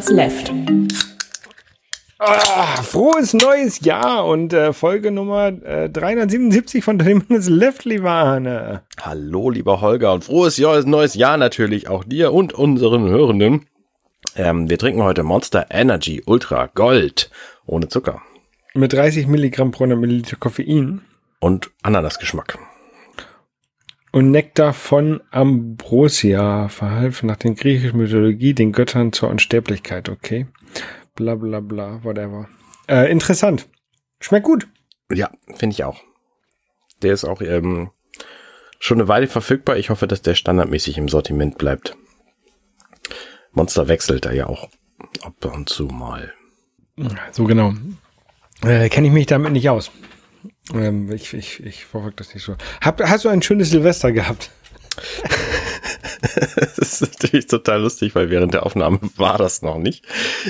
Minutes 0.00 0.10
Left. 0.12 0.52
Ah, 2.18 2.82
frohes 2.82 3.34
neues 3.34 3.80
Jahr 3.80 4.24
und 4.26 4.54
äh, 4.54 4.72
Folge 4.72 5.10
Nummer 5.10 5.48
äh, 5.48 5.90
377 5.90 6.82
von 6.82 6.98
30 6.98 7.28
Minutes 7.28 7.48
Left, 7.50 7.84
lieber 7.84 8.10
Arne. 8.10 8.82
Hallo, 9.02 9.50
lieber 9.50 9.82
Holger 9.82 10.14
und 10.14 10.24
frohes 10.24 10.56
Jahr, 10.56 10.82
neues 10.86 11.14
Jahr 11.14 11.36
natürlich 11.36 11.88
auch 11.88 12.04
dir 12.04 12.32
und 12.32 12.54
unseren 12.54 13.10
Hörenden. 13.10 13.66
Ähm, 14.36 14.70
wir 14.70 14.78
trinken 14.78 15.02
heute 15.02 15.22
Monster 15.22 15.66
Energy 15.68 16.22
Ultra 16.24 16.70
Gold 16.72 17.30
ohne 17.66 17.88
Zucker 17.88 18.22
Mit 18.72 18.94
30 18.94 19.26
Milligramm 19.26 19.70
pro 19.70 19.84
100 19.84 20.00
Milliliter 20.00 20.36
Koffein 20.36 21.02
und 21.40 21.70
Ananasgeschmack. 21.82 22.58
Und 24.12 24.30
Nektar 24.30 24.72
von 24.72 25.20
Ambrosia 25.30 26.68
verhalf 26.68 27.22
nach 27.22 27.36
der 27.36 27.54
griechischen 27.54 27.98
Mythologie 27.98 28.54
den 28.54 28.72
Göttern 28.72 29.12
zur 29.12 29.28
Unsterblichkeit, 29.28 30.08
okay? 30.08 30.46
Bla 31.14 31.34
bla 31.34 31.60
bla, 31.60 32.02
whatever. 32.02 32.48
Äh, 32.88 33.10
interessant. 33.10 33.68
Schmeckt 34.20 34.46
gut. 34.46 34.68
Ja, 35.12 35.30
finde 35.56 35.74
ich 35.74 35.84
auch. 35.84 36.00
Der 37.02 37.12
ist 37.12 37.24
auch 37.24 37.40
ähm, 37.40 37.90
schon 38.78 38.98
eine 38.98 39.08
Weile 39.08 39.26
verfügbar. 39.26 39.76
Ich 39.76 39.90
hoffe, 39.90 40.06
dass 40.06 40.22
der 40.22 40.34
standardmäßig 40.34 40.98
im 40.98 41.08
Sortiment 41.08 41.58
bleibt. 41.58 41.96
Monster 43.52 43.88
wechselt 43.88 44.24
da 44.24 44.32
ja 44.32 44.46
auch 44.46 44.68
ab 45.22 45.44
und 45.44 45.68
zu 45.68 45.86
mal. 45.86 46.32
So 47.32 47.44
genau. 47.44 47.74
Äh, 48.62 48.88
Kenne 48.88 49.06
ich 49.06 49.12
mich 49.12 49.26
damit 49.26 49.52
nicht 49.52 49.68
aus. 49.70 49.90
Ähm, 50.74 51.10
ich 51.12 51.32
ich, 51.34 51.64
ich 51.64 51.84
verfolge 51.84 52.16
das 52.16 52.34
nicht 52.34 52.44
so. 52.44 52.56
Hab, 52.80 53.00
hast 53.02 53.24
du 53.24 53.28
ein 53.28 53.42
schönes 53.42 53.70
Silvester 53.70 54.12
gehabt? 54.12 54.50
Das 56.22 56.78
ist 56.78 57.00
natürlich 57.00 57.46
total 57.46 57.82
lustig, 57.82 58.14
weil 58.14 58.30
während 58.30 58.52
der 58.54 58.66
Aufnahme 58.66 59.00
war 59.16 59.38
das 59.38 59.62
noch 59.62 59.78
nicht. 59.78 60.04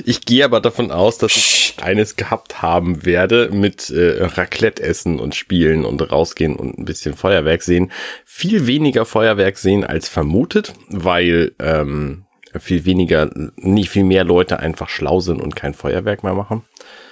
Ich 0.04 0.24
gehe 0.24 0.44
aber 0.44 0.60
davon 0.60 0.90
aus, 0.90 1.18
dass 1.18 1.36
ich 1.36 1.76
eines 1.80 2.16
gehabt 2.16 2.60
haben 2.60 3.04
werde 3.04 3.50
mit 3.52 3.90
äh, 3.90 4.24
Raclette 4.24 4.82
essen 4.82 5.20
und 5.20 5.34
spielen 5.34 5.84
und 5.84 6.00
rausgehen 6.10 6.56
und 6.56 6.78
ein 6.78 6.84
bisschen 6.84 7.14
Feuerwerk 7.14 7.62
sehen. 7.62 7.92
Viel 8.24 8.66
weniger 8.66 9.04
Feuerwerk 9.04 9.58
sehen 9.58 9.84
als 9.84 10.08
vermutet, 10.08 10.74
weil 10.88 11.52
ähm, 11.58 12.24
viel 12.58 12.84
weniger, 12.84 13.30
nicht 13.56 13.90
viel 13.90 14.04
mehr 14.04 14.24
Leute 14.24 14.58
einfach 14.58 14.88
schlau 14.88 15.20
sind 15.20 15.40
und 15.40 15.54
kein 15.54 15.74
Feuerwerk 15.74 16.24
mehr 16.24 16.34
machen. 16.34 16.62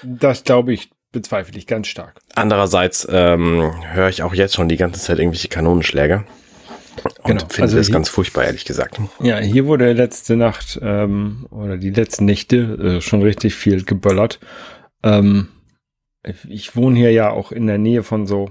Das 0.02 0.42
glaube 0.44 0.72
ich, 0.72 0.90
bezweifle 1.12 1.56
ich 1.58 1.66
ganz 1.66 1.86
stark. 1.88 2.20
Andererseits 2.34 3.06
ähm, 3.10 3.72
höre 3.92 4.08
ich 4.08 4.22
auch 4.22 4.34
jetzt 4.34 4.54
schon 4.54 4.68
die 4.68 4.76
ganze 4.76 5.00
Zeit 5.00 5.18
irgendwelche 5.18 5.48
Kanonenschläge. 5.48 6.24
Und 7.22 7.24
Genau, 7.24 7.40
finde 7.48 7.62
also 7.62 7.76
das 7.76 7.86
hier- 7.86 7.92
ganz 7.92 8.08
furchtbar, 8.08 8.44
ehrlich 8.44 8.64
gesagt. 8.64 9.00
Ja, 9.20 9.38
hier 9.38 9.66
wurde 9.66 9.92
letzte 9.92 10.36
Nacht 10.36 10.78
ähm, 10.82 11.46
oder 11.50 11.76
die 11.76 11.90
letzten 11.90 12.24
Nächte 12.24 12.56
äh, 12.56 13.00
schon 13.00 13.22
richtig 13.22 13.54
viel 13.54 13.84
geböllert. 13.84 14.40
Ähm, 15.04 15.48
ich 16.48 16.74
wohne 16.76 16.98
hier 16.98 17.12
ja 17.12 17.30
auch 17.30 17.52
in 17.52 17.66
der 17.68 17.78
Nähe 17.78 18.02
von 18.02 18.26
so 18.26 18.50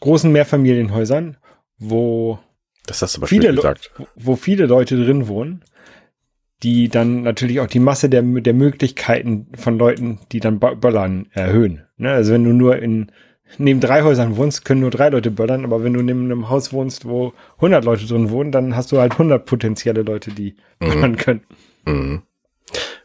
großen 0.00 0.30
Mehrfamilienhäusern, 0.30 1.38
wo 1.78 2.38
viele, 3.24 3.50
Le 3.50 3.74
wo 4.14 4.36
viele 4.36 4.66
Leute 4.66 5.02
drin 5.02 5.26
wohnen, 5.26 5.64
die 6.62 6.88
dann 6.88 7.22
natürlich 7.22 7.60
auch 7.60 7.66
die 7.66 7.78
Masse 7.80 8.08
der, 8.08 8.22
der 8.22 8.54
Möglichkeiten 8.54 9.46
von 9.56 9.78
Leuten, 9.78 10.20
die 10.32 10.40
dann 10.40 10.58
bö- 10.58 10.74
böllern, 10.74 11.26
erhöhen. 11.32 11.82
Ne? 11.96 12.10
Also 12.12 12.32
wenn 12.32 12.44
du 12.44 12.52
nur 12.52 12.76
in 12.78 13.12
neben 13.58 13.80
drei 13.80 14.02
Häusern 14.02 14.36
wohnst, 14.36 14.64
können 14.64 14.80
nur 14.80 14.90
drei 14.90 15.08
Leute 15.10 15.30
böllern, 15.30 15.64
aber 15.64 15.84
wenn 15.84 15.92
du 15.92 16.02
neben 16.02 16.24
einem 16.24 16.48
Haus 16.48 16.72
wohnst, 16.72 17.06
wo 17.06 17.32
100 17.56 17.84
Leute 17.84 18.06
drin 18.06 18.30
wohnen, 18.30 18.50
dann 18.52 18.74
hast 18.74 18.90
du 18.90 18.98
halt 18.98 19.12
100 19.12 19.44
potenzielle 19.46 20.02
Leute, 20.02 20.32
die 20.32 20.56
böllern 20.80 21.16
können. 21.16 21.42
Mhm. 21.84 22.22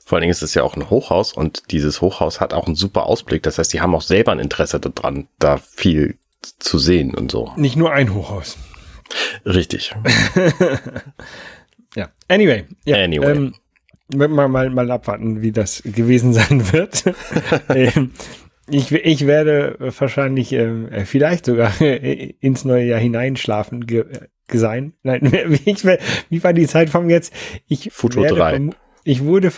Vor 0.04 0.16
allen 0.18 0.22
Dingen 0.24 0.32
ist 0.32 0.42
es 0.42 0.56
ja 0.56 0.64
auch 0.64 0.76
ein 0.76 0.90
Hochhaus 0.90 1.32
und 1.32 1.72
dieses 1.72 2.02
Hochhaus 2.02 2.42
hat 2.42 2.54
auch 2.54 2.66
einen 2.66 2.76
super 2.76 3.06
Ausblick. 3.06 3.44
Das 3.44 3.58
heißt, 3.60 3.72
die 3.72 3.82
haben 3.82 3.94
auch 3.96 4.02
selber 4.02 4.32
ein 4.32 4.40
Interesse 4.40 4.80
daran, 4.80 5.28
da 5.40 5.58
viel 5.58 6.18
zu 6.60 6.80
sehen 6.80 7.14
und 7.14 7.32
so. 7.32 7.52
Nicht 7.56 7.76
nur 7.78 7.92
ein 7.94 8.14
Hochhaus. 8.14 8.58
Richtig. 9.46 9.94
Ja. 11.96 12.10
Anyway. 12.28 12.66
Ja, 12.86 13.04
Anyway. 13.04 13.32
Ähm, 13.32 13.54
mal, 14.16 14.48
mal, 14.48 14.70
mal 14.70 14.92
abwarten, 14.92 15.42
wie 15.42 15.52
das 15.52 15.82
gewesen 15.86 16.34
sein 16.40 16.72
wird. 16.72 17.04
ähm, 17.70 18.12
ich, 18.70 18.92
ich 18.92 19.28
werde 19.28 19.76
wahrscheinlich 19.80 20.54
äh, 20.54 21.06
vielleicht 21.06 21.46
sogar 21.46 21.80
äh, 21.82 22.34
ins 22.40 22.64
neue 22.66 22.86
Jahr 22.86 23.00
hineinschlafen 23.00 23.86
ge 23.86 24.06
ge 24.48 24.60
sein. 24.60 24.94
Nein, 25.04 25.32
ich, 25.66 25.86
wie 26.30 26.44
war 26.44 26.54
die 26.54 26.68
Zeitraum 26.68 27.10
jetzt? 27.10 27.34
Ich 27.68 27.92
drei. 28.36 28.56
vermu- 28.56 28.76
Ich 29.04 29.24
wurde, 29.24 29.52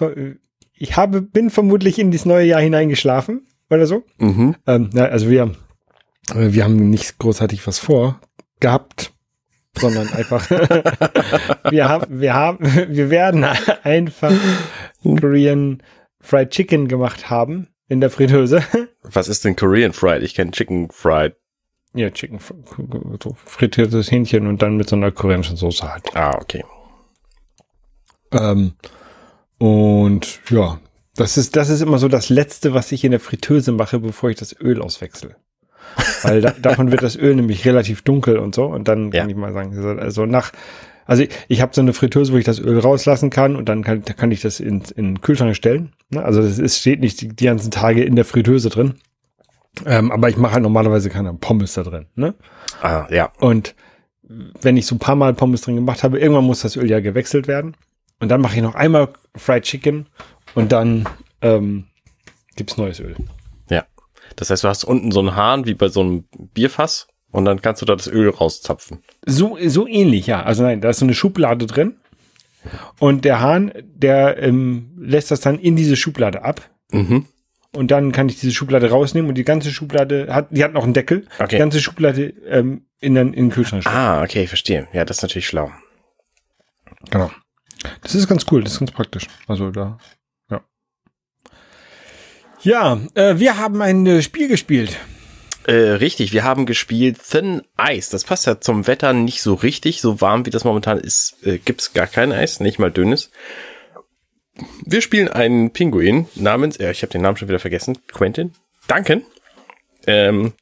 ich 0.75 0.97
habe, 0.97 1.21
bin 1.21 1.49
vermutlich 1.49 1.99
in 1.99 2.11
das 2.11 2.25
neue 2.25 2.45
Jahr 2.45 2.61
hineingeschlafen 2.61 3.47
oder 3.69 3.85
so. 3.87 4.03
Mhm. 4.17 4.55
Ähm, 4.67 4.89
also 4.95 5.29
wir, 5.29 5.51
äh, 6.33 6.51
wir 6.53 6.63
haben 6.63 6.89
nicht 6.89 7.17
großartig 7.19 7.65
was 7.67 7.79
vor 7.79 8.19
gehabt, 8.59 9.12
sondern 9.77 10.09
einfach 10.13 10.49
wir 11.69 11.89
haben, 11.89 12.19
wir 12.21 12.33
haben, 12.33 12.59
wir 12.61 13.09
werden 13.09 13.43
einfach 13.83 14.33
Korean 15.03 15.81
Fried 16.19 16.51
Chicken 16.51 16.87
gemacht 16.87 17.29
haben 17.29 17.67
in 17.89 17.99
der 17.99 18.09
Fritteuse. 18.09 18.63
Was 19.03 19.27
ist 19.27 19.43
denn 19.45 19.55
Korean 19.55 19.93
Fried? 19.93 20.23
Ich 20.23 20.35
kenne 20.35 20.51
Chicken 20.51 20.89
Fried. 20.89 21.35
ja, 21.93 22.09
Chicken, 22.09 22.39
so 23.21 23.35
frittiertes 23.45 24.11
Hähnchen 24.11 24.47
und 24.47 24.61
dann 24.61 24.77
mit 24.77 24.89
so 24.89 24.95
einer 24.95 25.11
koreanischen 25.11 25.57
Soße 25.57 25.91
halt. 25.91 26.15
Ah, 26.15 26.37
okay. 26.39 26.63
Ähm, 28.31 28.73
und 29.57 30.39
ja, 30.49 30.79
das 31.15 31.37
ist, 31.37 31.55
das 31.55 31.69
ist 31.69 31.81
immer 31.81 31.99
so 31.99 32.07
das 32.07 32.29
Letzte, 32.29 32.73
was 32.73 32.91
ich 32.91 33.03
in 33.03 33.11
der 33.11 33.19
Fritteuse 33.19 33.71
mache, 33.71 33.99
bevor 33.99 34.29
ich 34.29 34.37
das 34.37 34.59
Öl 34.59 34.81
auswechsle. 34.81 35.35
Weil 36.23 36.41
da, 36.41 36.51
davon 36.51 36.91
wird 36.91 37.03
das 37.03 37.15
Öl 37.15 37.35
nämlich 37.35 37.65
relativ 37.65 38.01
dunkel 38.01 38.37
und 38.37 38.55
so. 38.55 38.65
Und 38.65 38.87
dann 38.87 39.11
kann 39.11 39.21
Ja. 39.23 39.27
ich 39.29 39.35
mal 39.35 39.53
sagen, 39.53 39.77
also- 39.99 40.25
nach, 40.25 40.51
also 41.05 41.23
ich, 41.23 41.29
ich 41.49 41.61
habe 41.61 41.73
so 41.75 41.81
eine 41.81 41.93
Fritteuse, 41.93 42.31
wo 42.33 42.37
ich 42.37 42.45
das 42.45 42.59
Öl 42.59 42.79
rauslassen 42.79 43.29
kann 43.29 43.55
und 43.55 43.67
dann 43.69 43.83
kann, 43.83 44.03
da 44.05 44.13
kann 44.13 44.31
ich 44.31 44.41
das 44.41 44.59
in, 44.59 44.81
in 44.95 45.05
den 45.15 45.21
Kühlschrank 45.21 45.55
stellen. 45.55 45.91
Ne? 46.09 46.23
Also 46.23 46.41
das 46.41 46.59
ist, 46.59 46.79
steht 46.79 47.01
nicht 47.01 47.19
die, 47.21 47.27
die 47.29 47.45
ganzen 47.45 47.71
Tage 47.71 48.03
in 48.03 48.15
der 48.15 48.25
Fritteuse 48.25 48.69
drin. 48.69 48.95
Ähm, 49.85 50.11
aber 50.11 50.29
ich 50.29 50.37
mache 50.37 50.53
halt 50.53 50.63
normalerweise 50.63 51.09
keine 51.09 51.33
Pommes 51.33 51.73
da 51.73 51.83
drin. 51.83 52.05
Ne? 52.15 52.35
Ah, 52.81 53.07
ja. 53.09 53.31
Und 53.39 53.75
wenn 54.61 54.77
ich 54.77 54.85
so 54.85 54.95
ein 54.95 54.99
paar 54.99 55.15
Mal 55.15 55.33
Pommes 55.33 55.61
drin 55.61 55.75
gemacht 55.75 56.03
habe, 56.03 56.19
irgendwann 56.19 56.45
muss 56.45 56.61
das 56.61 56.75
Öl 56.77 56.89
ja 56.89 56.99
gewechselt 57.01 57.47
werden. 57.47 57.75
Und 58.19 58.29
dann 58.29 58.39
mache 58.39 58.55
ich 58.55 58.61
noch 58.61 58.75
einmal 58.75 59.09
Fried 59.35 59.63
Chicken 59.63 60.05
und 60.55 60.71
dann 60.71 61.09
ähm, 61.41 61.85
gibt's 62.55 62.77
neues 62.77 62.99
Öl. 63.01 63.15
Das 64.35 64.49
heißt, 64.49 64.63
du 64.63 64.67
hast 64.67 64.83
unten 64.83 65.11
so 65.11 65.19
einen 65.19 65.35
Hahn 65.35 65.65
wie 65.65 65.73
bei 65.73 65.87
so 65.87 66.01
einem 66.01 66.25
Bierfass 66.53 67.07
und 67.31 67.45
dann 67.45 67.61
kannst 67.61 67.81
du 67.81 67.85
da 67.85 67.95
das 67.95 68.07
Öl 68.07 68.29
rauszapfen. 68.29 69.03
So, 69.25 69.57
so 69.65 69.87
ähnlich, 69.87 70.27
ja. 70.27 70.43
Also 70.43 70.63
nein, 70.63 70.81
da 70.81 70.89
ist 70.89 70.99
so 70.99 71.05
eine 71.05 71.13
Schublade 71.13 71.65
drin. 71.65 71.97
Und 72.99 73.25
der 73.25 73.41
Hahn, 73.41 73.73
der 73.83 74.41
ähm, 74.41 74.91
lässt 74.97 75.31
das 75.31 75.41
dann 75.41 75.59
in 75.59 75.75
diese 75.75 75.95
Schublade 75.95 76.43
ab. 76.43 76.69
Mhm. 76.91 77.25
Und 77.75 77.89
dann 77.89 78.11
kann 78.11 78.29
ich 78.29 78.39
diese 78.39 78.53
Schublade 78.53 78.89
rausnehmen 78.89 79.29
und 79.29 79.35
die 79.35 79.43
ganze 79.43 79.71
Schublade 79.71 80.33
hat, 80.33 80.47
die 80.51 80.63
hat 80.63 80.73
noch 80.73 80.83
einen 80.83 80.93
Deckel. 80.93 81.25
Okay. 81.39 81.47
Die 81.49 81.57
ganze 81.57 81.81
Schublade 81.81 82.29
ähm, 82.47 82.85
in 82.99 83.15
den, 83.15 83.33
in 83.33 83.45
den 83.45 83.49
Kühlschrank. 83.49 83.85
Ah, 83.87 84.21
okay, 84.21 84.45
verstehe. 84.45 84.87
Ja, 84.93 85.03
das 85.05 85.17
ist 85.17 85.23
natürlich 85.23 85.47
schlau. 85.47 85.71
Genau. 87.09 87.31
Das 88.01 88.15
ist 88.15 88.27
ganz 88.27 88.45
cool, 88.51 88.63
das 88.63 88.73
ist 88.73 88.79
ganz 88.79 88.91
praktisch. 88.91 89.27
Also 89.47 89.71
da, 89.71 89.97
ja. 92.63 92.99
Äh, 93.13 93.39
wir 93.39 93.57
haben 93.57 93.81
ein 93.81 94.05
äh, 94.05 94.21
Spiel 94.21 94.47
gespielt. 94.47 94.97
Äh, 95.65 95.73
richtig, 95.73 96.33
wir 96.33 96.43
haben 96.43 96.65
gespielt 96.65 97.19
Thin 97.29 97.61
Ice. 97.79 98.11
Das 98.11 98.25
passt 98.25 98.45
ja 98.45 98.59
zum 98.59 98.85
Wetter 98.87 99.13
nicht 99.13 99.41
so 99.41 99.53
richtig. 99.53 100.01
So 100.01 100.19
warm 100.19 100.45
wie 100.45 100.49
das 100.49 100.65
momentan 100.65 100.97
ist, 100.97 101.37
äh, 101.43 101.57
gibt's 101.57 101.93
gar 101.93 102.07
kein 102.07 102.31
Eis, 102.31 102.59
nicht 102.59 102.79
mal 102.79 102.91
dünnes. 102.91 103.31
Wir 104.85 105.01
spielen 105.01 105.29
einen 105.29 105.71
Pinguin 105.71 106.27
namens, 106.35 106.77
äh, 106.77 106.91
ich 106.91 107.01
habe 107.01 107.11
den 107.11 107.21
Namen 107.21 107.37
schon 107.37 107.47
wieder 107.47 107.59
vergessen, 107.59 107.97
Quentin 108.07 108.53
Duncan. 108.87 109.23
Ähm, 110.05 110.53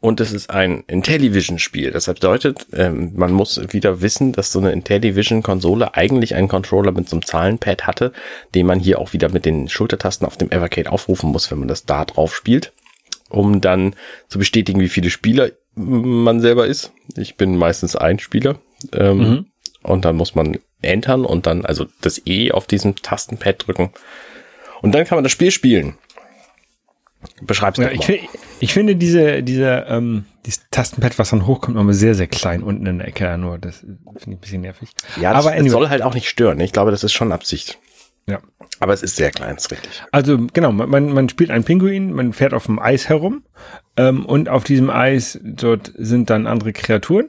und 0.00 0.20
es 0.20 0.32
ist 0.32 0.50
ein 0.50 0.84
Intellivision-Spiel. 0.86 1.90
Das 1.90 2.06
bedeutet, 2.06 2.66
ähm, 2.72 3.12
man 3.16 3.32
muss 3.32 3.60
wieder 3.72 4.02
wissen, 4.02 4.32
dass 4.32 4.52
so 4.52 4.58
eine 4.58 4.72
Intellivision-Konsole 4.72 5.94
eigentlich 5.94 6.34
einen 6.34 6.48
Controller 6.48 6.92
mit 6.92 7.08
so 7.08 7.16
einem 7.16 7.24
Zahlenpad 7.24 7.86
hatte, 7.86 8.12
den 8.54 8.66
man 8.66 8.78
hier 8.78 8.98
auch 8.98 9.12
wieder 9.12 9.30
mit 9.30 9.44
den 9.44 9.68
Schultertasten 9.68 10.26
auf 10.26 10.36
dem 10.36 10.50
Evercade 10.50 10.92
aufrufen 10.92 11.30
muss, 11.30 11.50
wenn 11.50 11.58
man 11.58 11.68
das 11.68 11.84
da 11.86 12.04
drauf 12.04 12.36
spielt, 12.36 12.72
um 13.28 13.60
dann 13.60 13.94
zu 14.28 14.38
bestätigen, 14.38 14.80
wie 14.80 14.88
viele 14.88 15.10
Spieler 15.10 15.50
man 15.74 16.40
selber 16.40 16.66
ist. 16.66 16.92
Ich 17.16 17.36
bin 17.36 17.56
meistens 17.56 17.96
ein 17.96 18.18
Spieler. 18.18 18.58
Ähm, 18.92 19.46
Und 19.82 20.04
dann 20.04 20.16
muss 20.16 20.34
man 20.34 20.58
entern 20.82 21.24
und 21.24 21.46
dann 21.46 21.64
also 21.64 21.86
das 22.00 22.20
E 22.26 22.50
auf 22.50 22.66
diesem 22.66 22.96
Tastenpad 22.96 23.66
drücken. 23.66 23.90
Und 24.82 24.92
dann 24.94 25.04
kann 25.04 25.16
man 25.16 25.22
das 25.22 25.32
Spiel 25.32 25.50
spielen. 25.50 25.96
Beschreib's 27.42 27.78
Ja, 27.78 27.90
ich, 27.90 28.28
ich 28.60 28.72
finde 28.72 28.96
diese, 28.96 29.42
diese, 29.42 29.86
ähm, 29.88 30.24
dieses 30.44 30.62
Tastenpad, 30.70 31.18
was 31.18 31.30
dann 31.30 31.46
hochkommt, 31.46 31.76
nochmal 31.76 31.94
sehr, 31.94 32.14
sehr 32.14 32.26
klein 32.26 32.62
unten 32.62 32.86
in 32.86 32.98
der 32.98 33.08
Ecke. 33.08 33.36
Nur 33.38 33.58
das 33.58 33.78
finde 33.80 33.98
ich 34.18 34.26
ein 34.28 34.38
bisschen 34.38 34.60
nervig. 34.62 34.90
Ja, 35.20 35.32
das, 35.32 35.44
aber 35.44 35.54
es 35.54 35.60
anyway. 35.60 35.70
soll 35.72 35.88
halt 35.88 36.02
auch 36.02 36.14
nicht 36.14 36.28
stören. 36.28 36.60
Ich 36.60 36.72
glaube, 36.72 36.90
das 36.90 37.04
ist 37.04 37.12
schon 37.12 37.32
Absicht. 37.32 37.78
Ja. 38.28 38.40
Aber 38.80 38.92
es 38.92 39.02
ist 39.02 39.14
sehr 39.16 39.30
klein, 39.30 39.56
ist 39.56 39.70
richtig. 39.70 40.02
Also 40.10 40.36
genau, 40.52 40.72
man, 40.72 40.90
man- 40.90 41.12
man 41.12 41.28
spielt 41.28 41.50
einen 41.50 41.62
Pinguin, 41.64 42.12
man 42.12 42.32
fährt 42.32 42.54
auf 42.54 42.66
dem 42.66 42.78
Eis 42.80 43.08
herum 43.08 43.44
ähm, 43.96 44.26
und 44.26 44.48
auf 44.48 44.64
diesem 44.64 44.90
Eis 44.90 45.38
dort 45.44 45.92
sind 45.96 46.28
dann 46.28 46.46
andere 46.48 46.72
Kreaturen, 46.72 47.28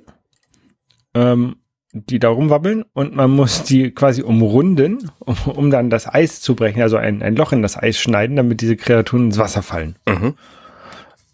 ähm, 1.13 1.57
die 2.05 2.19
da 2.19 2.29
rumwabbeln 2.29 2.83
und 2.93 3.15
man 3.15 3.31
muss 3.31 3.63
die 3.63 3.91
quasi 3.91 4.21
umrunden, 4.21 5.11
um, 5.19 5.35
um 5.45 5.71
dann 5.71 5.89
das 5.89 6.07
Eis 6.07 6.41
zu 6.41 6.55
brechen, 6.55 6.81
also 6.81 6.97
ein, 6.97 7.21
ein 7.21 7.35
Loch 7.35 7.51
in 7.51 7.61
das 7.61 7.77
Eis 7.77 7.99
schneiden, 7.99 8.35
damit 8.35 8.61
diese 8.61 8.75
Kreaturen 8.75 9.25
ins 9.25 9.37
Wasser 9.37 9.61
fallen. 9.61 9.97
Mhm. 10.07 10.35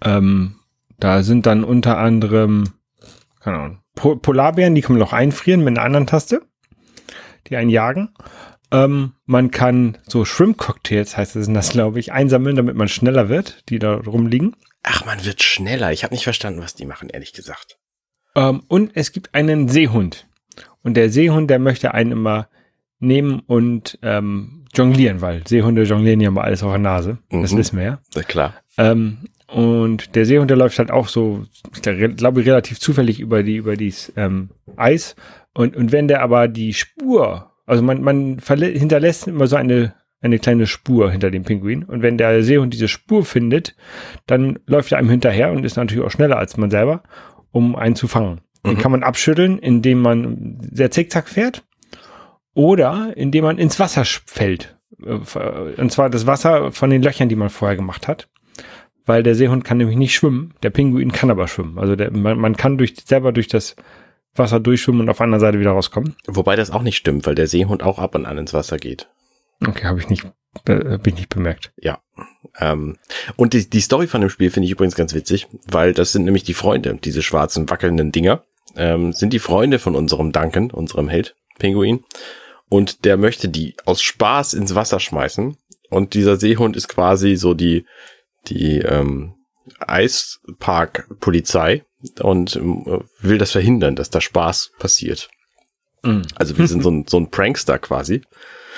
Ähm, 0.04 0.56
da 1.00 1.24
sind 1.24 1.46
dann 1.46 1.64
unter 1.64 1.98
anderem, 1.98 2.66
keine 3.40 3.58
Ahnung, 3.58 3.80
po 3.96 4.16
Polarbären, 4.16 4.76
die 4.76 4.82
kann 4.82 4.98
man 4.98 5.08
auch 5.08 5.14
einfrieren 5.14 5.64
mit 5.64 5.78
einer 5.78 5.86
anderen 5.86 6.08
Taste, 6.08 6.42
die 7.48 7.56
einen 7.56 7.70
jagen. 7.70 8.14
Ähm, 8.72 9.14
man 9.26 9.52
kann 9.52 9.98
so 10.08 10.26
Shrimp-Cocktails, 10.26 11.16
heißt 11.16 11.36
es 11.36 11.48
das, 11.48 11.70
glaube 11.70 12.00
ich, 12.00 12.12
einsammeln, 12.12 12.56
damit 12.56 12.76
man 12.76 12.88
schneller 12.88 13.30
wird, 13.30 13.64
die 13.70 13.80
da 13.80 13.96
rumliegen. 13.96 14.56
Ach, 14.82 15.06
man 15.06 15.24
wird 15.24 15.44
schneller. 15.44 15.92
Ich 15.92 16.04
habe 16.04 16.14
nicht 16.14 16.24
verstanden, 16.24 16.62
was 16.62 16.74
die 16.74 16.86
machen, 16.86 17.10
ehrlich 17.10 17.34
gesagt. 17.34 17.78
Ähm, 18.36 18.64
und 18.68 18.92
es 18.96 19.12
gibt 19.12 19.36
einen 19.36 19.70
Seehund. 19.70 20.28
Und 20.84 20.96
der 20.96 21.10
Seehund, 21.10 21.50
der 21.50 21.60
möchte 21.60 21.94
einen 21.94 22.12
immer 22.12 22.48
nehmen 23.00 23.42
und 23.48 23.98
ähm, 24.02 24.66
jonglieren, 24.74 25.22
weil 25.22 25.42
Seehunde 25.48 25.84
jonglieren 25.84 26.20
ja 26.22 26.32
mal 26.32 26.44
alles 26.44 26.64
auf 26.64 26.72
der 26.72 26.80
Nase. 26.80 27.18
Das 27.30 27.52
Mhm. 27.54 27.58
wissen 27.58 27.78
wir 27.80 27.86
ja. 27.86 28.00
Na 28.16 28.24
klar. 28.24 28.54
Ähm, 28.78 29.18
und 29.48 30.16
der 30.16 30.26
Seehund, 30.26 30.50
der 30.50 30.58
läuft 30.58 30.80
halt 30.80 30.90
auch 30.90 31.08
so, 31.08 31.44
ich 31.76 31.82
glaube, 31.82 32.46
relativ 32.46 32.80
zufällig 32.80 33.20
über 33.20 33.44
die, 33.44 33.58
über 33.58 33.76
dieses 33.78 34.12
ähm, 34.16 34.50
Eis. 34.78 35.16
Und, 35.54 35.76
und 35.76 35.92
wenn 35.92 36.08
der 36.08 36.22
aber 36.22 36.48
die 36.48 36.74
Spur, 36.74 37.52
also 37.66 37.84
man, 37.84 38.02
man 38.02 38.40
hinterlässt 38.40 39.28
immer 39.28 39.46
so 39.48 39.56
eine, 39.56 39.94
eine 40.22 40.40
kleine 40.40 40.66
Spur 40.66 41.12
hinter 41.12 41.30
dem 41.30 41.44
Pinguin. 41.44 41.84
Und 41.84 42.02
wenn 42.02 42.18
der 42.18 42.42
Seehund 42.44 42.74
diese 42.74 42.88
Spur 42.88 43.26
findet, 43.26 43.76
dann 44.26 44.58
läuft 44.66 44.92
er 44.92 44.98
einem 44.98 45.10
hinterher 45.10 45.52
und 45.52 45.66
ist 45.66 45.76
natürlich 45.76 46.04
auch 46.04 46.12
schneller 46.12 46.38
als 46.38 46.58
man 46.58 46.72
selber, 46.72 47.04
um 47.52 47.76
einen 47.76 47.96
zu 47.96 48.08
fangen. 48.08 48.40
Den 48.66 48.74
Mhm. 48.76 48.78
kann 48.80 48.92
man 48.92 49.04
abschütteln, 49.04 49.60
indem 49.60 50.02
man 50.02 50.58
sehr 50.72 50.90
zickzack 50.92 51.28
fährt 51.28 51.64
oder 52.54 53.14
indem 53.16 53.44
man 53.46 53.58
ins 53.58 53.80
Wasser 53.80 54.06
fällt. 54.06 54.78
Äh, 55.04 55.20
Und 55.82 55.92
zwar 55.92 56.10
das 56.10 56.26
Wasser 56.28 56.72
von 56.72 56.90
den 56.90 57.02
Löchern, 57.02 57.30
die 57.30 57.36
man 57.36 57.50
vorher 57.50 57.76
gemacht 57.76 58.08
hat. 58.08 58.30
Weil 59.06 59.22
der 59.22 59.36
Seehund 59.36 59.66
kann 59.66 59.80
nämlich 59.80 59.98
nicht 59.98 60.16
schwimmen, 60.16 60.54
der 60.64 60.70
Pinguin 60.70 61.12
kann 61.12 61.30
aber 61.30 61.50
schwimmen. 61.50 61.78
Also 61.78 61.98
der, 61.98 62.12
man, 62.12 62.38
man 62.40 62.56
kann 62.56 62.78
durch, 62.78 62.96
selber 63.06 63.34
durch 63.34 63.50
das 63.50 63.76
Wasser 64.34 64.62
durchschwimmen 64.62 65.02
und 65.02 65.10
auf 65.10 65.20
anderen 65.20 65.42
Seite 65.42 65.60
wieder 65.60 65.72
rauskommen. 65.72 66.16
Wobei 66.26 66.56
das 66.56 66.72
auch 66.72 66.84
nicht 66.84 66.96
stimmt, 66.96 67.26
weil 67.28 67.36
der 67.36 67.48
Seehund 67.48 67.84
auch 67.84 68.00
ab 68.00 68.16
und 68.16 68.26
an 68.26 68.38
ins 68.38 68.54
Wasser 68.54 68.78
geht. 68.78 69.10
Okay, 69.68 69.86
habe 69.88 70.00
ich 70.00 70.08
nicht, 70.08 70.26
äh, 70.68 70.92
hab 70.92 71.06
ich 71.06 71.16
nicht 71.16 71.28
bemerkt. 71.30 71.74
Ähm, 72.60 72.96
und 73.36 73.54
die, 73.54 73.70
die 73.70 73.82
Story 73.82 74.08
von 74.08 74.22
dem 74.22 74.30
Spiel 74.30 74.52
finde 74.52 74.66
ich 74.68 74.72
übrigens 74.72 74.96
ganz 74.96 75.14
witzig, 75.14 75.48
weil 75.68 75.94
das 75.94 76.14
sind 76.14 76.24
nämlich 76.24 76.44
die 76.44 76.54
Freunde, 76.54 76.98
diese 77.04 77.24
schwarzen 77.24 77.70
wackelnden 77.70 78.12
Dinger, 78.14 78.44
ähm, 78.76 79.14
sind 79.14 79.34
die 79.34 79.40
Freunde 79.40 79.80
von 79.80 79.96
unserem 79.96 80.32
Duncan, 80.32 80.72
unserem 80.72 81.10
Held, 81.10 81.36
Pinguin. 81.60 82.04
Und 82.70 83.06
der 83.06 83.18
möchte 83.18 83.50
die 83.50 83.76
aus 83.86 84.02
Spaß 84.02 84.54
ins 84.54 84.76
Wasser 84.76 85.00
schmeißen. 85.00 85.58
Und 85.90 86.16
dieser 86.16 86.38
Seehund 86.38 86.76
ist 86.76 86.90
quasi 86.90 87.36
so 87.36 87.54
die, 87.54 87.86
die 88.48 88.80
ähm, 88.80 89.36
Eispark-Polizei 89.80 91.84
und 92.22 92.56
ähm, 92.56 93.04
will 93.20 93.38
das 93.38 93.52
verhindern, 93.52 93.96
dass 93.96 94.10
da 94.10 94.22
Spaß 94.22 94.72
passiert. 94.80 95.30
Also 96.36 96.58
wir 96.58 96.68
sind 96.68 96.84
so 96.84 96.92
ein, 96.92 97.06
so 97.08 97.18
ein 97.18 97.32
Prankster 97.32 97.80
quasi. 97.80 98.22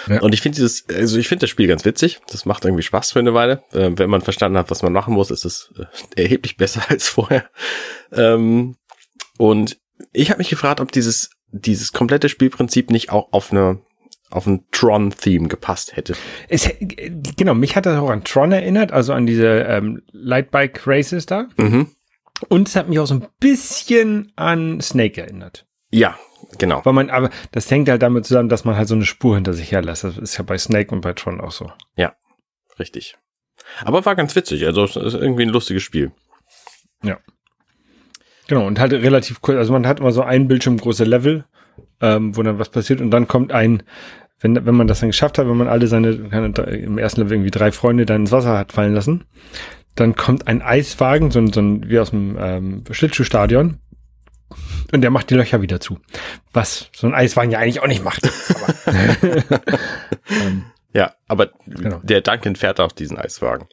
Ja. 0.07 0.21
Und 0.21 0.35
ich 0.35 0.41
finde 0.41 0.57
dieses, 0.57 0.87
also 0.89 1.17
ich 1.17 1.27
finde 1.27 1.43
das 1.43 1.49
Spiel 1.49 1.65
ganz 1.65 1.83
witzig. 1.83 2.19
Das 2.29 2.45
macht 2.45 2.63
irgendwie 2.63 2.83
Spaß 2.83 3.13
für 3.13 3.19
eine 3.19 3.33
Weile. 3.33 3.63
Äh, 3.71 3.91
wenn 3.95 4.09
man 4.09 4.21
verstanden 4.21 4.57
hat, 4.57 4.69
was 4.69 4.83
man 4.83 4.93
machen 4.93 5.15
muss, 5.15 5.31
ist 5.31 5.45
es 5.45 5.73
äh, 5.79 6.21
erheblich 6.21 6.57
besser 6.57 6.83
als 6.89 7.07
vorher. 7.07 7.49
Ähm, 8.11 8.75
und 9.37 9.77
ich 10.11 10.29
habe 10.29 10.39
mich 10.39 10.49
gefragt, 10.49 10.79
ob 10.79 10.91
dieses, 10.91 11.29
dieses 11.51 11.93
komplette 11.93 12.29
Spielprinzip 12.29 12.89
nicht 12.89 13.11
auch 13.11 13.31
auf 13.31 13.51
eine, 13.51 13.79
auf 14.29 14.45
ein 14.45 14.65
Tron-Theme 14.71 15.47
gepasst 15.47 15.95
hätte. 15.95 16.15
Es, 16.49 16.67
äh, 16.67 17.11
genau, 17.37 17.53
mich 17.53 17.75
hat 17.75 17.85
das 17.85 17.99
auch 17.99 18.09
an 18.09 18.23
Tron 18.23 18.51
erinnert, 18.51 18.91
also 18.91 19.13
an 19.13 19.25
diese 19.25 19.47
ähm, 19.47 20.01
Lightbike 20.11 20.85
Races 20.85 21.25
da. 21.25 21.47
Mhm. 21.57 21.91
Und 22.49 22.67
es 22.67 22.75
hat 22.75 22.89
mich 22.89 22.99
auch 22.99 23.07
so 23.07 23.15
ein 23.15 23.27
bisschen 23.39 24.33
an 24.35 24.81
Snake 24.81 25.21
erinnert. 25.21 25.65
Ja, 25.89 26.17
genau. 26.57 26.83
Weil 26.83 26.93
man, 26.93 27.09
aber 27.09 27.29
das 27.51 27.71
hängt 27.71 27.87
halt 27.87 28.01
damit 28.01 28.25
zusammen, 28.25 28.49
dass 28.49 28.65
man 28.65 28.75
halt 28.75 28.89
so 28.89 28.95
eine 28.95 29.05
Spur 29.05 29.35
hinter 29.35 29.53
sich 29.53 29.71
herlässt. 29.71 30.03
Das 30.03 30.17
ist 30.17 30.37
ja 30.37 30.43
bei 30.43 30.57
Snake 30.57 30.93
und 30.93 31.01
bei 31.01 31.13
Tron 31.13 31.39
auch 31.39 31.51
so. 31.51 31.71
Richtig. 32.77 33.15
Aber 33.83 34.05
war 34.05 34.15
ganz 34.15 34.35
witzig. 34.35 34.65
Also 34.65 34.83
es 34.83 34.95
ist 34.97 35.13
irgendwie 35.13 35.43
ein 35.43 35.49
lustiges 35.49 35.83
Spiel. 35.83 36.11
Genau, 38.47 38.65
und 38.67 38.79
halt 38.79 38.93
relativ 38.93 39.41
kurz, 39.41 39.57
also 39.57 39.73
man 39.73 39.87
hat 39.87 39.99
immer 39.99 40.11
so 40.11 40.21
ein 40.21 40.47
Bildschirm 40.47 40.77
große 40.77 41.03
Level, 41.03 41.45
ähm, 42.01 42.35
wo 42.35 42.43
dann 42.43 42.59
was 42.59 42.69
passiert 42.69 43.01
und 43.01 43.11
dann 43.11 43.27
kommt 43.27 43.51
ein, 43.51 43.83
wenn, 44.39 44.65
wenn 44.65 44.75
man 44.75 44.87
das 44.87 44.99
dann 44.99 45.09
geschafft 45.09 45.37
hat, 45.37 45.47
wenn 45.47 45.57
man 45.57 45.67
alle 45.67 45.87
seine, 45.87 46.17
keine, 46.29 46.47
im 46.69 46.97
ersten 46.97 47.21
Level 47.21 47.33
irgendwie 47.33 47.51
drei 47.51 47.71
Freunde 47.71 48.05
dann 48.05 48.21
ins 48.21 48.31
Wasser 48.31 48.57
hat 48.57 48.71
fallen 48.71 48.93
lassen, 48.93 49.23
dann 49.95 50.15
kommt 50.15 50.47
ein 50.47 50.61
Eiswagen, 50.61 51.31
so 51.31 51.39
ein, 51.39 51.51
so 51.53 51.61
ein 51.61 51.89
wie 51.89 51.99
aus 51.99 52.11
dem 52.11 52.37
ähm, 52.39 52.83
Schlittschuhstadion, 52.91 53.79
und 54.91 55.01
der 55.01 55.09
macht 55.09 55.29
die 55.31 55.35
Löcher 55.35 55.61
wieder 55.63 55.79
zu. 55.79 55.99
Was 56.53 56.89
so 56.95 57.07
ein 57.07 57.15
Eiswagen 57.15 57.49
ja 57.51 57.59
eigentlich 57.59 57.81
auch 57.81 57.87
nicht 57.87 58.03
macht. 58.03 58.29
Aber, 58.87 59.61
ähm, 60.29 60.63
Ja, 60.93 61.13
aber 61.27 61.49
Genau. 61.65 61.99
der 62.03 62.21
Duncan 62.21 62.55
fährt 62.55 62.79
auch 62.79 62.91
diesen 62.91 63.17
Eiswagen. 63.17 63.67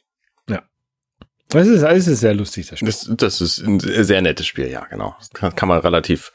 Es 1.61 1.69
ist, 1.69 1.83
es 1.83 2.07
ist 2.07 2.21
sehr 2.21 2.35
lustig, 2.35 2.69
das 2.69 2.79
Spiel. 2.79 2.89
Das, 2.89 3.09
das 3.11 3.41
ist 3.41 3.59
ein 3.59 3.81
sehr 3.81 4.23
nettes 4.23 4.47
Spiel, 4.47 4.69
ja, 4.69 4.85
genau. 4.85 5.15
Das 5.19 5.31
kann, 5.31 5.55
kann 5.55 5.69
man 5.69 5.81
relativ, 5.81 6.33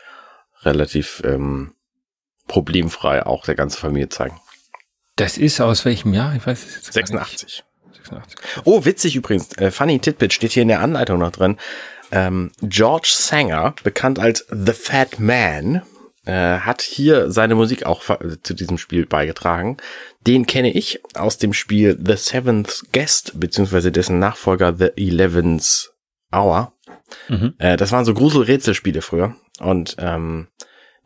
relativ 0.64 1.22
ähm, 1.26 1.74
problemfrei 2.48 3.26
auch 3.26 3.46
der 3.46 3.56
ganzen 3.56 3.80
Familie 3.80 4.10
zeigen. 4.10 4.40
Das 5.16 5.38
ist 5.38 5.60
aus 5.62 5.86
welchem 5.86 6.14
Jahr? 6.14 6.36
Ich 6.36 6.46
weiß 6.46 6.64
es 6.64 6.76
jetzt 6.76 6.94
gar 6.94 7.20
nicht. 7.20 7.40
86. 7.40 7.64
86. 7.94 8.40
Oh, 8.64 8.86
witzig 8.86 9.16
übrigens. 9.16 9.58
Äh, 9.58 9.72
funny 9.72 10.00
Titbit 10.00 10.34
steht 10.34 10.52
hier 10.52 10.62
in 10.62 10.68
der 10.68 10.82
Anleitung 10.82 11.20
noch 11.20 11.32
drin. 11.32 11.58
Ähm, 12.12 12.52
George 12.62 13.10
Sanger, 13.12 13.74
bekannt 13.84 14.20
als 14.20 14.46
The 14.50 14.74
Fat 14.74 15.20
Man, 15.20 15.82
äh, 16.28 16.60
hat 16.60 16.82
hier 16.82 17.32
seine 17.32 17.56
Musik 17.56 17.86
auch 17.86 18.04
ver- 18.04 18.20
zu 18.44 18.54
diesem 18.54 18.78
Spiel 18.78 19.06
beigetragen. 19.06 19.78
Den 20.22 20.46
kenne 20.46 20.72
ich 20.74 21.02
aus 21.16 21.38
dem 21.38 21.54
Spiel 21.54 21.98
The 22.04 22.18
Seventh 22.18 22.84
Guest, 22.92 23.40
beziehungsweise 23.40 23.92
dessen 23.92 24.20
Nachfolger 24.20 24.76
The 24.78 24.92
Eleventh 24.98 25.92
Hour. 26.32 26.74
Mhm. 27.30 27.56
Äh, 27.58 27.78
das 27.78 27.92
waren 27.92 28.06
so 28.06 28.14
Grusel-Rätselspiele 28.14 29.02
früher. 29.02 29.36
Und 29.60 29.96
ähm, 30.00 30.48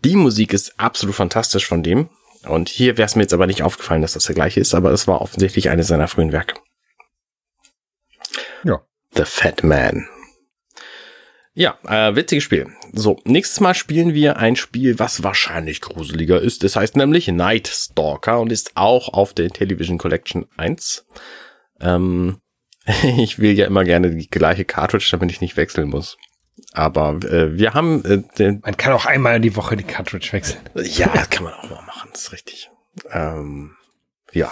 die 0.03 0.15
Musik 0.15 0.53
ist 0.53 0.79
absolut 0.79 1.15
fantastisch 1.15 1.67
von 1.67 1.83
dem. 1.83 2.09
Und 2.47 2.69
hier 2.69 2.97
wäre 2.97 3.05
es 3.05 3.15
mir 3.15 3.21
jetzt 3.21 3.33
aber 3.33 3.45
nicht 3.45 3.61
aufgefallen, 3.61 4.01
dass 4.01 4.13
das 4.13 4.23
der 4.23 4.33
gleiche 4.33 4.59
ist, 4.59 4.73
aber 4.73 4.91
es 4.91 5.07
war 5.07 5.21
offensichtlich 5.21 5.69
eines 5.69 5.87
seiner 5.87 6.07
frühen 6.07 6.31
Werke. 6.31 6.55
Ja. 8.63 8.81
The 9.15 9.25
Fat 9.25 9.63
Man. 9.63 10.07
Ja, 11.53 11.77
äh, 11.85 12.15
witziges 12.15 12.43
Spiel. 12.43 12.67
So, 12.93 13.19
nächstes 13.25 13.59
Mal 13.59 13.73
spielen 13.73 14.13
wir 14.13 14.37
ein 14.37 14.55
Spiel, 14.55 14.99
was 14.99 15.23
wahrscheinlich 15.23 15.81
gruseliger 15.81 16.39
ist. 16.39 16.63
Das 16.63 16.77
heißt 16.77 16.95
nämlich 16.95 17.27
Night 17.27 17.67
Stalker 17.67 18.39
und 18.39 18.51
ist 18.51 18.71
auch 18.75 19.09
auf 19.09 19.33
der 19.33 19.49
Television 19.49 19.97
Collection 19.97 20.45
1. 20.55 21.05
Ähm, 21.81 22.39
ich 23.17 23.39
will 23.39 23.57
ja 23.57 23.65
immer 23.67 23.83
gerne 23.83 24.11
die 24.11 24.29
gleiche 24.29 24.63
Cartridge, 24.63 25.09
damit 25.11 25.31
ich 25.31 25.41
nicht 25.41 25.57
wechseln 25.57 25.89
muss. 25.89 26.17
Aber 26.73 27.15
äh, 27.29 27.57
wir 27.57 27.73
haben 27.73 28.05
äh, 28.05 28.23
den, 28.37 28.61
Man 28.63 28.77
kann 28.77 28.93
auch 28.93 29.05
einmal 29.05 29.35
in 29.35 29.41
die 29.41 29.55
Woche 29.55 29.75
die 29.75 29.83
Cartridge 29.83 30.29
wechseln. 30.31 30.61
ja, 30.75 31.07
das 31.13 31.29
kann 31.29 31.43
man 31.43 31.53
auch 31.53 31.69
mal 31.69 31.81
machen, 31.81 32.09
das 32.13 32.23
ist 32.23 32.31
richtig. 32.31 32.69
Ähm, 33.11 33.75
ja. 34.31 34.51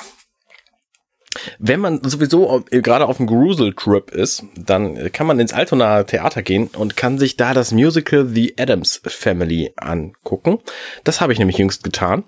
Wenn 1.59 1.79
man 1.79 2.03
sowieso 2.03 2.63
gerade 2.71 3.05
auf 3.05 3.17
dem 3.17 3.27
Grusel-Trip 3.27 4.11
ist, 4.11 4.43
dann 4.55 5.11
kann 5.11 5.27
man 5.27 5.39
ins 5.39 5.53
Altonaer 5.53 6.05
Theater 6.05 6.41
gehen 6.41 6.67
und 6.67 6.97
kann 6.97 7.19
sich 7.19 7.37
da 7.37 7.53
das 7.53 7.71
Musical 7.71 8.27
The 8.27 8.55
Adams 8.57 9.01
Family 9.05 9.73
angucken. 9.75 10.59
Das 11.03 11.21
habe 11.21 11.33
ich 11.33 11.39
nämlich 11.39 11.57
jüngst 11.57 11.83
getan. 11.83 12.23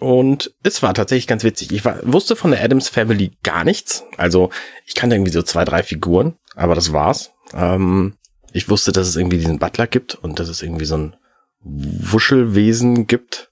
Und 0.00 0.54
es 0.62 0.82
war 0.82 0.92
tatsächlich 0.94 1.26
ganz 1.26 1.42
witzig. 1.42 1.72
Ich 1.72 1.84
war, 1.84 1.98
wusste 2.02 2.36
von 2.36 2.50
der 2.50 2.62
Adams 2.62 2.88
Family 2.88 3.32
gar 3.42 3.64
nichts. 3.64 4.04
Also 4.16 4.50
ich 4.84 4.94
kannte 4.94 5.16
irgendwie 5.16 5.32
so 5.32 5.42
zwei, 5.42 5.64
drei 5.64 5.82
Figuren, 5.82 6.36
aber 6.54 6.74
das 6.74 6.92
war's. 6.92 7.32
Ähm, 7.54 8.14
ich 8.52 8.68
wusste, 8.68 8.92
dass 8.92 9.06
es 9.08 9.16
irgendwie 9.16 9.38
diesen 9.38 9.58
Butler 9.58 9.86
gibt 9.86 10.14
und 10.14 10.38
dass 10.38 10.48
es 10.48 10.62
irgendwie 10.62 10.84
so 10.84 10.96
ein 10.96 11.16
Wuschelwesen 11.60 13.06
gibt. 13.06 13.50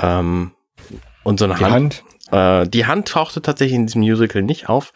Ähm, 0.00 0.52
und 1.22 1.38
so 1.38 1.44
eine 1.44 1.54
Die 1.54 1.64
Hand. 1.64 1.72
Hand. 1.72 2.04
Äh, 2.32 2.66
die 2.66 2.86
Hand 2.86 3.08
tauchte 3.08 3.42
tatsächlich 3.42 3.76
in 3.76 3.86
diesem 3.86 4.00
Musical 4.00 4.42
nicht 4.42 4.68
auf, 4.68 4.92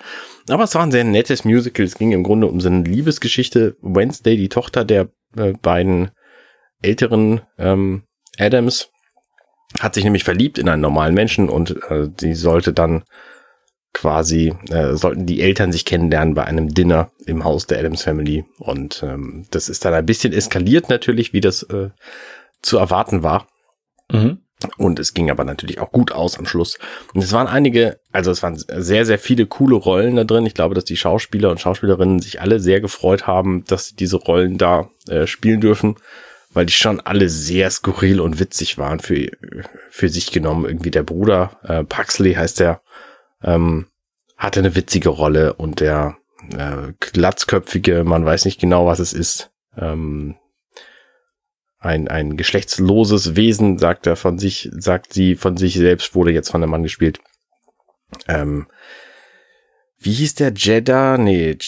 aber 0.48 0.64
es 0.64 0.74
war 0.74 0.82
ein 0.82 0.90
sehr 0.90 1.04
nettes 1.04 1.44
Musical. 1.44 1.84
Es 1.84 1.96
ging 1.96 2.12
im 2.12 2.24
Grunde 2.24 2.48
um 2.48 2.60
so 2.60 2.68
eine 2.68 2.82
Liebesgeschichte. 2.82 3.76
Wednesday, 3.82 4.36
die 4.36 4.48
Tochter 4.48 4.84
der 4.84 5.10
äh, 5.36 5.52
beiden 5.52 6.10
älteren 6.82 7.42
ähm, 7.58 8.02
Adams, 8.38 8.88
hat 9.80 9.94
sich 9.94 10.04
nämlich 10.04 10.24
verliebt 10.24 10.58
in 10.58 10.68
einen 10.68 10.82
normalen 10.82 11.14
Menschen 11.14 11.48
und 11.48 11.76
äh, 11.90 12.08
sie 12.18 12.34
sollte 12.34 12.72
dann 12.72 13.04
quasi, 13.92 14.54
äh, 14.70 14.94
sollten 14.94 15.26
die 15.26 15.40
Eltern 15.40 15.72
sich 15.72 15.84
kennenlernen 15.84 16.34
bei 16.34 16.44
einem 16.44 16.68
Dinner 16.68 17.10
im 17.26 17.44
Haus 17.44 17.66
der 17.66 17.78
Adams 17.78 18.02
Family. 18.02 18.44
Und 18.58 19.02
ähm, 19.02 19.46
das 19.50 19.68
ist 19.68 19.84
dann 19.84 19.94
ein 19.94 20.06
bisschen 20.06 20.32
eskaliert 20.32 20.88
natürlich, 20.88 21.32
wie 21.32 21.40
das 21.40 21.62
äh, 21.64 21.90
zu 22.62 22.78
erwarten 22.78 23.22
war. 23.22 23.48
Mhm. 24.10 24.45
Und 24.78 24.98
es 24.98 25.12
ging 25.12 25.30
aber 25.30 25.44
natürlich 25.44 25.80
auch 25.80 25.92
gut 25.92 26.12
aus 26.12 26.38
am 26.38 26.46
Schluss. 26.46 26.78
Und 27.12 27.22
es 27.22 27.32
waren 27.32 27.46
einige, 27.46 28.00
also 28.10 28.30
es 28.30 28.42
waren 28.42 28.56
sehr, 28.56 29.04
sehr 29.04 29.18
viele 29.18 29.46
coole 29.46 29.76
Rollen 29.76 30.16
da 30.16 30.25
drin. 30.25 30.46
Ich 30.46 30.54
glaube, 30.54 30.75
dass 30.75 30.84
die 30.84 30.96
Schauspieler 30.96 31.50
und 31.50 31.60
Schauspielerinnen 31.60 32.20
sich 32.20 32.40
alle 32.40 32.58
sehr 32.58 32.80
gefreut 32.80 33.26
haben, 33.26 33.64
dass 33.66 33.88
sie 33.88 33.96
diese 33.96 34.16
Rollen 34.16 34.56
da 34.56 34.88
äh, 35.08 35.26
spielen 35.26 35.60
dürfen, 35.60 35.96
weil 36.52 36.66
die 36.66 36.72
schon 36.72 37.00
alle 37.00 37.28
sehr 37.28 37.70
skurril 37.70 38.18
und 38.18 38.40
witzig 38.40 38.78
waren 38.78 39.00
für, 39.00 39.30
für 39.90 40.08
sich 40.08 40.32
genommen. 40.32 40.64
Irgendwie 40.64 40.90
der 40.90 41.02
Bruder, 41.02 41.58
äh, 41.62 41.84
Paxley 41.84 42.32
heißt 42.34 42.60
der, 42.60 42.80
ähm, 43.42 43.88
hatte 44.38 44.60
eine 44.60 44.75
witzige 44.75 45.10
Rolle 45.10 45.52
und 45.54 45.80
der 45.80 46.16
äh, 46.56 46.92
glatzköpfige, 47.00 48.04
man 48.04 48.25
weiß 48.25 48.46
nicht 48.46 48.60
genau, 48.60 48.86
was 48.86 49.00
es 49.00 49.12
ist, 49.12 49.50
ähm, 49.76 50.36
ein, 51.78 52.09
ein 52.09 52.37
geschlechtsloses 52.37 53.37
Wesen, 53.37 53.78
sagt 53.78 54.06
er 54.06 54.16
von 54.16 54.38
sich, 54.38 54.71
sagt 54.73 55.12
sie 55.12 55.37
von 55.37 55.56
sich 55.56 55.75
selbst, 55.75 56.14
wurde 56.14 56.33
jetzt 56.33 56.50
von 56.50 56.62
einem 56.62 56.71
Mann 56.71 56.83
gespielt. 56.83 57.21
Ähm, 58.28 58.66
wie 59.99 60.12
hieß 60.12 60.35
der 60.37 60.52
Jeddah? 60.54 61.18
Nee, 61.18 61.59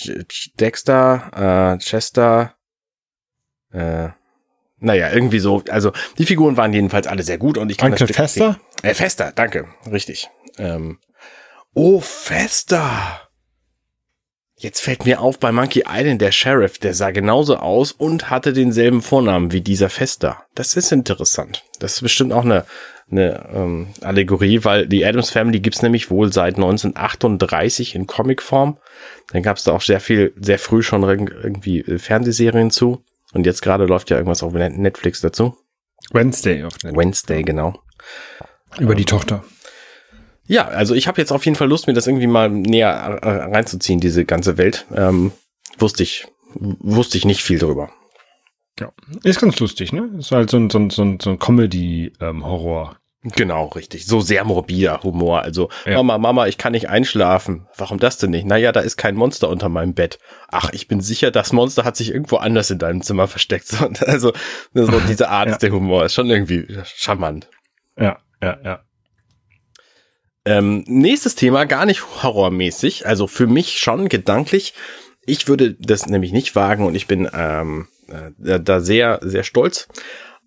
Dexter, 0.61 1.77
äh, 1.77 1.79
Chester, 1.79 2.55
äh, 3.73 4.09
naja, 4.81 5.11
irgendwie 5.13 5.41
so. 5.41 5.63
Also 5.71 5.93
die 6.19 6.27
Figuren 6.27 6.57
waren 6.57 6.73
jedenfalls 6.73 7.07
alle 7.07 7.23
sehr 7.23 7.39
gut 7.39 7.59
und 7.59 7.71
ich 7.71 7.79
kann 7.79 7.93
Uncle 7.93 8.07
das 8.07 8.15
Stück 8.15 8.17
Fester? 8.17 8.61
Äh, 8.83 8.95
Fester, 8.95 9.33
danke, 9.35 9.67
richtig. 9.91 10.29
Ähm, 10.57 10.99
oh, 11.75 12.01
Fester. 12.01 13.28
Jetzt 14.61 14.81
fällt 14.81 15.05
mir 15.05 15.21
auf, 15.21 15.39
bei 15.39 15.53
Monkey 15.53 15.85
Island 15.89 16.21
der 16.21 16.33
Sheriff, 16.33 16.79
der 16.79 16.93
sah 16.93 17.13
genauso 17.13 17.59
aus 17.59 17.93
und 17.93 18.29
hatte 18.29 18.53
denselben 18.53 19.03
Vornamen 19.03 19.53
wie 19.53 19.61
dieser 19.61 19.89
Fester. 19.89 20.43
Das 20.57 20.75
ist 20.75 20.91
interessant. 20.91 21.65
Das 21.79 21.95
ist 21.95 22.03
bestimmt 22.03 22.33
auch 22.33 22.45
eine, 22.45 22.65
eine 23.09 23.49
ähm, 23.55 23.89
Allegorie, 24.01 24.65
weil 24.65 24.89
die 24.89 25.07
Adams 25.07 25.31
Family 25.31 25.61
gibt's 25.61 25.83
nämlich 25.83 26.11
wohl 26.11 26.33
seit 26.33 26.57
1938 26.57 27.95
in 27.95 28.09
Comicform. 28.09 28.79
Dann 29.33 29.45
gab's 29.45 29.63
da 29.63 29.73
auch 29.73 29.81
sehr 29.81 30.01
viel, 30.01 30.33
sehr 30.41 30.59
früh 30.59 30.83
schon 30.83 31.05
irgendwie 31.05 31.81
äh, 31.83 31.99
Fernsehserien 31.99 32.73
zu. 32.73 33.05
Und 33.33 33.47
jetzt 33.47 33.63
gerade 33.63 33.85
läuft 33.85 34.11
ja 34.11 34.17
irgendwas 34.17 34.43
auf 34.43 34.53
Netflix 34.53 35.21
dazu. 35.21 35.57
Wednesday 36.11 36.65
auf 36.65 36.75
Netflix. 36.83 36.97
Wednesday, 36.97 37.43
genau. 37.45 37.79
Über 38.81 38.97
die 38.97 39.05
Tochter. 39.05 39.45
Ja, 40.49 40.67
also 40.67 40.95
ich 40.95 41.07
habe 41.07 41.21
jetzt 41.21 41.31
auf 41.31 41.45
jeden 41.45 41.57
Fall 41.57 41.69
Lust, 41.69 41.87
mir 41.87 41.93
das 41.93 42.07
irgendwie 42.07 42.27
mal 42.27 42.49
näher 42.49 43.21
äh, 43.23 43.29
reinzuziehen, 43.55 44.01
diese 44.01 44.25
ganze 44.25 44.57
Welt. 44.57 44.87
Ähm, 44.95 45.31
wusste 45.79 46.03
ich, 46.03 46.27
wusste 46.55 47.19
ich 47.19 47.27
nicht 47.27 47.43
viel 47.43 47.59
drüber. 47.59 47.91
Ja, 48.81 48.93
ist 49.25 49.41
ganz 49.41 49.59
lustig, 49.61 49.93
ne? 49.93 50.09
Ist 50.19 50.33
halt 50.33 50.51
so 50.51 50.57
ein, 50.57 50.71
so 50.71 50.79
ein, 50.79 50.91
so 50.91 51.03
ein, 51.03 51.39
Comedy-Horror. 51.39 52.97
Ähm, 53.25 53.33
genau, 53.35 53.67
richtig. 53.67 54.07
So 54.07 54.21
sehr 54.21 54.45
morbider 54.45 55.03
Humor. 55.03 55.43
Also, 55.43 55.69
ja. 55.85 55.97
Mama, 55.97 56.17
Mama, 56.17 56.47
ich 56.47 56.57
kann 56.57 56.73
nicht 56.73 56.89
einschlafen. 56.89 57.67
Warum 57.77 57.99
das 57.99 58.17
denn 58.17 58.31
nicht? 58.31 58.47
Naja, 58.47 58.73
da 58.73 58.81
ist 58.81 58.97
kein 58.97 59.17
Monster 59.17 59.49
unter 59.51 59.69
meinem 59.69 59.95
Bett. 59.95 60.19
Ach, 60.49 60.71
ich 60.73 60.89
bin 60.89 61.01
sicher, 61.01 61.31
das 61.31 61.53
Monster 61.53 61.85
hat 61.85 61.97
sich 61.97 62.11
irgendwo 62.11 62.37
anders 62.37 62.71
in 62.71 62.79
deinem 62.79 63.03
Zimmer 63.03 63.27
versteckt. 63.27 63.69
Also, 64.07 64.33
so 64.73 65.01
diese 65.01 65.29
Art 65.29 65.49
ja. 65.49 65.59
der 65.59 65.73
Humor 65.73 66.05
ist 66.05 66.15
schon 66.15 66.31
irgendwie 66.31 66.67
charmant. 66.85 67.51
Ja, 67.99 68.19
ja, 68.41 68.59
ja. 68.65 68.81
Ähm, 70.49 70.83
nächstes 70.87 71.35
Thema, 71.35 71.67
gar 71.67 71.85
nicht 71.85 72.23
horrormäßig, 72.23 73.07
also 73.07 73.27
für 73.27 73.47
mich 73.47 73.79
schon 73.79 74.09
gedanklich. 74.09 74.73
Ich 75.27 75.47
würde 75.47 75.75
das 75.75 76.07
nämlich 76.07 76.33
nicht 76.33 76.57
wagen 76.57 76.87
und 76.87 76.95
ich 76.95 77.07
bin 77.07 77.29
ähm, 77.35 77.87
äh, 78.09 78.59
da 78.59 78.81
sehr, 78.81 79.21
sehr 79.21 79.45
stolz 79.45 79.89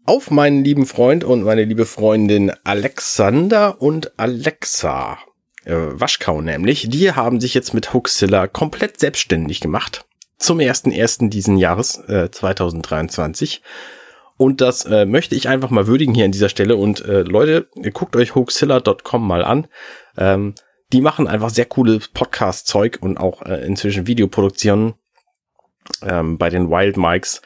auf 0.06 0.32
meinen 0.32 0.64
lieben 0.64 0.88
Freund 0.88 1.24
und 1.24 1.44
meine 1.44 1.66
liebe 1.66 1.86
Freundin 1.86 2.52
Alexander 2.64 3.80
und 3.80 4.18
Alexa. 4.18 5.20
Äh, 5.66 5.76
Waschkau 5.76 6.42
nämlich. 6.42 6.90
Die 6.90 7.12
haben 7.12 7.40
sich 7.40 7.54
jetzt 7.54 7.76
mit 7.76 7.94
Hoaxilla 7.94 8.48
komplett 8.48 9.00
selbstständig 9.00 9.60
gemacht. 9.60 10.06
Zum 10.40 10.60
ersten 10.60 10.92
ersten 10.92 11.30
diesen 11.30 11.58
Jahres, 11.58 11.98
äh, 12.08 12.32
2023. 12.32 13.62
Und 14.42 14.60
das 14.60 14.86
äh, 14.86 15.06
möchte 15.06 15.36
ich 15.36 15.50
einfach 15.50 15.70
mal 15.70 15.86
würdigen 15.86 16.16
hier 16.16 16.26
an 16.26 16.32
dieser 16.32 16.50
Stelle. 16.50 16.76
Und 16.76 17.06
äh, 17.06 17.22
Leute, 17.22 17.68
guckt 17.94 18.16
euch 18.16 18.34
hoaxilla.com 18.34 19.28
mal 19.28 19.46
an. 19.46 19.68
Ähm, 20.18 20.56
die 20.92 21.02
machen 21.02 21.28
einfach 21.28 21.52
sehr 21.52 21.66
cooles 21.66 22.08
Podcast-Zeug 22.08 22.98
und 23.02 23.20
auch 23.20 23.44
äh, 23.44 23.64
inzwischen 23.68 24.08
Videoproduktionen 24.08 24.96
ähm, 26.02 26.40
bei 26.40 26.50
den 26.50 26.72
Wild 26.72 26.98
Mikes. 26.98 27.44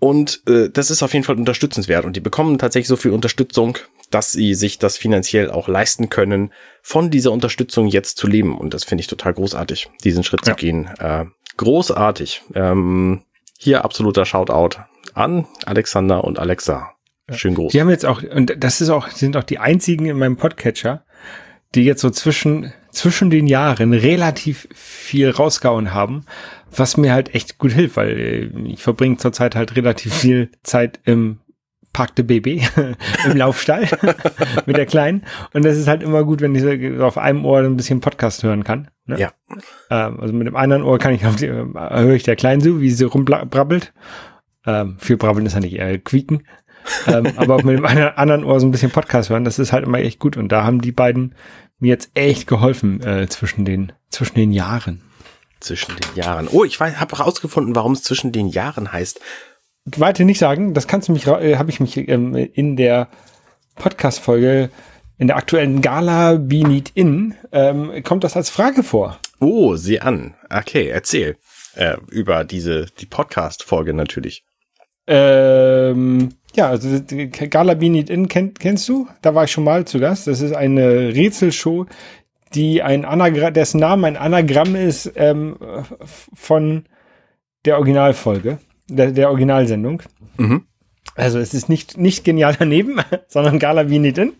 Und 0.00 0.42
äh, 0.48 0.68
das 0.68 0.90
ist 0.90 1.04
auf 1.04 1.14
jeden 1.14 1.24
Fall 1.24 1.36
unterstützenswert. 1.36 2.04
Und 2.04 2.16
die 2.16 2.20
bekommen 2.20 2.58
tatsächlich 2.58 2.88
so 2.88 2.96
viel 2.96 3.12
Unterstützung, 3.12 3.78
dass 4.10 4.32
sie 4.32 4.54
sich 4.54 4.78
das 4.78 4.96
finanziell 4.96 5.48
auch 5.48 5.68
leisten 5.68 6.08
können, 6.08 6.52
von 6.82 7.12
dieser 7.12 7.30
Unterstützung 7.30 7.86
jetzt 7.86 8.16
zu 8.16 8.26
leben. 8.26 8.58
Und 8.58 8.74
das 8.74 8.82
finde 8.82 9.02
ich 9.02 9.06
total 9.06 9.34
großartig, 9.34 9.88
diesen 10.02 10.24
Schritt 10.24 10.44
ja. 10.44 10.56
zu 10.56 10.60
gehen. 10.60 10.90
Äh, 10.98 11.26
großartig. 11.56 12.42
Ähm, 12.56 13.22
hier 13.56 13.84
absoluter 13.84 14.24
Shoutout 14.24 14.89
an 15.14 15.46
Alexander 15.66 16.24
und 16.24 16.38
Alexa. 16.38 16.92
Schön 17.30 17.54
groß. 17.54 17.72
Die 17.72 17.80
haben 17.80 17.90
jetzt 17.90 18.06
auch, 18.06 18.22
und 18.22 18.54
das 18.58 18.80
ist 18.80 18.90
auch, 18.90 19.08
sind 19.08 19.36
auch 19.36 19.44
die 19.44 19.58
einzigen 19.58 20.06
in 20.06 20.18
meinem 20.18 20.36
Podcatcher, 20.36 21.04
die 21.74 21.84
jetzt 21.84 22.00
so 22.00 22.10
zwischen, 22.10 22.72
zwischen 22.90 23.30
den 23.30 23.46
Jahren 23.46 23.92
relativ 23.92 24.68
viel 24.74 25.30
rausgehauen 25.30 25.94
haben, 25.94 26.24
was 26.74 26.96
mir 26.96 27.12
halt 27.12 27.34
echt 27.34 27.58
gut 27.58 27.72
hilft, 27.72 27.96
weil 27.96 28.18
äh, 28.18 28.68
ich 28.68 28.82
verbringe 28.82 29.18
zurzeit 29.18 29.54
halt 29.54 29.76
relativ 29.76 30.12
viel 30.14 30.50
Zeit 30.62 31.00
im 31.04 31.40
Park 31.92 32.14
de 32.14 32.24
Baby 32.24 32.62
im 33.26 33.36
Laufstall 33.36 33.88
mit 34.66 34.76
der 34.76 34.86
Kleinen. 34.86 35.24
Und 35.52 35.64
das 35.64 35.76
ist 35.76 35.88
halt 35.88 36.02
immer 36.02 36.24
gut, 36.24 36.40
wenn 36.40 36.54
ich 36.54 37.00
auf 37.00 37.18
einem 37.18 37.44
Ohr 37.44 37.60
ein 37.60 37.76
bisschen 37.76 38.00
Podcast 38.00 38.42
hören 38.42 38.64
kann. 38.64 38.90
Ne? 39.06 39.18
Ja. 39.18 39.32
Ähm, 39.90 40.20
also 40.20 40.32
mit 40.32 40.46
dem 40.46 40.56
anderen 40.56 40.82
Ohr 40.82 40.98
kann 40.98 41.14
ich 41.14 41.26
auf 41.26 41.36
die, 41.36 41.46
äh, 41.46 41.64
höre 41.74 42.14
ich 42.14 42.22
der 42.22 42.36
Kleinen 42.36 42.60
so, 42.60 42.80
wie 42.80 42.90
sie 42.90 43.04
rumbrabbelt. 43.04 43.92
Ähm, 44.66 44.96
viel 44.98 45.16
brabbeln 45.16 45.46
ist 45.46 45.54
ja 45.54 45.60
nicht 45.60 45.74
eher 45.74 45.98
quieken. 45.98 46.46
ähm, 47.06 47.32
aber 47.36 47.56
auch 47.56 47.62
mit 47.62 47.78
dem 47.78 47.84
anderen 47.84 48.44
Ohr 48.44 48.60
so 48.60 48.66
ein 48.66 48.70
bisschen 48.70 48.90
Podcast 48.90 49.30
hören, 49.30 49.44
das 49.44 49.58
ist 49.58 49.72
halt 49.72 49.84
immer 49.84 49.98
echt 49.98 50.18
gut. 50.18 50.36
Und 50.36 50.50
da 50.50 50.64
haben 50.64 50.80
die 50.80 50.92
beiden 50.92 51.34
mir 51.78 51.88
jetzt 51.88 52.10
echt 52.14 52.46
geholfen 52.46 53.02
äh, 53.02 53.26
zwischen 53.28 53.64
den 53.64 53.92
zwischen 54.10 54.34
den 54.34 54.52
Jahren. 54.52 55.02
Zwischen 55.60 55.94
den 55.96 56.16
Jahren. 56.16 56.48
Oh, 56.48 56.64
ich 56.64 56.80
habe 56.80 57.18
herausgefunden, 57.18 57.74
warum 57.74 57.92
es 57.92 58.02
zwischen 58.02 58.32
den 58.32 58.48
Jahren 58.48 58.92
heißt. 58.92 59.20
Weiter 59.96 60.24
nicht 60.24 60.38
sagen, 60.38 60.74
das 60.74 60.86
kannst 60.86 61.08
du 61.08 61.12
mich, 61.12 61.26
äh, 61.26 61.56
habe 61.56 61.70
ich 61.70 61.80
mich 61.80 61.96
ähm, 61.96 62.34
in 62.34 62.76
der 62.76 63.08
Podcast-Folge, 63.76 64.70
in 65.18 65.26
der 65.26 65.36
aktuellen 65.36 65.80
Gala 65.80 66.34
Be 66.36 66.66
Need 66.66 66.92
In, 66.94 67.34
ähm, 67.52 68.02
kommt 68.04 68.24
das 68.24 68.36
als 68.36 68.50
Frage 68.50 68.82
vor. 68.82 69.18
Oh, 69.38 69.76
sieh 69.76 70.00
an. 70.00 70.34
Okay, 70.50 70.88
erzähl. 70.88 71.36
Äh, 71.74 71.96
über 72.10 72.44
diese, 72.44 72.86
die 72.98 73.06
Podcast-Folge 73.06 73.94
natürlich. 73.94 74.44
Ähm, 75.06 76.30
ja, 76.54 76.68
also 76.68 76.88
Gala 77.48 77.74
Be 77.74 77.90
Need 77.90 78.10
In 78.10 78.28
kenn, 78.28 78.54
kennst 78.54 78.88
du? 78.88 79.08
Da 79.22 79.34
war 79.34 79.44
ich 79.44 79.52
schon 79.52 79.64
mal 79.64 79.84
zu 79.84 80.00
Gast. 80.00 80.26
Das 80.26 80.40
ist 80.40 80.52
eine 80.52 81.14
Rätselshow, 81.14 81.86
die 82.54 82.82
ein 82.82 83.04
Anagramm, 83.04 83.54
dessen 83.54 83.80
Name 83.80 84.06
ein 84.06 84.16
Anagramm 84.16 84.74
ist 84.74 85.12
ähm, 85.16 85.56
von 86.34 86.84
der 87.64 87.76
Originalfolge, 87.76 88.58
der, 88.88 89.12
der 89.12 89.28
Originalsendung. 89.28 90.02
Mhm. 90.36 90.64
Also 91.14 91.38
es 91.38 91.54
ist 91.54 91.68
nicht, 91.68 91.98
nicht 91.98 92.24
genial 92.24 92.56
daneben, 92.58 93.00
sondern 93.28 93.58
Gala 93.58 93.90
Wie 93.90 93.98
nicht 93.98 94.18
in. 94.18 94.32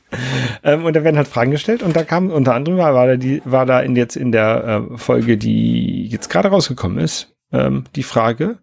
Ähm, 0.62 0.84
und 0.84 0.94
da 0.94 1.04
werden 1.04 1.16
halt 1.16 1.28
Fragen 1.28 1.50
gestellt 1.50 1.82
und 1.82 1.94
da 1.94 2.04
kam 2.04 2.30
unter 2.30 2.54
anderem 2.54 2.78
war, 2.78 2.94
war 2.94 3.06
da 3.06 3.16
die, 3.16 3.42
war 3.44 3.66
da 3.66 3.80
in 3.80 3.96
jetzt 3.96 4.16
in 4.16 4.32
der 4.32 4.88
äh, 4.92 4.98
Folge, 4.98 5.36
die 5.36 6.06
jetzt 6.06 6.28
gerade 6.28 6.48
rausgekommen 6.48 6.98
ist, 6.98 7.34
ähm, 7.52 7.84
die 7.96 8.02
Frage, 8.02 8.58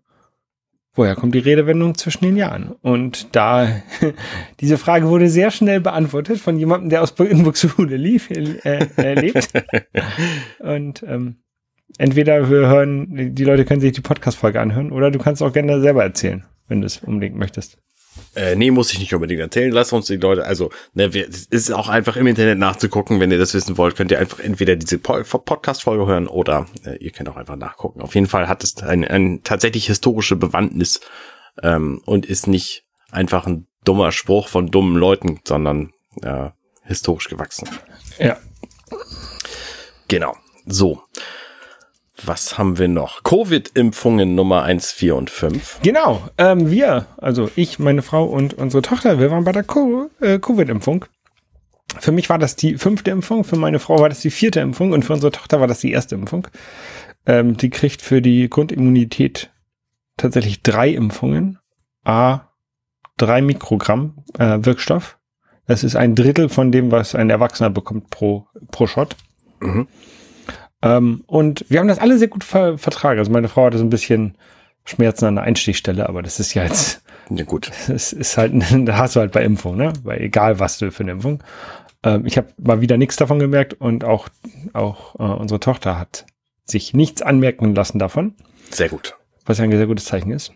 woher 0.97 1.15
kommt 1.15 1.35
die 1.35 1.39
Redewendung 1.39 1.95
zwischen 1.95 2.25
den 2.25 2.35
Jahren? 2.35 2.75
Und 2.81 3.35
da, 3.35 3.67
diese 4.59 4.77
Frage 4.77 5.07
wurde 5.07 5.29
sehr 5.29 5.51
schnell 5.51 5.79
beantwortet 5.79 6.39
von 6.39 6.57
jemandem, 6.57 6.89
der 6.89 7.01
aus 7.01 7.13
Buxtehude 7.13 7.95
lief, 7.95 8.29
äh, 8.29 8.87
äh, 8.97 9.13
lebt. 9.13 9.49
Und 10.59 11.03
ähm, 11.03 11.37
entweder 11.97 12.49
wir 12.49 12.67
hören, 12.67 13.35
die 13.35 13.43
Leute 13.43 13.65
können 13.65 13.81
sich 13.81 13.93
die 13.93 14.01
Podcast-Folge 14.01 14.59
anhören 14.59 14.91
oder 14.91 15.11
du 15.11 15.19
kannst 15.19 15.41
auch 15.41 15.53
gerne 15.53 15.79
selber 15.81 16.03
erzählen, 16.03 16.43
wenn 16.67 16.81
du 16.81 16.87
es 16.87 16.97
unbedingt 16.97 17.37
möchtest. 17.37 17.77
Äh, 18.35 18.55
nee, 18.55 18.71
muss 18.71 18.93
ich 18.93 18.99
nicht 18.99 19.13
unbedingt 19.13 19.41
erzählen. 19.41 19.71
Lasst 19.71 19.93
uns 19.93 20.05
die 20.05 20.17
Leute, 20.17 20.45
also, 20.45 20.69
ne, 20.93 21.13
wir, 21.13 21.27
es 21.27 21.45
ist 21.45 21.71
auch 21.71 21.89
einfach 21.89 22.15
im 22.17 22.27
Internet 22.27 22.59
nachzugucken. 22.59 23.19
Wenn 23.19 23.31
ihr 23.31 23.39
das 23.39 23.53
wissen 23.53 23.77
wollt, 23.77 23.95
könnt 23.95 24.11
ihr 24.11 24.19
einfach 24.19 24.39
entweder 24.39 24.75
diese 24.75 24.97
po 24.99 25.23
Podcast-Folge 25.23 26.05
hören 26.05 26.27
oder 26.27 26.67
äh, 26.85 26.97
ihr 26.97 27.11
könnt 27.11 27.29
auch 27.29 27.37
einfach 27.37 27.55
nachgucken. 27.55 28.01
Auf 28.01 28.15
jeden 28.15 28.27
Fall 28.27 28.47
hat 28.47 28.63
es 28.63 28.77
ein, 28.77 29.03
ein 29.05 29.41
tatsächlich 29.43 29.87
historische 29.87 30.35
Bewandtnis 30.35 31.01
ähm, 31.63 32.01
und 32.05 32.25
ist 32.25 32.47
nicht 32.47 32.85
einfach 33.11 33.47
ein 33.47 33.67
dummer 33.83 34.11
Spruch 34.11 34.47
von 34.47 34.69
dummen 34.69 34.97
Leuten, 34.97 35.39
sondern 35.47 35.93
äh, 36.21 36.49
historisch 36.83 37.29
gewachsen. 37.29 37.69
Ja. 38.19 38.37
Genau. 40.07 40.35
So. 40.65 41.01
Was 42.25 42.57
haben 42.57 42.77
wir 42.77 42.87
noch? 42.87 43.23
Covid-Impfungen 43.23 44.35
Nummer 44.35 44.63
1, 44.63 44.91
4 44.91 45.15
und 45.15 45.29
5. 45.29 45.79
Genau. 45.83 46.27
Ähm, 46.37 46.71
wir, 46.71 47.05
also 47.17 47.49
ich, 47.55 47.79
meine 47.79 48.01
Frau 48.01 48.25
und 48.25 48.55
unsere 48.55 48.81
Tochter, 48.81 49.19
wir 49.19 49.29
waren 49.31 49.43
bei 49.43 49.51
der 49.51 49.63
Co 49.63 50.09
äh, 50.19 50.39
Covid-Impfung. 50.39 51.05
Für 51.99 52.11
mich 52.11 52.29
war 52.29 52.39
das 52.39 52.55
die 52.55 52.77
fünfte 52.77 53.11
Impfung, 53.11 53.43
für 53.43 53.55
meine 53.55 53.79
Frau 53.79 53.99
war 53.99 54.09
das 54.09 54.19
die 54.19 54.29
vierte 54.29 54.59
Impfung 54.59 54.91
und 54.91 55.05
für 55.05 55.13
unsere 55.13 55.31
Tochter 55.31 55.59
war 55.59 55.67
das 55.67 55.79
die 55.79 55.91
erste 55.91 56.15
Impfung. 56.15 56.47
Ähm, 57.25 57.55
die 57.57 57.69
kriegt 57.69 58.01
für 58.01 58.21
die 58.21 58.49
Grundimmunität 58.49 59.51
tatsächlich 60.17 60.63
drei 60.63 60.89
Impfungen. 60.89 61.59
A, 62.03 62.47
drei 63.17 63.41
Mikrogramm 63.41 64.23
äh, 64.37 64.59
Wirkstoff. 64.61 65.17
Das 65.65 65.83
ist 65.83 65.95
ein 65.95 66.15
Drittel 66.15 66.49
von 66.49 66.71
dem, 66.71 66.91
was 66.91 67.15
ein 67.15 67.29
Erwachsener 67.29 67.69
bekommt 67.69 68.09
pro, 68.09 68.47
pro 68.71 68.87
Shot. 68.87 69.15
Mhm. 69.59 69.87
Ähm, 70.81 71.23
und 71.27 71.65
wir 71.69 71.79
haben 71.79 71.87
das 71.87 71.99
alle 71.99 72.17
sehr 72.17 72.27
gut 72.27 72.43
ver 72.43 72.77
vertragen. 72.77 73.19
Also 73.19 73.31
meine 73.31 73.47
Frau 73.47 73.65
hatte 73.65 73.77
so 73.77 73.83
ein 73.83 73.89
bisschen 73.89 74.35
Schmerzen 74.85 75.25
an 75.25 75.35
der 75.35 75.43
Einstichstelle, 75.43 76.07
aber 76.07 76.21
das 76.21 76.39
ist 76.39 76.53
ja 76.53 76.63
jetzt. 76.63 77.01
Ja, 77.29 77.43
gut. 77.43 77.71
Das 77.89 78.13
ist 78.13 78.37
halt, 78.37 78.53
da 78.87 78.97
hast 78.97 79.15
du 79.15 79.19
halt 79.19 79.33
bei 79.33 79.43
Impfung, 79.43 79.75
ne? 79.75 79.91
Weil 80.03 80.21
egal 80.21 80.59
was 80.59 80.77
du 80.77 80.91
für 80.91 81.03
eine 81.03 81.11
Impfung. 81.11 81.43
Ähm, 82.03 82.25
ich 82.25 82.37
habe 82.37 82.47
mal 82.57 82.79
wieder 82.79 82.95
nichts 82.97 83.17
davon 83.17 83.39
gemerkt 83.39 83.73
und 83.73 84.05
auch, 84.05 84.29
auch 84.71 85.15
äh, 85.15 85.23
unsere 85.23 85.59
Tochter 85.59 85.99
hat 85.99 86.25
sich 86.63 86.93
nichts 86.93 87.21
anmerken 87.21 87.75
lassen 87.75 87.99
davon. 87.99 88.35
Sehr 88.69 88.87
gut. 88.89 89.15
Was 89.45 89.57
ja 89.57 89.65
ein 89.65 89.71
sehr 89.71 89.87
gutes 89.87 90.05
Zeichen 90.05 90.31
ist. 90.31 90.53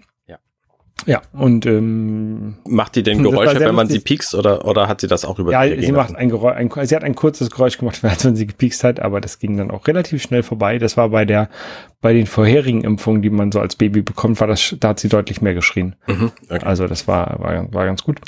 Ja, 1.06 1.22
und 1.34 1.66
ähm, 1.66 2.58
macht 2.68 2.96
die 2.96 3.04
denn 3.04 3.24
Geräusche, 3.24 3.60
wenn 3.60 3.76
man 3.76 3.88
lustig. 3.88 4.02
sie 4.02 4.04
piekst 4.04 4.36
oder, 4.36 4.66
oder 4.66 4.88
hat 4.88 5.02
sie 5.02 5.08
das 5.08 5.26
auch 5.26 5.40
über 5.40 5.52
Ja, 5.52 5.82
sie 5.82 5.92
macht 5.92 6.16
ein 6.16 6.30
Geräusch, 6.30 6.56
ein, 6.56 6.70
sie 6.86 6.96
hat 6.96 7.04
ein 7.04 7.16
kurzes 7.16 7.50
Geräusch 7.50 7.78
gemacht, 7.78 8.00
als 8.04 8.26
wenn 8.26 8.36
sie 8.36 8.48
gepiekst 8.48 8.84
hat, 8.84 9.00
aber 9.00 9.22
das 9.22 9.40
ging 9.40 9.58
dann 9.58 9.72
auch 9.72 9.88
relativ 9.88 10.22
schnell 10.22 10.44
vorbei. 10.44 10.78
Das 10.78 10.98
war 10.98 11.10
bei 11.10 11.26
der, 11.26 11.50
bei 12.02 12.14
den 12.14 12.28
vorherigen 12.28 12.84
Impfungen, 12.84 13.22
die 13.22 13.30
man 13.30 13.52
so 13.52 13.60
als 13.60 13.76
Baby 13.76 14.02
bekommt, 14.02 14.40
war 14.40 14.48
das, 14.48 14.76
da 14.80 14.90
hat 14.90 15.00
sie 15.00 15.10
deutlich 15.10 15.42
mehr 15.42 15.54
geschrien. 15.54 15.96
Mhm, 16.08 16.32
okay. 16.50 16.66
Also 16.66 16.88
das 16.88 17.08
war, 17.08 17.40
war, 17.40 17.74
war 17.74 17.86
ganz 17.86 18.04
gut. 18.04 18.20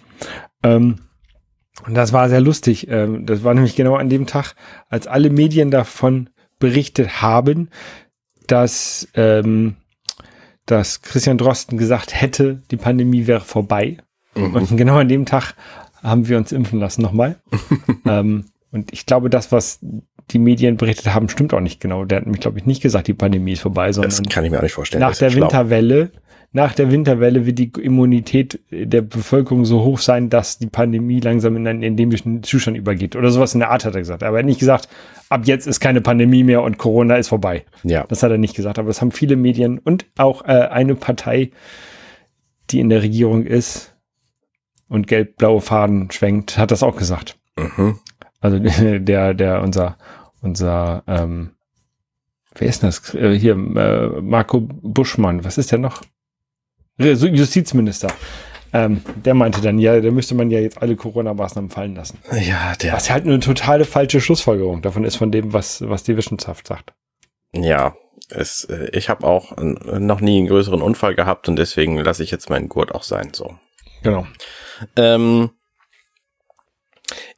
Ähm, 0.64 1.00
und 1.86 1.96
das 1.96 2.14
war 2.14 2.30
sehr 2.30 2.42
lustig. 2.42 2.88
Ähm, 2.90 3.26
das 3.26 3.44
war 3.44 3.54
nämlich 3.54 3.76
genau 3.76 3.96
an 3.96 4.10
dem 4.10 4.28
Tag, 4.28 4.56
als 4.90 5.08
alle 5.08 5.30
Medien 5.30 5.72
davon 5.72 6.30
berichtet 6.60 7.22
haben, 7.22 7.70
dass 8.48 9.08
ähm, 9.16 9.76
dass 10.66 11.02
Christian 11.02 11.38
Drosten 11.38 11.78
gesagt 11.78 12.20
hätte, 12.20 12.62
die 12.72 12.78
Pandemie 12.78 13.28
wäre 13.28 13.42
vorbei. 13.42 13.98
Mhm. 14.36 14.56
Und 14.56 14.78
genau 14.78 14.98
an 14.98 15.08
dem 15.08 15.26
Tag 15.26 15.56
haben 16.02 16.28
wir 16.28 16.38
uns 16.38 16.52
impfen 16.52 16.80
lassen 16.80 17.02
nochmal. 17.02 17.38
ähm, 18.06 18.46
und 18.72 18.92
ich 18.92 19.06
glaube, 19.06 19.30
das, 19.30 19.52
was 19.52 19.80
die 20.32 20.40
Medien 20.40 20.78
berichtet 20.78 21.14
haben, 21.14 21.30
stimmt 21.30 21.54
auch 21.54 21.60
nicht 21.60 21.80
genau. 21.80 22.06
Der 22.06 22.20
hat 22.20 22.26
nämlich, 22.26 22.42
glaube 22.42 22.58
ich, 22.58 22.66
nicht 22.66 22.82
gesagt, 22.82 23.08
die 23.08 23.14
Pandemie 23.14 23.54
ist 23.54 23.62
vorbei, 23.62 23.92
sondern 23.92 24.10
das 24.10 24.22
kann 24.30 24.44
ich 24.46 24.52
mir 24.52 24.58
auch 24.58 24.64
nicht 24.64 24.74
vorstellen. 24.74 25.02
Nach 25.02 25.16
der 25.16 25.30
schlau. 25.30 25.44
Winterwelle 25.44 26.12
nach 26.56 26.74
der 26.76 26.92
Winterwelle 26.92 27.48
wird 27.48 27.58
die 27.58 27.72
Immunität 27.82 28.60
der 28.70 29.02
Bevölkerung 29.02 29.66
so 29.66 29.84
hoch 29.84 29.98
sein, 29.98 30.30
dass 30.30 30.60
die 30.60 30.68
Pandemie 30.68 31.20
langsam 31.20 31.56
in 31.56 31.68
einen 31.68 31.82
endemischen 31.82 32.44
Zustand 32.44 32.78
übergeht. 32.78 33.16
Oder 33.16 33.32
sowas 33.32 33.56
in 33.56 33.60
der 33.60 33.72
Art 33.72 33.86
hat 33.86 33.96
er 33.96 34.02
gesagt. 34.02 34.22
Aber 34.22 34.38
er 34.38 34.40
hat 34.40 34.46
nicht 34.46 34.60
gesagt, 34.60 34.88
ab 35.30 35.42
jetzt 35.46 35.66
ist 35.66 35.80
keine 35.80 36.00
Pandemie 36.00 36.44
mehr 36.44 36.62
und 36.62 36.78
Corona 36.78 37.16
ist 37.16 37.30
vorbei. 37.30 37.66
Ja. 37.82 38.06
Das 38.08 38.22
hat 38.22 38.30
er 38.30 38.38
nicht 38.38 38.56
gesagt. 38.56 38.78
Aber 38.78 38.88
das 38.88 39.02
haben 39.02 39.12
viele 39.12 39.36
Medien 39.36 39.80
und 39.80 40.06
auch 40.16 40.46
äh, 40.46 40.68
eine 40.68 40.94
Partei, 40.94 41.50
die 42.70 42.80
in 42.80 42.90
der 42.90 43.02
Regierung 43.02 43.48
ist 43.48 43.96
und 44.88 45.08
gelb-blaue 45.08 45.60
Faden 45.60 46.12
schwenkt, 46.12 46.60
hat 46.60 46.70
das 46.70 46.84
auch 46.84 46.98
gesagt. 46.98 47.36
Mhm. 47.58 47.98
Also 48.42 48.60
der, 49.00 49.34
der, 49.34 49.64
unser, 49.64 49.98
unser, 50.44 51.02
ähm, 51.08 51.54
wer 52.54 52.68
ist 52.68 52.84
das? 52.84 53.16
Äh, 53.16 53.40
hier, 53.40 53.54
äh, 53.54 54.22
Marco 54.22 54.60
Buschmann. 54.62 55.44
Was 55.44 55.58
ist 55.58 55.72
der 55.72 55.80
noch? 55.80 56.04
Justizminister. 56.98 58.14
Ähm, 58.76 59.02
der 59.24 59.36
meinte 59.36 59.62
dann, 59.62 59.78
ja, 59.78 60.00
da 60.02 60.10
müsste 60.10 60.34
man 60.34 60.50
ja 60.50 60.60
jetzt 60.60 60.82
alle 60.82 60.96
Corona-Maßnahmen 60.96 61.70
fallen 61.70 61.96
lassen. 61.96 62.18
Ja, 62.32 62.74
der. 62.82 62.94
Was 62.94 63.12
halt 63.12 63.26
eine 63.26 63.40
totale 63.40 63.86
falsche 63.86 64.20
Schlussfolgerung 64.20 64.82
davon 64.82 65.04
ist, 65.04 65.16
von 65.16 65.32
dem, 65.32 65.54
was, 65.54 65.88
was 65.88 66.04
die 66.04 66.18
Wissenschaft 66.18 66.68
sagt. 66.68 66.94
Ja, 67.54 67.96
es, 68.30 68.64
äh, 68.66 68.90
ich 68.94 69.10
habe 69.10 69.28
auch 69.28 69.56
noch 69.58 70.22
nie 70.22 70.40
einen 70.40 70.48
größeren 70.48 70.82
Unfall 70.82 71.14
gehabt 71.14 71.48
und 71.48 71.56
deswegen 71.56 72.00
lasse 72.00 72.24
ich 72.24 72.32
jetzt 72.32 72.50
meinen 72.50 72.68
Gurt 72.68 72.96
auch 72.96 73.04
sein. 73.04 73.30
So. 73.34 73.56
Genau. 74.02 74.26
Ähm, 74.96 75.52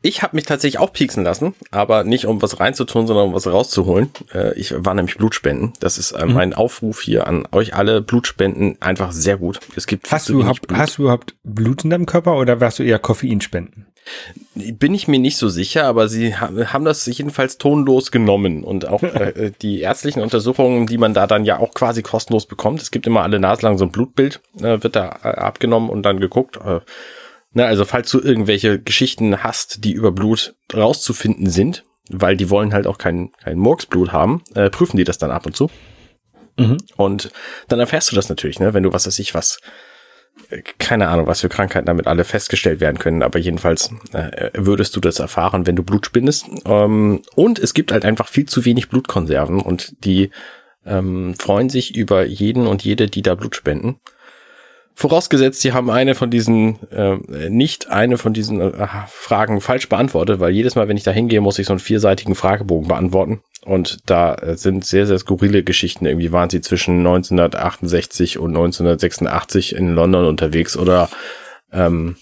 ich 0.02 0.22
habe 0.22 0.36
mich 0.36 0.46
tatsächlich 0.46 0.80
auch 0.80 0.94
pieksen 0.94 1.24
lassen, 1.24 1.56
aber 1.72 2.04
nicht 2.04 2.26
um 2.26 2.42
was 2.42 2.60
reinzutun, 2.60 3.08
sondern 3.08 3.28
um 3.28 3.34
was 3.34 3.48
rauszuholen. 3.48 4.12
Äh, 4.34 4.54
ich 4.60 4.74
war 4.78 4.94
nämlich 4.94 5.18
Blutspenden. 5.18 5.74
Das 5.80 5.98
ist 5.98 6.12
äh, 6.12 6.26
mhm. 6.26 6.34
mein 6.34 6.54
Aufruf 6.54 7.02
hier 7.02 7.28
an 7.28 7.48
euch 7.52 7.74
alle. 7.74 8.02
Blutspenden 8.02 8.78
einfach 8.82 9.12
sehr 9.12 9.38
gut. 9.38 9.60
Es 9.76 9.88
gibt 9.88 10.12
hast 10.12 10.30
du, 10.30 10.34
überhaupt, 10.34 10.72
hast 10.72 10.98
du 10.98 11.04
überhaupt 11.04 11.36
Blut 11.44 11.84
in 11.84 11.90
deinem 11.90 12.06
Körper 12.06 12.38
oder 12.38 12.62
warst 12.62 12.80
du 12.80 12.84
eher 12.84 13.00
Koffeinspenden? 13.00 13.88
Bin 14.54 14.94
ich 14.94 15.08
mir 15.08 15.18
nicht 15.18 15.38
so 15.38 15.50
sicher, 15.50 15.86
aber 15.86 16.08
sie 16.08 16.36
haben 16.36 16.86
das 16.86 17.08
jedenfalls 17.08 17.58
tonlos 17.58 18.12
genommen 18.12 18.64
und 18.64 18.88
auch 18.88 19.02
äh, 19.04 19.52
die 19.62 19.82
ärztlichen 19.82 20.22
Untersuchungen, 20.22 20.86
die 20.86 21.00
man 21.00 21.16
da 21.16 21.26
dann 21.26 21.46
ja 21.46 21.58
auch 21.58 21.74
quasi 21.74 22.04
kostenlos 22.04 22.46
bekommt. 22.46 22.82
Es 22.82 22.92
gibt 22.92 23.08
immer 23.08 23.24
alle 23.24 23.40
Nase 23.40 23.64
lang 23.64 23.80
so 23.80 23.86
ein 23.86 23.92
Blutbild, 23.92 24.42
wird 24.54 24.96
da 24.96 25.10
abgenommen 25.10 25.90
und 25.90 26.04
dann 26.04 26.20
geguckt. 26.20 26.60
Äh, 27.56 27.58
Ne, 27.58 27.65
also 27.65 27.86
falls 27.86 28.12
du 28.12 28.20
irgendwelche 28.20 28.80
Geschichten 28.80 29.41
hast, 29.41 29.86
die 29.86 29.94
über 29.94 30.12
Blut 30.12 30.56
rauszufinden 30.74 31.50
sind, 31.50 31.86
weil 32.10 32.36
die 32.36 32.50
wollen 32.50 32.74
halt 32.74 32.86
auch 32.86 32.98
kein, 32.98 33.32
kein 33.41 33.58
Murksblut 33.58 34.12
haben, 34.12 34.44
äh, 34.54 34.70
prüfen 34.70 34.98
die 34.98 35.06
das 35.06 35.18
dann 35.18 35.32
ab 35.32 35.46
und 35.46 35.56
zu. 35.56 35.72
Mhm. 36.58 36.78
Und 36.98 37.32
dann 37.70 37.80
erfährst 37.80 38.12
du 38.12 38.15
das 38.15 38.28
natürlich, 38.28 38.60
ne, 38.60 38.74
wenn 38.74 38.84
du 38.84 38.91
was 38.91 39.08
weiß 39.08 39.20
ich 39.20 39.34
was, 39.34 39.60
äh, 40.50 40.63
keine 40.80 41.08
Ahnung, 41.08 41.28
was 41.28 41.39
für 41.39 41.48
Krankheiten 41.48 41.86
damit 41.86 42.08
alle 42.08 42.26
festgestellt 42.26 42.82
werden 42.82 43.00
können, 43.00 43.24
aber 43.24 43.39
jedenfalls 43.39 43.89
äh, 44.12 44.50
würdest 44.54 44.94
du 44.98 45.00
das 45.00 45.20
erfahren, 45.20 45.65
wenn 45.65 45.78
du 45.78 45.84
Blut 45.84 46.06
spendest. 46.06 46.48
Ähm, 46.65 47.22
und 47.36 47.58
es 47.58 47.74
gibt 47.74 47.94
halt 47.94 48.04
einfach 48.04 48.28
viel 48.28 48.50
zu 48.50 48.65
wenig 48.65 48.89
Blutkonserven 48.89 49.62
und 49.62 49.94
die 50.04 50.30
ähm, 50.86 51.36
freuen 51.39 51.70
sich 51.70 51.96
über 51.96 52.26
jeden 52.26 52.68
und 52.68 52.84
jede, 52.84 53.08
die 53.08 53.22
da 53.22 53.36
Blut 53.36 53.56
spenden. 53.56 54.02
Vorausgesetzt, 54.97 55.60
Sie 55.60 55.73
haben 55.73 55.89
eine 55.89 56.15
von 56.15 56.31
diesen, 56.31 56.79
äh, 56.89 57.49
nicht 57.49 57.89
eine 57.89 58.17
von 58.17 58.34
diesen 58.34 58.62
äh, 58.62 58.88
Fragen 59.08 59.60
falsch 59.60 59.89
beantwortet, 59.89 60.39
weil 60.39 60.53
jedes 60.53 60.75
Mal, 60.75 60.88
wenn 60.88 60.95
ich 60.95 61.03
da 61.03 61.12
hingehe, 61.12 61.41
muss 61.41 61.60
ich 61.60 61.67
so 61.67 61.73
einen 61.73 61.81
vierseitigen 61.81 62.34
Fragebogen 62.34 62.88
beantworten. 62.88 63.41
Und 63.65 63.97
da 64.05 64.36
äh, 64.36 64.55
sind 64.55 64.86
sehr, 64.86 65.05
sehr 65.05 65.19
skurrile 65.19 65.63
Geschichten. 65.63 66.05
Irgendwie 66.05 66.31
waren 66.31 66.49
sie 66.49 66.62
zwischen 66.62 66.99
1968 66.99 68.39
und 68.39 68.51
1986 68.51 69.75
in 69.75 69.93
London 69.95 70.25
unterwegs 70.25 70.77
oder 70.77 71.10
ähm, 71.73 72.15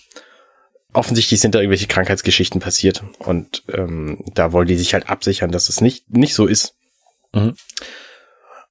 offensichtlich 0.94 1.42
sind 1.42 1.54
da 1.54 1.60
irgendwelche 1.60 1.88
Krankheitsgeschichten 1.88 2.60
passiert. 2.60 3.04
Und 3.20 3.64
ähm, 3.72 4.24
da 4.34 4.52
wollen 4.52 4.68
die 4.68 4.78
sich 4.78 4.96
halt 4.96 5.10
absichern, 5.10 5.52
dass 5.52 5.70
es 5.70 5.80
nicht, 5.80 6.10
nicht 6.10 6.34
so 6.34 6.48
ist. 6.48 6.74
Mhm. 7.34 7.54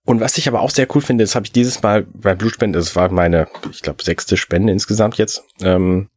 Und 0.05 0.21
was 0.21 0.37
ich 0.37 0.49
aber 0.49 0.61
auch 0.61 0.71
sehr 0.71 0.89
cool 0.95 1.01
finde, 1.01 1.25
das 1.25 1.35
habe 1.35 1.47
ich 1.47 1.53
dieses 1.53 1.83
Mal 1.83 2.07
beim 2.13 2.37
Blutspenden, 2.37 2.81
das 2.81 2.97
war 2.97 3.11
meine, 3.11 3.47
ich 3.71 3.83
glaube, 3.83 4.03
sechste 4.03 4.37
Spende 4.37 4.73
insgesamt 4.73 5.17
jetzt, 5.17 5.45
ähm, 5.63 6.09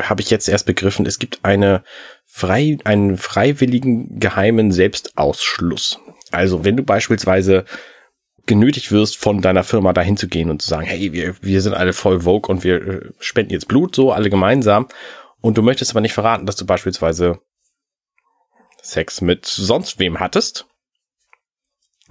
habe 0.00 0.20
ich 0.20 0.30
jetzt 0.30 0.48
erst 0.48 0.66
begriffen, 0.66 1.06
es 1.06 1.18
gibt 1.18 1.40
eine 1.42 1.82
frei, 2.24 2.78
einen 2.84 3.18
freiwilligen 3.18 4.20
geheimen 4.20 4.70
Selbstausschluss. 4.70 5.98
Also 6.30 6.64
wenn 6.64 6.76
du 6.76 6.82
beispielsweise 6.82 7.64
genötigt 8.46 8.90
wirst, 8.90 9.16
von 9.16 9.40
deiner 9.40 9.64
Firma 9.64 9.92
dahin 9.92 10.16
zu 10.16 10.28
gehen 10.28 10.50
und 10.50 10.62
zu 10.62 10.68
sagen, 10.68 10.86
hey, 10.86 11.12
wir, 11.12 11.34
wir 11.40 11.60
sind 11.60 11.74
alle 11.74 11.92
voll 11.92 12.20
Vogue 12.22 12.50
und 12.50 12.64
wir 12.64 12.82
äh, 12.82 13.10
spenden 13.18 13.52
jetzt 13.52 13.68
Blut, 13.68 13.94
so 13.94 14.12
alle 14.12 14.30
gemeinsam. 14.30 14.88
Und 15.40 15.58
du 15.58 15.62
möchtest 15.62 15.92
aber 15.92 16.00
nicht 16.00 16.14
verraten, 16.14 16.46
dass 16.46 16.56
du 16.56 16.64
beispielsweise 16.64 17.40
Sex 18.80 19.20
mit 19.20 19.46
sonst 19.46 19.98
wem 19.98 20.18
hattest, 20.18 20.66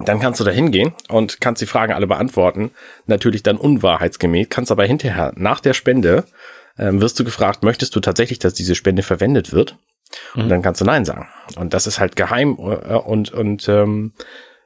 dann 0.04 0.20
kannst 0.20 0.40
du 0.40 0.44
da 0.44 0.50
hingehen 0.50 0.92
und 1.08 1.40
kannst 1.40 1.62
die 1.62 1.66
Fragen 1.66 1.92
alle 1.92 2.06
beantworten. 2.06 2.70
Natürlich 3.06 3.42
dann 3.42 3.56
unwahrheitsgemäß, 3.56 4.48
kannst 4.48 4.70
aber 4.70 4.84
hinterher, 4.84 5.32
nach 5.36 5.60
der 5.60 5.74
Spende, 5.74 6.24
ähm, 6.78 7.00
wirst 7.00 7.18
du 7.18 7.24
gefragt, 7.24 7.62
möchtest 7.62 7.94
du 7.94 8.00
tatsächlich, 8.00 8.38
dass 8.38 8.54
diese 8.54 8.74
Spende 8.74 9.02
verwendet 9.02 9.52
wird? 9.52 9.76
Und 10.34 10.46
mhm. 10.46 10.48
dann 10.48 10.62
kannst 10.62 10.80
du 10.80 10.84
Nein 10.84 11.04
sagen. 11.04 11.28
Und 11.56 11.74
das 11.74 11.86
ist 11.86 12.00
halt 12.00 12.16
geheim 12.16 12.56
äh, 12.58 12.94
und, 12.94 13.32
und 13.32 13.68
ähm, 13.68 14.12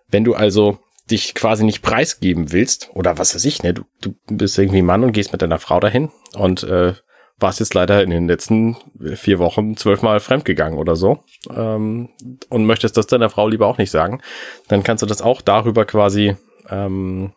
wenn 0.09 0.25
du 0.25 0.35
also 0.35 0.79
dich 1.11 1.35
quasi 1.35 1.65
nicht 1.65 1.83
preisgeben 1.83 2.53
willst, 2.53 2.91
oder 2.95 3.19
was 3.19 3.35
weiß 3.35 3.45
ich, 3.45 3.63
ne, 3.63 3.75
du, 3.75 3.85
du 4.01 4.15
bist 4.29 4.59
irgendwie 4.59 4.83
Mann 4.83 5.05
und 5.05 5.13
gehst 5.13 5.33
mit 5.33 5.43
deiner 5.43 5.59
Frau 5.59 5.79
dahin 5.79 6.11
und 6.35 6.65
äh, 6.65 6.95
warst 7.39 7.61
jetzt 7.61 7.75
leider 7.75 8.03
in 8.03 8.11
den 8.11 8.29
letzten 8.29 8.77
vier 9.15 9.39
Wochen 9.39 9.77
zwölfmal 9.77 10.21
fremdgegangen 10.21 10.79
oder 10.79 10.97
so 10.97 11.23
ähm, 11.51 12.09
und 12.49 12.67
möchtest 12.67 12.97
das 12.97 13.07
deiner 13.07 13.31
Frau 13.31 13.49
lieber 13.49 13.67
auch 13.67 13.79
nicht 13.79 13.91
sagen, 13.91 14.23
dann 14.69 14.83
kannst 14.83 15.03
du 15.03 15.07
das 15.07 15.23
auch 15.23 15.43
darüber 15.43 15.85
quasi 15.85 16.37
ähm, 16.71 17.33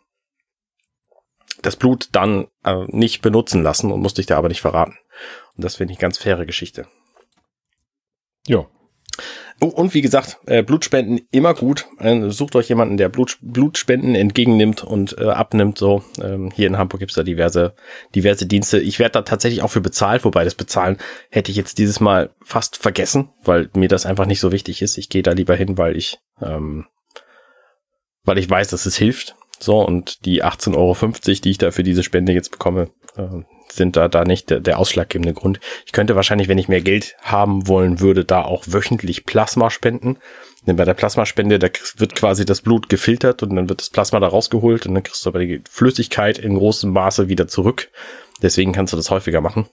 das 1.62 1.76
Blut 1.76 2.08
dann 2.12 2.48
äh, 2.64 2.84
nicht 2.88 3.20
benutzen 3.20 3.62
lassen 3.62 3.92
und 3.92 4.00
musst 4.00 4.18
dich 4.18 4.26
da 4.26 4.38
aber 4.38 4.48
nicht 4.48 4.62
verraten. 4.62 4.96
Und 5.56 5.64
das 5.64 5.76
finde 5.76 5.92
ich 5.92 5.98
ganz 5.98 6.16
faire 6.16 6.46
Geschichte. 6.46 6.86
Ja. 8.46 8.66
Oh, 9.62 9.66
und 9.66 9.92
wie 9.92 10.00
gesagt, 10.00 10.38
äh, 10.46 10.62
Blutspenden 10.62 11.20
immer 11.30 11.52
gut. 11.52 11.86
Äh, 11.98 12.30
sucht 12.30 12.56
euch 12.56 12.70
jemanden, 12.70 12.96
der 12.96 13.10
Blut, 13.10 13.36
Blutspenden 13.42 14.14
entgegennimmt 14.14 14.82
und 14.82 15.18
äh, 15.18 15.26
abnimmt. 15.26 15.76
So 15.76 16.02
ähm, 16.22 16.50
hier 16.50 16.66
in 16.66 16.78
Hamburg 16.78 17.00
gibt's 17.00 17.14
da 17.14 17.22
diverse, 17.22 17.74
diverse 18.14 18.46
Dienste. 18.46 18.80
Ich 18.80 18.98
werde 18.98 19.12
da 19.12 19.22
tatsächlich 19.22 19.60
auch 19.60 19.70
für 19.70 19.82
bezahlt, 19.82 20.24
wobei 20.24 20.44
das 20.44 20.54
Bezahlen 20.54 20.96
hätte 21.28 21.50
ich 21.50 21.58
jetzt 21.58 21.76
dieses 21.76 22.00
Mal 22.00 22.30
fast 22.42 22.78
vergessen, 22.78 23.28
weil 23.44 23.68
mir 23.74 23.88
das 23.88 24.06
einfach 24.06 24.24
nicht 24.24 24.40
so 24.40 24.50
wichtig 24.50 24.80
ist. 24.80 24.96
Ich 24.96 25.10
gehe 25.10 25.22
da 25.22 25.32
lieber 25.32 25.54
hin, 25.54 25.76
weil 25.76 25.94
ich, 25.94 26.18
ähm, 26.40 26.86
weil 28.24 28.38
ich 28.38 28.48
weiß, 28.48 28.68
dass 28.68 28.86
es 28.86 28.96
hilft. 28.96 29.36
So 29.58 29.84
und 29.84 30.24
die 30.24 30.42
18,50 30.42 30.76
Euro, 30.76 30.96
die 31.44 31.50
ich 31.50 31.58
da 31.58 31.70
für 31.70 31.82
diese 31.82 32.02
Spende 32.02 32.32
jetzt 32.32 32.50
bekomme, 32.50 32.88
äh, 33.16 33.42
sind 33.70 33.96
da, 33.96 34.08
da 34.08 34.24
nicht 34.24 34.50
der, 34.50 34.60
der 34.60 34.78
ausschlaggebende 34.78 35.34
Grund. 35.34 35.60
Ich 35.86 35.92
könnte 35.92 36.16
wahrscheinlich, 36.16 36.48
wenn 36.48 36.58
ich 36.58 36.68
mehr 36.68 36.80
Geld 36.80 37.16
haben 37.22 37.68
wollen 37.68 38.00
würde, 38.00 38.24
da 38.24 38.42
auch 38.42 38.64
wöchentlich 38.66 39.24
Plasma 39.24 39.70
spenden. 39.70 40.18
Denn 40.66 40.76
bei 40.76 40.84
der 40.84 40.94
Plasmaspende, 40.94 41.58
da 41.58 41.68
wird 41.96 42.14
quasi 42.14 42.44
das 42.44 42.60
Blut 42.60 42.88
gefiltert 42.88 43.42
und 43.42 43.56
dann 43.56 43.68
wird 43.68 43.80
das 43.80 43.90
Plasma 43.90 44.20
da 44.20 44.28
rausgeholt 44.28 44.86
und 44.86 44.94
dann 44.94 45.02
kriegst 45.02 45.24
du 45.24 45.30
aber 45.30 45.38
die 45.38 45.62
Flüssigkeit 45.70 46.38
in 46.38 46.56
großem 46.56 46.90
Maße 46.90 47.28
wieder 47.28 47.48
zurück. 47.48 47.90
Deswegen 48.42 48.72
kannst 48.72 48.92
du 48.92 48.96
das 48.96 49.10
häufiger 49.10 49.40
machen. 49.40 49.66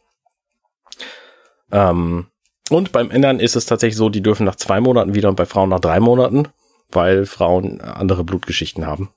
Ähm, 1.71 2.27
und 2.69 2.91
beim 2.91 3.12
Ändern 3.12 3.39
ist 3.39 3.55
es 3.55 3.65
tatsächlich 3.65 3.97
so, 3.97 4.10
die 4.10 4.21
dürfen 4.21 4.45
nach 4.45 4.55
zwei 4.55 4.79
Monaten 4.79 5.13
wieder 5.13 5.29
und 5.29 5.36
bei 5.36 5.45
Frauen 5.45 5.69
nach 5.69 5.79
drei 5.79 5.99
Monaten, 5.99 6.47
weil 6.89 7.25
Frauen 7.25 7.81
andere 7.81 8.23
Blutgeschichten 8.23 8.86
haben. 8.86 9.10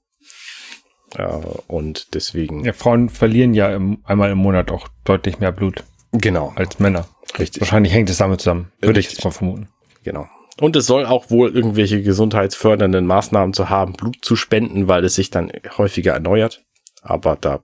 Ja, 1.17 1.41
und 1.67 2.15
deswegen. 2.15 2.65
Ja, 2.65 2.73
Frauen 2.73 3.09
verlieren 3.09 3.55
ja 3.55 3.75
im, 3.75 3.99
einmal 4.05 4.31
im 4.31 4.39
Monat 4.39 4.71
auch 4.71 4.89
deutlich 5.05 5.41
mehr 5.41 5.53
Blut. 5.53 5.85
Genau. 6.13 6.53
Als 6.57 6.79
Männer. 6.79 7.07
Richtig. 7.39 7.61
Wahrscheinlich 7.61 7.93
hängt 7.93 8.11
es 8.11 8.19
damit 8.19 8.41
zusammen. 8.41 8.73
Würde 8.81 8.99
Richtig. 8.99 9.13
ich 9.13 9.19
jetzt 9.19 9.25
mal 9.25 9.31
vermuten. 9.31 9.69
Genau. 10.03 10.27
Und 10.61 10.77
es 10.77 10.87
soll 10.87 11.07
auch 11.07 11.31
wohl 11.31 11.55
irgendwelche 11.55 12.03
gesundheitsfördernden 12.03 13.07
Maßnahmen 13.07 13.55
zu 13.55 13.71
haben, 13.71 13.95
Blut 13.95 14.19
zu 14.23 14.37
spenden, 14.37 14.89
weil 14.89 15.05
es 15.05 15.15
sich 15.15 15.31
dann 15.31 15.51
häufiger 15.79 16.13
erneuert. 16.13 16.63
Aber 17.03 17.37
da 17.37 17.61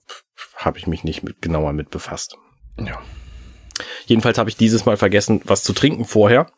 habe 0.57 0.79
ich 0.79 0.87
mich 0.87 1.05
nicht 1.05 1.23
mit, 1.23 1.43
genauer 1.43 1.73
mit 1.73 1.91
befasst. 1.91 2.39
Ja. 2.79 2.99
Jedenfalls 4.07 4.39
habe 4.39 4.49
ich 4.49 4.57
dieses 4.57 4.87
Mal 4.87 4.97
vergessen, 4.97 5.43
was 5.45 5.63
zu 5.63 5.73
trinken 5.73 6.05
vorher. 6.05 6.51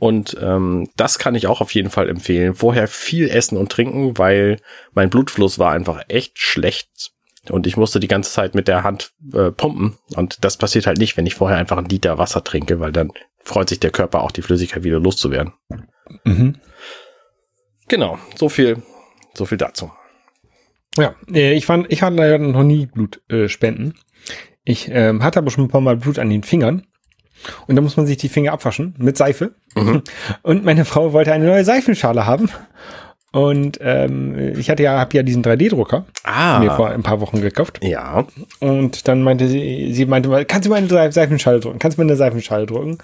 Und 0.00 0.34
ähm, 0.40 0.90
das 0.96 1.18
kann 1.18 1.34
ich 1.34 1.46
auch 1.46 1.60
auf 1.60 1.74
jeden 1.74 1.90
Fall 1.90 2.08
empfehlen. 2.08 2.54
Vorher 2.54 2.88
viel 2.88 3.28
essen 3.28 3.58
und 3.58 3.70
trinken, 3.70 4.16
weil 4.16 4.56
mein 4.94 5.10
Blutfluss 5.10 5.58
war 5.58 5.72
einfach 5.72 6.02
echt 6.08 6.38
schlecht. 6.38 7.12
Und 7.50 7.66
ich 7.66 7.76
musste 7.76 8.00
die 8.00 8.08
ganze 8.08 8.32
Zeit 8.32 8.54
mit 8.54 8.66
der 8.66 8.82
Hand 8.82 9.12
äh, 9.34 9.50
pumpen. 9.50 9.98
Und 10.16 10.42
das 10.42 10.56
passiert 10.56 10.86
halt 10.86 10.96
nicht, 10.96 11.18
wenn 11.18 11.26
ich 11.26 11.34
vorher 11.34 11.58
einfach 11.58 11.76
einen 11.76 11.88
Liter 11.88 12.16
Wasser 12.16 12.42
trinke, 12.42 12.80
weil 12.80 12.92
dann 12.92 13.12
freut 13.44 13.68
sich 13.68 13.78
der 13.78 13.90
Körper 13.90 14.22
auch, 14.22 14.30
die 14.30 14.42
Flüssigkeit 14.42 14.84
wieder 14.84 15.00
loszuwerden. 15.00 15.52
Mhm. 16.24 16.56
Genau, 17.88 18.18
so 18.36 18.48
viel, 18.48 18.82
so 19.34 19.44
viel 19.44 19.58
dazu. 19.58 19.90
Ja, 20.96 21.14
äh, 21.30 21.52
ich 21.52 21.66
fand, 21.66 21.92
ich 21.92 22.00
hatte 22.00 22.16
leider 22.16 22.38
noch 22.38 22.62
nie 22.62 22.86
Blut 22.86 23.20
äh, 23.28 23.48
spenden. 23.48 23.94
Ich 24.64 24.88
ähm, 24.90 25.22
hatte 25.22 25.40
aber 25.40 25.50
schon 25.50 25.64
ein 25.64 25.70
paar 25.70 25.82
Mal 25.82 25.96
Blut 25.98 26.18
an 26.18 26.30
den 26.30 26.42
Fingern. 26.42 26.86
Und 27.66 27.76
da 27.76 27.82
muss 27.82 27.96
man 27.96 28.06
sich 28.06 28.16
die 28.16 28.28
Finger 28.28 28.52
abwaschen 28.52 28.94
mit 28.98 29.16
Seife. 29.16 29.52
Mhm. 29.74 30.02
Und 30.42 30.64
meine 30.64 30.84
Frau 30.84 31.12
wollte 31.12 31.32
eine 31.32 31.46
neue 31.46 31.64
Seifenschale 31.64 32.26
haben. 32.26 32.50
Und 33.32 33.78
ähm, 33.80 34.56
ich 34.58 34.70
hatte 34.70 34.82
ja, 34.82 34.98
habe 34.98 35.16
ja 35.16 35.22
diesen 35.22 35.44
3D-Drucker 35.44 36.04
ah. 36.24 36.58
mir 36.58 36.72
vor 36.72 36.90
ein 36.90 37.04
paar 37.04 37.20
Wochen 37.20 37.40
gekauft. 37.40 37.78
Ja. 37.82 38.26
Und 38.58 39.06
dann 39.06 39.22
meinte 39.22 39.46
sie, 39.46 39.92
sie 39.92 40.06
meinte 40.06 40.28
mal, 40.28 40.44
kannst 40.44 40.66
du 40.66 40.70
mal 40.70 40.78
eine 40.78 41.12
Seifenschale 41.12 41.60
drucken? 41.60 41.78
Kannst 41.78 41.96
du 41.96 42.02
mal 42.02 42.08
eine 42.08 42.16
Seifenschale 42.16 42.66
drucken? 42.66 42.98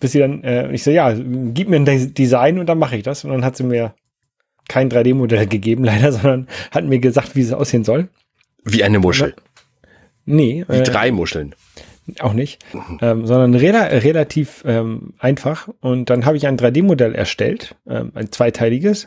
Bis 0.00 0.12
sie 0.12 0.18
dann, 0.18 0.42
äh, 0.42 0.72
ich 0.72 0.82
so, 0.82 0.90
ja, 0.90 1.14
gib 1.14 1.68
mir 1.68 1.76
ein 1.76 2.14
Design 2.14 2.58
und 2.58 2.66
dann 2.66 2.78
mache 2.78 2.96
ich 2.96 3.04
das. 3.04 3.24
Und 3.24 3.30
dann 3.30 3.44
hat 3.44 3.56
sie 3.56 3.62
mir 3.62 3.94
kein 4.68 4.90
3D-Modell 4.90 5.46
gegeben, 5.46 5.84
leider, 5.90 6.10
sondern 6.10 6.48
hat 6.72 6.84
mir 6.84 6.98
gesagt, 6.98 7.36
wie 7.36 7.42
es 7.42 7.52
aussehen 7.52 7.84
soll. 7.84 8.08
Wie 8.64 8.82
eine 8.82 8.98
Muschel. 8.98 9.34
Nee. 10.24 10.64
Wie 10.68 10.78
äh, 10.78 10.82
drei 10.82 11.12
Muscheln 11.12 11.54
auch 12.20 12.32
nicht, 12.32 12.64
ähm, 13.00 13.26
sondern 13.26 13.54
rela 13.54 13.84
relativ 13.84 14.62
ähm, 14.66 15.14
einfach. 15.18 15.68
Und 15.80 16.10
dann 16.10 16.26
habe 16.26 16.36
ich 16.36 16.46
ein 16.46 16.58
3D-Modell 16.58 17.14
erstellt, 17.14 17.76
ähm, 17.88 18.12
ein 18.14 18.32
zweiteiliges. 18.32 19.06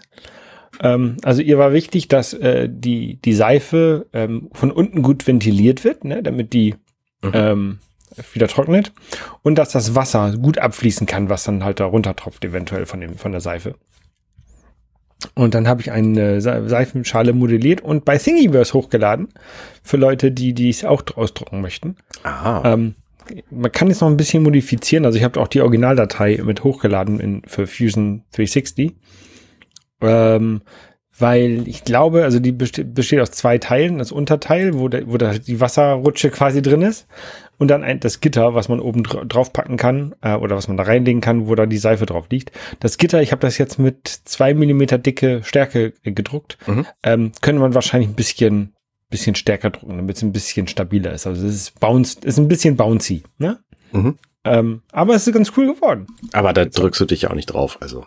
Ähm, 0.82 1.18
also 1.24 1.42
ihr 1.42 1.58
war 1.58 1.74
wichtig, 1.74 2.08
dass 2.08 2.34
äh, 2.34 2.70
die, 2.72 3.20
die 3.22 3.34
Seife 3.34 4.08
ähm, 4.14 4.50
von 4.54 4.72
unten 4.72 5.02
gut 5.02 5.28
ventiliert 5.28 5.84
wird, 5.84 6.06
ne, 6.06 6.24
damit 6.24 6.54
die 6.54 6.76
mhm. 7.22 7.32
ähm, 7.34 7.80
wieder 8.34 8.48
trocknet 8.48 8.92
und 9.42 9.58
dass 9.58 9.72
das 9.72 9.96
Wasser 9.96 10.38
gut 10.38 10.58
abfließen 10.58 11.08
kann, 11.08 11.30
was 11.30 11.44
dann 11.44 11.64
halt 11.64 11.80
da 11.80 11.86
runtertropft, 11.86 12.46
eventuell 12.46 12.86
von, 12.86 13.02
dem, 13.02 13.18
von 13.18 13.32
der 13.32 13.42
Seife. 13.42 13.76
Und 15.36 15.54
dann 15.54 15.68
habe 15.68 15.82
ich 15.82 15.92
eine 15.92 16.42
Seifenschale 16.42 17.34
modelliert 17.34 17.82
und 17.82 18.06
bei 18.06 18.18
Thingiverse 18.18 18.74
hochgeladen 18.74 19.30
für 19.82 19.98
Leute, 19.98 20.32
die 20.32 20.54
dies 20.54 20.84
auch 20.86 21.04
ausdrucken 21.16 21.62
möchten. 21.62 21.98
Ähm, 22.64 22.96
man 23.50 23.72
kann 23.72 23.90
es 23.90 24.02
noch 24.02 24.10
ein 24.10 24.18
bisschen 24.18 24.44
modifizieren. 24.44 25.06
Also 25.06 25.18
ich 25.18 25.24
habe 25.24 25.40
auch 25.40 25.48
die 25.48 25.62
Originaldatei 25.62 26.42
mit 26.44 26.64
hochgeladen 26.64 27.20
in, 27.20 27.42
für 27.48 27.68
Fusion 27.68 28.24
360. 28.32 28.94
Ähm, 30.02 30.62
weil 31.18 31.68
ich 31.68 31.84
glaube, 31.84 32.24
also 32.24 32.40
die 32.40 32.52
besteht, 32.52 32.94
besteht 32.94 33.20
aus 33.20 33.32
zwei 33.32 33.60
Teilen. 33.60 34.00
Das 34.00 34.12
Unterteil, 34.12 34.78
wo, 34.78 34.88
da, 34.90 35.00
wo 35.06 35.18
da 35.18 35.34
die 35.34 35.60
Wasserrutsche 35.60 36.32
quasi 36.32 36.62
drin 36.62 36.82
ist. 36.82 37.08
Und 37.64 37.70
dann 37.70 37.82
ein, 37.82 38.02
das 38.02 38.20
Gitter, 38.20 38.56
was 38.56 38.68
man 38.68 38.82
oben 38.82 39.04
drauf 39.04 39.54
packen 39.54 39.78
kann 39.78 40.16
äh, 40.22 40.34
oder 40.34 40.58
was 40.58 40.68
man 40.68 40.76
da 40.76 40.84
reinlegen 40.84 41.22
kann, 41.22 41.48
wo 41.48 41.56
da 41.56 41.66
die 41.66 41.78
Seife 41.78 42.06
drauf 42.06 42.26
liegt. 42.30 42.52
Das 42.82 42.98
Gitter, 42.98 43.22
ich 43.22 43.32
habe 43.32 43.40
das 43.40 43.58
jetzt 43.58 43.80
mit 43.80 44.06
zwei 44.06 44.54
Millimeter 44.54 44.98
dicke 44.98 45.46
Stärke 45.46 45.94
gedruckt. 46.04 46.58
Mhm. 46.68 46.86
Ähm, 47.04 47.32
könnte 47.40 47.62
man 47.62 47.74
wahrscheinlich 47.74 48.10
ein 48.10 48.16
bisschen, 48.16 48.74
bisschen 49.10 49.36
stärker 49.36 49.70
drucken, 49.70 49.96
damit 49.96 50.18
es 50.18 50.24
ein 50.24 50.34
bisschen 50.34 50.68
stabiler 50.68 51.14
ist. 51.14 51.26
Also 51.26 51.48
es 51.48 51.56
ist 51.56 51.80
bounce, 51.80 52.20
ist 52.22 52.38
ein 52.38 52.50
bisschen 52.50 52.76
bouncy. 52.76 53.24
Ne? 53.38 53.60
Mhm. 53.94 54.18
Ähm, 54.44 54.82
aber 54.92 55.16
es 55.16 55.26
ist 55.26 55.34
ganz 55.34 55.54
cool 55.56 55.74
geworden. 55.74 56.08
Aber 56.34 56.52
da 56.52 56.66
drückst 56.66 57.00
du 57.00 57.06
dich 57.06 57.22
ja 57.22 57.30
auch 57.30 57.36
nicht 57.36 57.46
drauf, 57.46 57.78
also. 57.80 58.06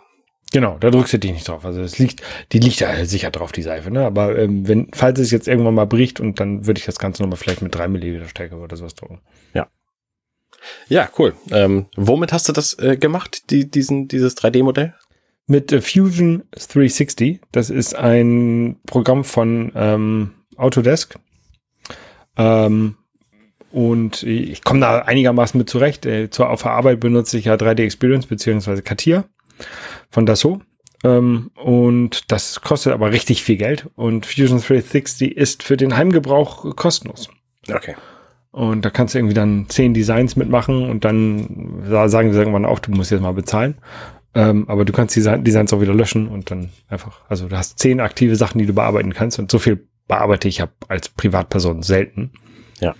Genau, 0.53 0.77
da 0.79 0.89
drückst 0.89 1.13
du 1.13 1.19
dich 1.19 1.33
nicht 1.33 1.47
drauf. 1.47 1.65
Also 1.65 1.81
es 1.81 1.99
liegt, 1.99 2.21
die 2.53 2.59
liegt 2.59 2.79
ja 2.79 3.05
sicher 3.05 3.31
drauf, 3.31 3.51
die 3.51 3.63
Seife, 3.63 3.91
ne? 3.91 4.05
Aber 4.05 4.37
ähm, 4.37 4.67
wenn, 4.67 4.87
falls 4.93 5.19
es 5.19 5.31
jetzt 5.31 5.47
irgendwann 5.47 5.73
mal 5.73 5.85
bricht 5.85 6.19
und 6.19 6.39
dann 6.39 6.65
würde 6.65 6.79
ich 6.79 6.85
das 6.85 6.99
Ganze 6.99 7.21
nochmal 7.21 7.37
vielleicht 7.37 7.61
mit 7.61 7.75
drei 7.75 7.87
Milliliter 7.87 8.29
Stärke 8.29 8.55
oder 8.55 8.77
sowas 8.77 8.95
drucken. 8.95 9.19
Ja. 9.53 9.67
Ja, 10.87 11.09
cool. 11.19 11.33
Ähm, 11.51 11.87
womit 11.95 12.31
hast 12.31 12.47
du 12.47 12.53
das 12.53 12.79
äh, 12.79 12.97
gemacht, 12.97 13.49
die, 13.49 13.69
diesen, 13.69 14.07
dieses 14.07 14.37
3D-Modell? 14.37 14.93
Mit 15.47 15.71
äh, 15.71 15.81
Fusion 15.81 16.43
360. 16.51 17.41
Das 17.51 17.69
ist 17.69 17.95
ein 17.95 18.77
Programm 18.85 19.25
von 19.25 19.71
ähm, 19.75 20.31
Autodesk. 20.55 21.19
Ähm, 22.37 22.95
und 23.71 24.23
ich 24.23 24.63
komme 24.63 24.79
da 24.79 24.99
einigermaßen 24.99 25.57
mit 25.57 25.69
zurecht. 25.69 26.05
Äh, 26.05 26.29
zur 26.29 26.49
auf 26.49 26.63
der 26.63 26.71
Arbeit 26.71 27.01
benutze 27.01 27.37
ich 27.37 27.45
ja 27.45 27.55
3D 27.55 27.83
Experience 27.83 28.27
beziehungsweise 28.27 28.81
Katia 28.81 29.25
von 30.09 30.25
Dassault. 30.25 30.61
Ähm, 31.03 31.51
und 31.55 32.31
das 32.31 32.61
kostet 32.61 32.93
aber 32.93 33.11
richtig 33.11 33.43
viel 33.43 33.57
Geld. 33.57 33.87
Und 33.95 34.25
Fusion 34.25 34.59
360 34.59 35.37
ist 35.37 35.63
für 35.63 35.77
den 35.77 35.95
Heimgebrauch 35.95 36.75
kostenlos. 36.75 37.29
Okay. 37.71 37.95
Und 38.51 38.85
da 38.85 38.89
kannst 38.89 39.13
du 39.13 39.19
irgendwie 39.19 39.35
dann 39.35 39.65
zehn 39.69 39.93
Designs 39.93 40.35
mitmachen 40.35 40.89
und 40.89 41.05
dann 41.05 41.83
sagen 41.85 42.33
sie 42.33 42.39
irgendwann 42.39 42.65
auch, 42.65 42.79
du 42.79 42.91
musst 42.91 43.11
jetzt 43.11 43.21
mal 43.21 43.33
bezahlen. 43.33 43.75
Ähm, 44.33 44.67
aber 44.67 44.85
du 44.85 44.93
kannst 44.93 45.15
die 45.15 45.21
Designs 45.43 45.73
auch 45.73 45.81
wieder 45.81 45.93
löschen 45.93 46.27
und 46.27 46.51
dann 46.51 46.69
einfach, 46.87 47.21
also 47.29 47.47
du 47.47 47.57
hast 47.57 47.79
zehn 47.79 47.99
aktive 47.99 48.35
Sachen, 48.35 48.59
die 48.59 48.65
du 48.65 48.73
bearbeiten 48.73 49.13
kannst 49.13 49.39
und 49.39 49.51
so 49.51 49.59
viel 49.59 49.87
bearbeite 50.07 50.47
ich 50.47 50.63
als 50.87 51.09
Privatperson 51.09 51.81
selten. 51.83 52.31
Ja. 52.79 52.95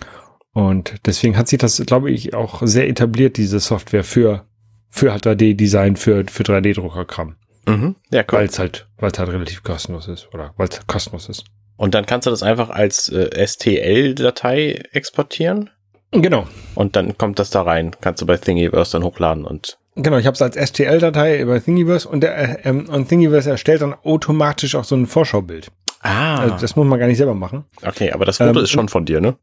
Und 0.52 0.94
deswegen 1.06 1.36
hat 1.36 1.48
sich 1.48 1.58
das, 1.58 1.80
glaube 1.86 2.10
ich, 2.10 2.34
auch 2.34 2.62
sehr 2.64 2.88
etabliert, 2.88 3.36
diese 3.36 3.60
Software 3.60 4.04
für 4.04 4.47
für 4.90 5.12
3D-Design, 5.12 5.96
für, 5.96 6.24
für 6.28 6.42
3D-Druckerkram. 6.42 7.34
Mhm. 7.66 7.96
Ja, 8.10 8.22
cool. 8.22 8.38
Weil 8.38 8.46
es 8.46 8.58
halt, 8.58 8.88
weil 8.98 9.10
es 9.10 9.18
halt 9.18 9.28
relativ 9.30 9.62
kostenlos 9.62 10.08
ist 10.08 10.28
oder 10.32 10.54
weil 10.56 10.68
es 10.68 10.80
kostenlos 10.86 11.28
ist. 11.28 11.44
Und 11.76 11.94
dann 11.94 12.06
kannst 12.06 12.26
du 12.26 12.30
das 12.30 12.42
einfach 12.42 12.70
als 12.70 13.08
äh, 13.08 13.46
STL-Datei 13.46 14.82
exportieren? 14.92 15.70
Genau. 16.10 16.46
Und 16.74 16.96
dann 16.96 17.16
kommt 17.18 17.38
das 17.38 17.50
da 17.50 17.62
rein. 17.62 17.92
Kannst 18.00 18.22
du 18.22 18.26
bei 18.26 18.36
Thingiverse 18.36 18.92
dann 18.92 19.04
hochladen 19.04 19.44
und. 19.44 19.78
Genau, 19.94 20.16
ich 20.16 20.26
habe 20.26 20.34
es 20.34 20.42
als 20.42 20.56
STL-Datei 20.56 21.44
bei 21.44 21.58
Thingiverse 21.58 22.08
und, 22.08 22.20
der, 22.22 22.64
äh, 22.64 22.68
ähm, 22.68 22.88
und 22.88 23.08
Thingiverse 23.08 23.50
erstellt 23.50 23.82
dann 23.82 23.94
automatisch 23.94 24.74
auch 24.74 24.84
so 24.84 24.94
ein 24.96 25.06
Vorschaubild. 25.06 25.70
Ah. 26.00 26.38
Also 26.38 26.56
das 26.60 26.76
muss 26.76 26.86
man 26.86 26.98
gar 26.98 27.06
nicht 27.06 27.16
selber 27.16 27.34
machen. 27.34 27.64
Okay, 27.84 28.12
aber 28.12 28.24
das 28.24 28.38
Foto 28.38 28.58
ähm, 28.58 28.64
ist 28.64 28.70
schon 28.70 28.88
von 28.88 29.04
dir, 29.04 29.20
ne? 29.20 29.36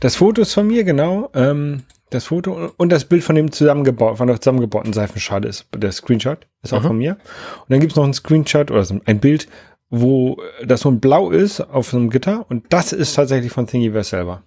Das 0.00 0.16
Foto 0.16 0.42
ist 0.42 0.52
von 0.52 0.66
mir, 0.66 0.84
genau. 0.84 1.30
Ähm, 1.34 1.84
das 2.14 2.24
Foto 2.26 2.72
und 2.76 2.90
das 2.90 3.04
Bild 3.04 3.22
von 3.24 3.34
dem 3.34 3.50
zusammengebaut, 3.52 4.18
von 4.18 4.26
der 4.28 4.40
zusammengebauten 4.40 4.92
Seifenschale 4.92 5.48
ist 5.48 5.66
der 5.74 5.92
Screenshot, 5.92 6.46
ist 6.62 6.72
auch 6.72 6.82
Mhm. 6.82 6.86
von 6.86 6.98
mir. 6.98 7.12
Und 7.60 7.70
dann 7.70 7.80
gibt's 7.80 7.96
noch 7.96 8.04
ein 8.04 8.14
Screenshot 8.14 8.70
oder 8.70 8.84
so 8.84 8.98
ein 9.04 9.20
Bild, 9.20 9.48
wo 9.90 10.40
das 10.64 10.80
so 10.80 10.90
ein 10.90 11.00
Blau 11.00 11.30
ist 11.30 11.60
auf 11.60 11.88
so 11.88 11.96
einem 11.96 12.10
Gitter 12.10 12.46
und 12.48 12.72
das 12.72 12.92
ist 12.92 13.14
tatsächlich 13.14 13.52
von 13.52 13.66
Thingiverse 13.66 14.10
selber. 14.10 14.42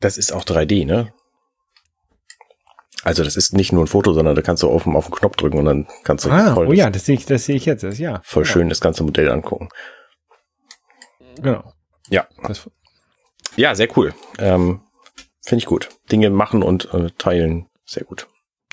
Das 0.00 0.16
ist 0.18 0.32
auch 0.32 0.44
3D, 0.44 0.84
ne? 0.86 1.12
Also 3.02 3.22
das 3.22 3.36
ist 3.36 3.52
nicht 3.52 3.72
nur 3.72 3.84
ein 3.84 3.86
Foto, 3.86 4.12
sondern 4.12 4.34
da 4.34 4.42
kannst 4.42 4.62
du 4.62 4.68
auf, 4.68 4.82
den- 4.84 4.96
auf 4.96 5.06
den 5.06 5.14
Knopf 5.14 5.36
drücken 5.36 5.58
und 5.58 5.64
dann 5.66 5.86
kannst 6.02 6.24
du 6.24 6.30
Ah, 6.30 6.54
voll, 6.54 6.66
oh 6.66 6.70
das- 6.70 6.78
ja, 6.78 6.90
das 6.90 7.04
sehe 7.06 7.14
ich, 7.14 7.24
das 7.26 7.44
sehe 7.44 7.54
ich 7.56 7.64
jetzt, 7.66 7.84
das, 7.84 7.98
ja. 7.98 8.20
voll 8.24 8.42
ja, 8.44 8.50
schön 8.50 8.68
das 8.68 8.80
ganze 8.80 9.04
Modell 9.04 9.30
angucken. 9.30 9.68
Genau. 11.40 11.72
Ja. 12.08 12.26
Das, 12.46 12.68
Ja, 13.56 13.74
sehr 13.74 13.88
cool. 13.96 14.12
Ähm, 14.38 14.80
Finde 15.46 15.60
ich 15.62 15.66
gut. 15.66 15.88
Dinge 16.10 16.28
machen 16.30 16.62
und 16.62 16.92
äh, 16.92 17.10
teilen, 17.18 17.66
sehr 17.84 18.02
gut. 18.04 18.26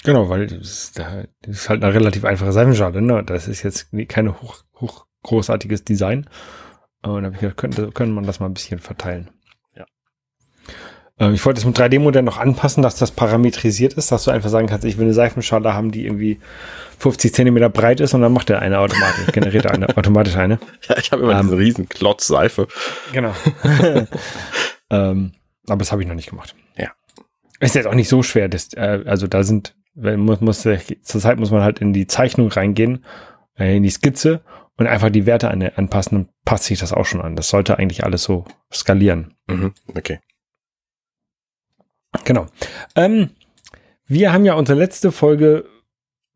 genau, 0.04 0.28
weil 0.28 0.48
das 0.48 0.58
ist, 0.70 1.00
da- 1.00 1.24
das 1.44 1.56
ist 1.56 1.70
halt 1.70 1.84
eine 1.84 1.94
relativ 1.94 2.26
einfache 2.26 2.52
Seifenschale, 2.52 3.02
ne? 3.02 3.24
Das 3.24 3.48
ist 3.48 3.62
jetzt 3.64 3.90
keine 4.08 4.42
hoch, 4.42 4.58
hoch 4.82 5.06
großartiges 5.22 5.84
Design. 5.84 6.28
Und 7.04 7.22
da 7.22 7.26
habe 7.28 7.36
ich 7.36 7.42
gedacht, 7.42 7.58
könnte, 7.58 7.92
könnte 7.92 8.14
man 8.14 8.26
das 8.26 8.40
mal 8.40 8.48
ein 8.48 8.54
bisschen 8.56 8.80
verteilen. 8.80 9.30
Ja. 9.76 9.86
Ähm, 11.20 11.34
ich 11.36 11.46
wollte 11.46 11.60
es 11.60 11.66
mit 11.66 11.78
3D-Modell 11.78 12.24
noch 12.24 12.38
anpassen, 12.40 12.82
dass 12.82 12.96
das 12.96 13.12
parametrisiert 13.12 13.94
ist, 13.94 14.12
dass 14.12 14.24
du 14.24 14.32
einfach 14.32 14.50
sagen 14.50 14.68
kannst, 14.68 14.84
ich 14.86 14.98
will 14.98 15.06
eine 15.06 15.14
Seifenschale 15.14 15.74
haben, 15.76 15.92
die 15.92 16.06
irgendwie 16.06 16.40
50 17.00 17.34
Zentimeter 17.36 17.70
breit 17.70 18.00
ist 18.00 18.14
und 18.16 18.22
dann 18.22 18.34
macht 18.34 18.50
er 18.50 18.60
eine 18.64 18.80
automatisch, 18.80 19.28
generiert 19.34 19.66
er 19.66 19.72
eine, 19.72 19.90
automatisch 19.98 20.36
eine. 20.38 20.60
Ja, 20.90 20.98
ich 20.98 21.12
habe 21.12 21.22
immer 21.24 21.34
Ähm, 21.40 21.44
diesen 21.48 21.58
riesen 21.60 21.90
Klotz 21.90 22.26
Seife. 22.28 22.68
Genau. 23.12 23.34
ähm, 24.90 25.34
aber 25.67 25.80
das 25.80 25.91
habe 25.91 26.02
ich 26.02 26.08
noch 26.08 26.15
nicht 26.15 26.30
gemacht. 26.30 26.56
Ja. 26.76 26.91
Ist 27.60 27.76
jetzt 27.76 27.88
auch 27.88 27.95
nicht 27.95 28.10
so 28.10 28.23
schwer. 28.23 28.49
Das, 28.49 28.73
äh, 28.73 29.04
also 29.06 29.28
da 29.28 29.43
sind, 29.43 29.76
muss, 29.93 30.41
muss, 30.41 30.67
zurzeit 31.02 31.39
muss 31.39 31.52
man 31.52 31.63
halt 31.63 31.80
in 31.80 31.93
die 31.93 32.08
Zeichnung 32.08 32.49
reingehen, 32.49 33.06
äh, 33.58 33.78
in 33.78 33.84
die 33.84 33.89
Skizze 33.89 34.41
und 34.78 34.88
einfach 34.88 35.10
die 35.10 35.26
Werte 35.26 35.49
an, 35.49 35.62
anpassen 35.62 36.17
und 36.17 36.30
passt 36.45 36.65
sich 36.65 36.80
das 36.80 36.93
auch 36.93 37.06
schon 37.06 37.21
an. 37.21 37.36
Das 37.36 37.49
sollte 37.49 37.78
eigentlich 37.78 38.04
alles 38.04 38.23
so 38.23 38.45
skalieren. 38.71 39.36
Mhm, 39.47 39.73
okay. 39.95 40.19
Genau. 42.26 42.47
Ähm, 42.95 43.30
wir 44.06 44.34
haben 44.34 44.45
ja 44.45 44.54
unsere 44.56 44.78
letzte 44.78 45.12
Folge 45.12 45.65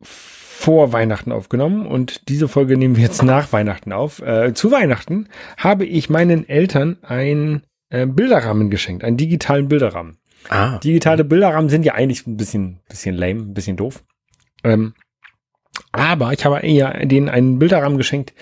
vor 0.02 0.92
Weihnachten 0.92 1.32
aufgenommen 1.32 1.86
und 1.86 2.30
diese 2.30 2.48
Folge 2.48 2.78
nehmen 2.78 2.96
wir 2.96 3.04
jetzt 3.04 3.24
nach 3.24 3.54
Weihnachten 3.54 3.92
auf. 3.92 4.22
Äh, 4.22 4.54
zu 4.54 4.72
Weihnachten 4.72 5.30
habe 5.58 5.86
ich 5.86 6.10
meinen 6.10 6.48
Eltern 6.48 6.98
einen 7.04 7.64
äh, 7.90 8.06
Bilderrahmen 8.06 8.70
geschenkt, 8.70 9.04
einen 9.04 9.18
digitalen 9.18 9.68
Bilderrahmen. 9.68 10.18
Ah, 10.50 10.78
Digitale 10.80 11.24
Bilderrahmen 11.24 11.70
sind 11.70 11.84
ja 11.84 11.94
eigentlich 11.94 12.26
ein 12.26 12.38
bisschen, 12.38 12.80
bisschen 12.88 13.16
lame, 13.16 13.42
ein 13.42 13.54
bisschen 13.54 13.78
doof. 13.78 14.04
Ähm, 14.64 14.94
aber 15.92 16.34
ich 16.34 16.46
habe 16.46 16.60
eher 16.60 17.06
denen 17.06 17.30
einen 17.30 17.60
Bilderrahmen 17.60 17.98
geschenkt, 17.98 18.34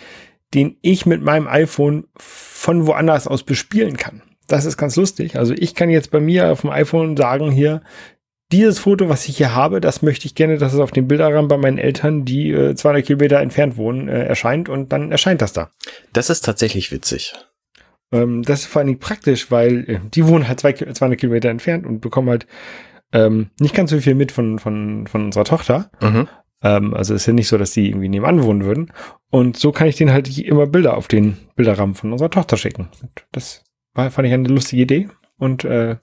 den 0.53 0.77
ich 0.81 1.05
mit 1.05 1.21
meinem 1.21 1.47
iPhone 1.47 2.07
von 2.17 2.85
woanders 2.87 3.27
aus 3.27 3.43
bespielen 3.43 3.97
kann. 3.97 4.21
Das 4.47 4.65
ist 4.65 4.77
ganz 4.77 4.95
lustig. 4.95 5.37
Also 5.37 5.53
ich 5.57 5.73
kann 5.73 5.89
jetzt 5.89 6.11
bei 6.11 6.19
mir 6.19 6.51
auf 6.51 6.61
dem 6.61 6.69
iPhone 6.69 7.17
sagen 7.17 7.51
hier, 7.51 7.81
dieses 8.51 8.77
Foto, 8.77 9.09
was 9.09 9.27
ich 9.27 9.37
hier 9.37 9.55
habe, 9.55 9.81
das 9.81 10.03
möchte 10.03 10.27
ich 10.27 10.35
gerne, 10.35 10.57
dass 10.57 10.73
es 10.73 10.79
auf 10.79 10.91
dem 10.91 11.07
Bilderrahmen 11.07 11.47
bei 11.47 11.57
meinen 11.57 11.79
Eltern, 11.79 12.25
die 12.25 12.51
äh, 12.51 12.75
200 12.75 13.05
Kilometer 13.05 13.39
entfernt 13.39 13.75
wohnen, 13.75 14.07
äh, 14.07 14.23
erscheint 14.23 14.69
und 14.69 14.93
dann 14.93 15.11
erscheint 15.11 15.41
das 15.41 15.53
da. 15.53 15.71
das 16.13 16.29
ist 16.29 16.41
tatsächlich 16.41 16.91
witzig. 16.91 17.33
Ähm, 18.11 18.43
das 18.43 18.61
ist 18.61 18.65
vor 18.67 18.79
allen 18.79 18.87
Dingen 18.87 18.99
praktisch, 18.99 19.51
weil 19.51 19.89
äh, 19.89 19.99
die 20.13 20.27
wohnen 20.27 20.47
halt 20.47 20.59
zwei, 20.59 20.73
Ki- 20.73 20.91
200 20.91 21.19
Kilometer 21.19 21.49
entfernt 21.49 21.85
und 21.85 22.01
bekommen 22.01 22.29
halt 22.29 22.47
ähm, 23.13 23.49
nicht 23.59 23.75
ganz 23.75 23.91
so 23.91 23.99
viel 23.99 24.15
mit 24.15 24.31
von, 24.31 24.59
von, 24.59 25.07
von 25.07 25.25
unserer 25.25 25.45
Tochter. 25.45 25.89
Mhm. 26.01 26.27
Ähm, 26.63 26.93
also 26.93 27.13
ist 27.13 27.25
ja 27.25 27.33
nicht 27.33 27.47
so, 27.47 27.57
dass 27.57 27.71
die 27.71 27.89
irgendwie 27.89 28.09
nebenan 28.09 28.43
wohnen 28.43 28.63
würden. 28.65 28.91
Und 29.29 29.57
so 29.57 29.71
kann 29.71 29.87
ich 29.87 29.95
denen 29.97 30.11
halt 30.13 30.37
immer 30.37 30.67
Bilder 30.67 30.97
auf 30.97 31.07
den 31.07 31.37
Bilderrahmen 31.55 31.95
von 31.95 32.11
unserer 32.11 32.29
Tochter 32.29 32.57
schicken. 32.57 32.89
Und 33.01 33.25
das 33.31 33.63
war, 33.93 34.09
fand 34.11 34.27
ich 34.27 34.33
eine 34.33 34.47
lustige 34.47 34.81
Idee. 34.81 35.09
Und 35.37 35.63
äh, 35.65 35.97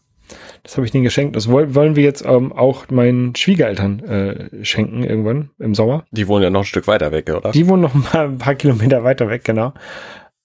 das 0.63 0.77
habe 0.77 0.87
ich 0.87 0.93
denen 0.93 1.05
geschenkt. 1.05 1.37
Das 1.37 1.49
woll, 1.51 1.75
wollen 1.75 1.97
wir 1.97 2.05
jetzt 2.05 2.25
ähm, 2.25 2.53
auch 2.53 2.89
meinen 2.91 3.35
Schwiegereltern 3.35 4.01
äh, 4.01 4.65
schenken 4.65 5.03
irgendwann 5.03 5.51
im 5.59 5.75
Sommer. 5.75 6.05
Die 6.11 6.29
wohnen 6.29 6.45
ja 6.45 6.51
noch 6.51 6.61
ein 6.61 6.67
Stück 6.67 6.87
weiter 6.87 7.13
weg, 7.13 7.31
oder? 7.31 7.51
Die 7.51 7.67
wohnen 7.69 7.83
noch 7.83 7.95
ein 7.95 8.03
paar, 8.03 8.25
ein 8.25 8.39
paar 8.39 8.55
Kilometer 8.55 9.05
weiter 9.05 9.29
weg, 9.29 9.45
genau. 9.45 9.75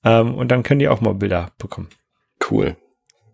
Ähm, 0.08 0.36
und 0.36 0.50
dann 0.52 0.64
können 0.64 0.80
die 0.80 0.88
auch 0.88 1.02
mal 1.02 1.14
Bilder 1.14 1.52
bekommen. 1.58 1.90
Cool. 2.50 2.76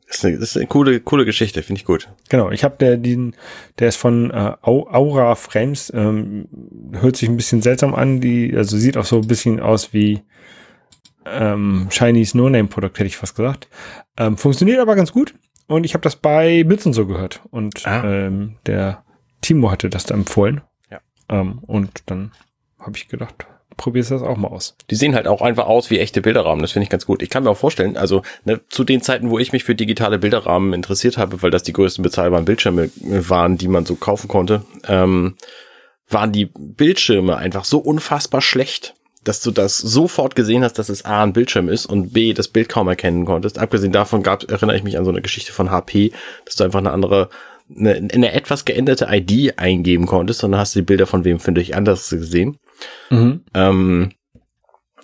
Das 0.08 0.18
ist 0.18 0.26
eine, 0.26 0.38
das 0.40 0.50
ist 0.52 0.58
eine 0.58 0.68
coole, 0.68 1.00
coole 1.00 1.26
Geschichte, 1.26 1.64
finde 1.64 1.80
ich 1.80 1.86
gut. 1.86 2.10
Genau, 2.30 2.52
ich 2.52 2.64
habe 2.64 2.76
der, 2.80 2.98
den, 2.98 3.36
der 3.80 3.88
ist 3.90 3.96
von 3.96 4.32
äh, 4.32 4.54
Au- 4.62 4.88
Aura 4.90 5.36
Frames, 5.36 5.92
ähm, 5.96 6.48
hört 6.94 7.16
sich 7.16 7.30
ein 7.30 7.38
bisschen 7.38 7.62
seltsam 7.62 7.96
an, 7.96 8.22
die, 8.22 8.56
also 8.56 8.78
sieht 8.78 8.98
auch 8.98 9.06
so 9.06 9.18
ein 9.22 9.28
bisschen 9.28 9.60
aus 9.60 9.92
wie 9.94 10.22
ähm, 11.26 11.88
Chinese 11.90 12.38
No-Name-Produkt, 12.38 13.00
hätte 13.00 13.08
ich 13.08 13.18
fast 13.18 13.36
gesagt. 13.36 13.68
Ähm, 14.18 14.38
funktioniert 14.38 14.80
aber 14.80 14.96
ganz 14.96 15.12
gut 15.12 15.34
und 15.68 15.86
ich 15.86 15.94
habe 15.94 16.04
das 16.04 16.16
bei 16.16 16.64
Bits 16.64 16.86
und 16.86 16.94
so 16.94 17.08
gehört 17.08 17.42
und 17.50 17.86
Ah. 17.88 18.04
ähm, 18.04 18.58
der 18.66 19.04
Timo 19.42 19.72
hatte 19.72 19.90
das 19.90 20.06
da 20.06 20.14
empfohlen. 20.16 20.62
Ja. 20.92 21.00
Ähm, 21.30 21.60
und 21.66 22.04
dann 22.08 22.32
habe 22.80 22.98
ich 22.98 23.08
gedacht, 23.08 23.48
probierst 23.78 24.12
das 24.12 24.22
auch 24.22 24.38
mal 24.38 24.50
aus. 24.50 24.76
Die 24.90 24.96
sehen 24.96 25.16
halt 25.16 25.28
auch 25.28 25.42
einfach 25.42 25.66
aus 25.66 25.90
wie 25.90 26.00
echte 26.00 26.22
Bilderrahmen. 26.22 26.62
Das 26.62 26.72
finde 26.72 26.84
ich 26.84 26.90
ganz 26.90 27.06
gut. 27.06 27.22
Ich 27.22 27.30
kann 27.30 27.44
mir 27.44 27.50
auch 27.50 27.58
vorstellen, 27.58 27.98
also 27.98 28.22
ne, 28.46 28.62
zu 28.70 28.84
den 28.84 29.02
Zeiten, 29.02 29.30
wo 29.30 29.40
ich 29.40 29.54
mich 29.54 29.64
für 29.64 29.76
digitale 29.76 30.20
Bilderrahmen 30.20 30.74
interessiert 30.74 31.18
habe, 31.18 31.42
weil 31.42 31.52
das 31.52 31.64
die 31.64 31.74
größten 31.74 32.04
bezahlbaren 32.04 32.46
Bildschirme 32.46 32.84
äh, 32.84 32.90
waren, 33.30 33.58
die 33.58 33.68
man 33.68 33.86
so 33.86 33.96
kaufen 33.96 34.28
konnte, 34.28 34.64
ähm, 34.88 35.36
waren 36.10 36.32
die 36.32 36.46
Bildschirme 36.46 37.38
einfach 37.38 37.66
so 37.66 37.80
unfassbar 37.80 38.42
schlecht, 38.42 38.94
dass 39.24 39.42
du 39.42 39.52
das 39.52 39.78
sofort 39.78 40.36
gesehen 40.36 40.64
hast, 40.64 40.78
dass 40.80 40.90
es 40.90 41.06
A 41.06 41.24
ein 41.24 41.34
Bildschirm 41.34 41.70
ist 41.70 41.86
und 41.86 42.14
B 42.14 42.34
das 42.34 42.50
Bild 42.50 42.70
kaum 42.70 42.88
erkennen 42.88 43.26
konntest. 43.26 43.58
Abgesehen 43.58 43.94
davon 43.94 44.22
gab, 44.22 44.50
erinnere 44.50 44.76
ich 44.76 44.84
mich 44.84 44.98
an 44.98 45.06
so 45.06 45.12
eine 45.12 45.22
Geschichte 45.22 45.54
von 45.54 45.72
HP, 45.72 46.12
dass 46.46 46.56
du 46.56 46.64
einfach 46.64 46.80
eine 46.80 46.92
andere 46.92 47.30
eine, 47.78 48.08
eine 48.12 48.34
etwas 48.34 48.66
geänderte 48.66 49.08
ID 49.10 49.60
eingeben 49.60 50.06
konntest 50.06 50.44
und 50.44 50.52
dann 50.52 50.60
hast 50.60 50.76
du 50.76 50.80
die 50.80 50.86
Bilder 50.86 51.08
von 51.08 51.24
wem 51.24 51.40
finde 51.40 51.62
ich 51.62 51.76
anders 51.76 52.10
gesehen. 52.10 52.58
Mhm. 53.10 53.44
Ähm, 53.54 54.12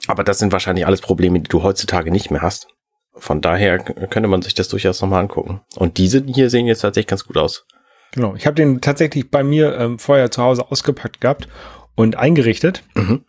aber 0.07 0.23
das 0.23 0.39
sind 0.39 0.51
wahrscheinlich 0.51 0.85
alles 0.85 1.01
Probleme, 1.01 1.39
die 1.39 1.49
du 1.49 1.63
heutzutage 1.63 2.11
nicht 2.11 2.31
mehr 2.31 2.41
hast. 2.41 2.67
Von 3.13 3.41
daher 3.41 3.79
könnte 3.79 4.29
man 4.29 4.41
sich 4.41 4.53
das 4.53 4.69
durchaus 4.69 5.01
nochmal 5.01 5.21
angucken. 5.21 5.61
Und 5.75 5.97
diese 5.97 6.23
hier 6.25 6.49
sehen 6.49 6.67
jetzt 6.67 6.81
tatsächlich 6.81 7.07
ganz 7.07 7.25
gut 7.25 7.37
aus. 7.37 7.65
Genau, 8.11 8.33
ich 8.35 8.47
habe 8.47 8.55
den 8.55 8.81
tatsächlich 8.81 9.29
bei 9.29 9.43
mir 9.43 9.77
ähm, 9.77 9.99
vorher 9.99 10.31
zu 10.31 10.41
Hause 10.41 10.71
ausgepackt 10.71 11.21
gehabt 11.21 11.47
und 11.95 12.15
eingerichtet. 12.15 12.83
Mhm. 12.95 13.25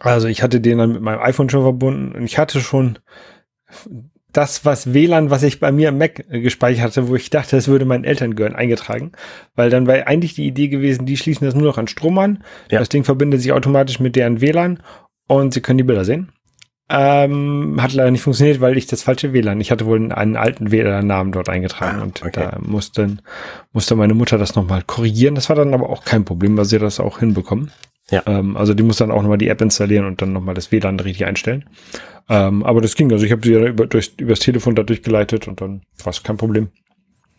Also 0.00 0.28
ich 0.28 0.42
hatte 0.42 0.60
den 0.60 0.78
dann 0.78 0.92
mit 0.92 1.02
meinem 1.02 1.20
iPhone 1.20 1.48
schon 1.48 1.62
verbunden 1.62 2.14
und 2.14 2.24
ich 2.24 2.36
hatte 2.36 2.60
schon 2.60 2.98
das, 4.32 4.64
was 4.64 4.92
WLAN, 4.92 5.30
was 5.30 5.42
ich 5.42 5.58
bei 5.58 5.72
mir 5.72 5.88
im 5.88 5.98
Mac 5.98 6.24
äh, 6.28 6.40
gespeichert 6.40 6.84
hatte, 6.84 7.08
wo 7.08 7.16
ich 7.16 7.30
dachte, 7.30 7.56
es 7.56 7.68
würde 7.68 7.84
meinen 7.84 8.04
Eltern 8.04 8.36
gehören, 8.36 8.54
eingetragen. 8.54 9.12
Weil 9.54 9.70
dann 9.70 9.86
wäre 9.86 10.06
eigentlich 10.06 10.34
die 10.34 10.46
Idee 10.46 10.68
gewesen, 10.68 11.06
die 11.06 11.16
schließen 11.16 11.46
das 11.46 11.54
nur 11.54 11.64
noch 11.64 11.78
an 11.78 11.88
Strom 11.88 12.18
an. 12.18 12.44
Ja. 12.70 12.78
Das 12.78 12.88
Ding 12.88 13.04
verbindet 13.04 13.40
sich 13.40 13.52
automatisch 13.52 14.00
mit 14.00 14.16
deren 14.16 14.40
WLAN 14.40 14.80
und 15.26 15.54
sie 15.54 15.60
können 15.60 15.78
die 15.78 15.84
Bilder 15.84 16.04
sehen. 16.04 16.28
Ähm, 16.90 17.76
hat 17.80 17.92
leider 17.92 18.10
nicht 18.10 18.22
funktioniert, 18.22 18.62
weil 18.62 18.78
ich 18.78 18.86
das 18.86 19.02
falsche 19.02 19.34
WLAN, 19.34 19.60
ich 19.60 19.70
hatte 19.70 19.84
wohl 19.84 20.10
einen, 20.10 20.36
alten 20.36 20.70
WLAN-Namen 20.70 21.32
dort 21.32 21.50
eingetragen 21.50 21.98
Ah, 22.00 22.02
und 22.04 22.22
okay. 22.22 22.30
da 22.32 22.58
musste, 22.62 23.18
musste 23.72 23.94
meine 23.94 24.14
Mutter 24.14 24.38
das 24.38 24.54
nochmal 24.54 24.82
korrigieren. 24.86 25.34
Das 25.34 25.50
war 25.50 25.56
dann 25.56 25.74
aber 25.74 25.90
auch 25.90 26.04
kein 26.04 26.24
Problem, 26.24 26.56
weil 26.56 26.64
sie 26.64 26.78
das 26.78 26.98
auch 26.98 27.18
hinbekommen. 27.18 27.72
Ja. 28.10 28.22
Ähm, 28.26 28.56
also 28.56 28.74
die 28.74 28.82
muss 28.82 28.96
dann 28.96 29.10
auch 29.10 29.22
nochmal 29.22 29.38
die 29.38 29.48
App 29.48 29.60
installieren 29.60 30.06
und 30.06 30.22
dann 30.22 30.32
nochmal 30.32 30.54
das 30.54 30.72
WLAN 30.72 31.00
richtig 31.00 31.26
einstellen. 31.26 31.64
Ähm, 32.28 32.62
aber 32.62 32.80
das 32.80 32.94
ging. 32.94 33.12
Also 33.12 33.24
ich 33.24 33.32
habe 33.32 33.46
sie 33.46 33.52
ja 33.52 33.66
über, 33.66 33.86
durch, 33.86 34.12
übers 34.18 34.40
Telefon 34.40 34.74
da 34.74 34.82
durchgeleitet 34.82 35.48
und 35.48 35.60
dann 35.60 35.82
war 36.02 36.10
es 36.10 36.22
kein 36.22 36.36
Problem. 36.36 36.68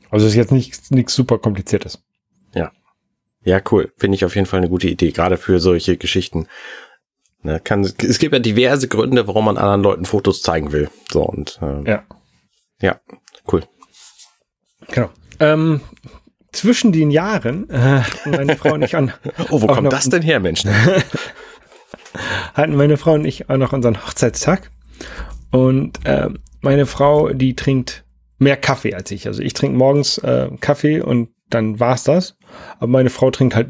Also 0.10 0.26
es 0.26 0.34
ist 0.34 0.38
jetzt 0.38 0.52
nichts 0.52 0.92
nichts 0.92 1.14
super 1.14 1.38
kompliziertes. 1.38 2.04
Ja, 3.44 3.62
cool. 3.72 3.92
Finde 3.98 4.16
ich 4.16 4.26
auf 4.26 4.36
jeden 4.36 4.48
Fall 4.48 4.60
eine 4.60 4.70
gute 4.70 4.88
Idee, 4.88 5.12
gerade 5.12 5.38
für 5.38 5.60
solche 5.60 5.98
Geschichten. 5.98 6.48
Ne, 7.42 7.62
kann, 7.62 7.82
es 7.82 8.20
gibt 8.20 8.34
ja 8.34 8.40
diverse 8.40 8.90
Gründe, 8.90 9.28
warum 9.28 9.46
man 9.46 9.58
anderen 9.58 9.82
Leuten 9.82 10.06
Fotos 10.06 10.42
zeigen 10.42 10.74
will. 10.74 10.90
So 11.10 11.24
und 11.24 11.58
ähm, 11.62 11.86
Ja. 11.86 12.04
ja, 12.82 13.00
cool. 13.52 13.64
Genau. 14.92 15.10
Ähm, 15.40 15.80
zwischen 16.52 16.92
den 16.92 17.12
Jahren 17.12 17.70
äh, 17.70 17.78
hatten 17.78 18.32
meine 18.32 18.56
Frau 18.58 18.74
und 18.74 18.82
ich 18.84 18.96
an, 18.96 19.14
Oh, 19.50 19.62
wo 19.62 19.68
kommt 19.68 19.84
noch- 19.84 19.92
das 19.92 20.10
denn 20.10 20.22
her, 20.22 20.40
Mensch? 20.40 20.64
hatten 22.54 22.76
meine 22.76 22.98
Frau 22.98 23.14
und 23.14 23.26
ich 23.26 23.50
auch 23.50 23.58
noch 23.58 23.74
unseren 23.74 24.06
Hochzeitstag. 24.06 24.70
Und 25.52 26.06
äh, 26.06 26.30
meine 26.62 26.86
Frau, 26.86 27.30
die 27.30 27.56
trinkt 27.56 28.04
mehr 28.38 28.58
Kaffee 28.58 28.94
als 28.94 29.12
ich. 29.12 29.28
Also 29.28 29.42
ich 29.42 29.54
trinke 29.54 29.78
morgens 29.78 30.18
äh, 30.20 30.50
Kaffee 30.60 31.02
und 31.02 31.30
dann 31.50 31.80
war's 31.80 32.04
das. 32.04 32.38
Aber 32.78 32.88
meine 32.88 33.10
Frau 33.10 33.32
trinkt 33.32 33.56
halt 33.56 33.70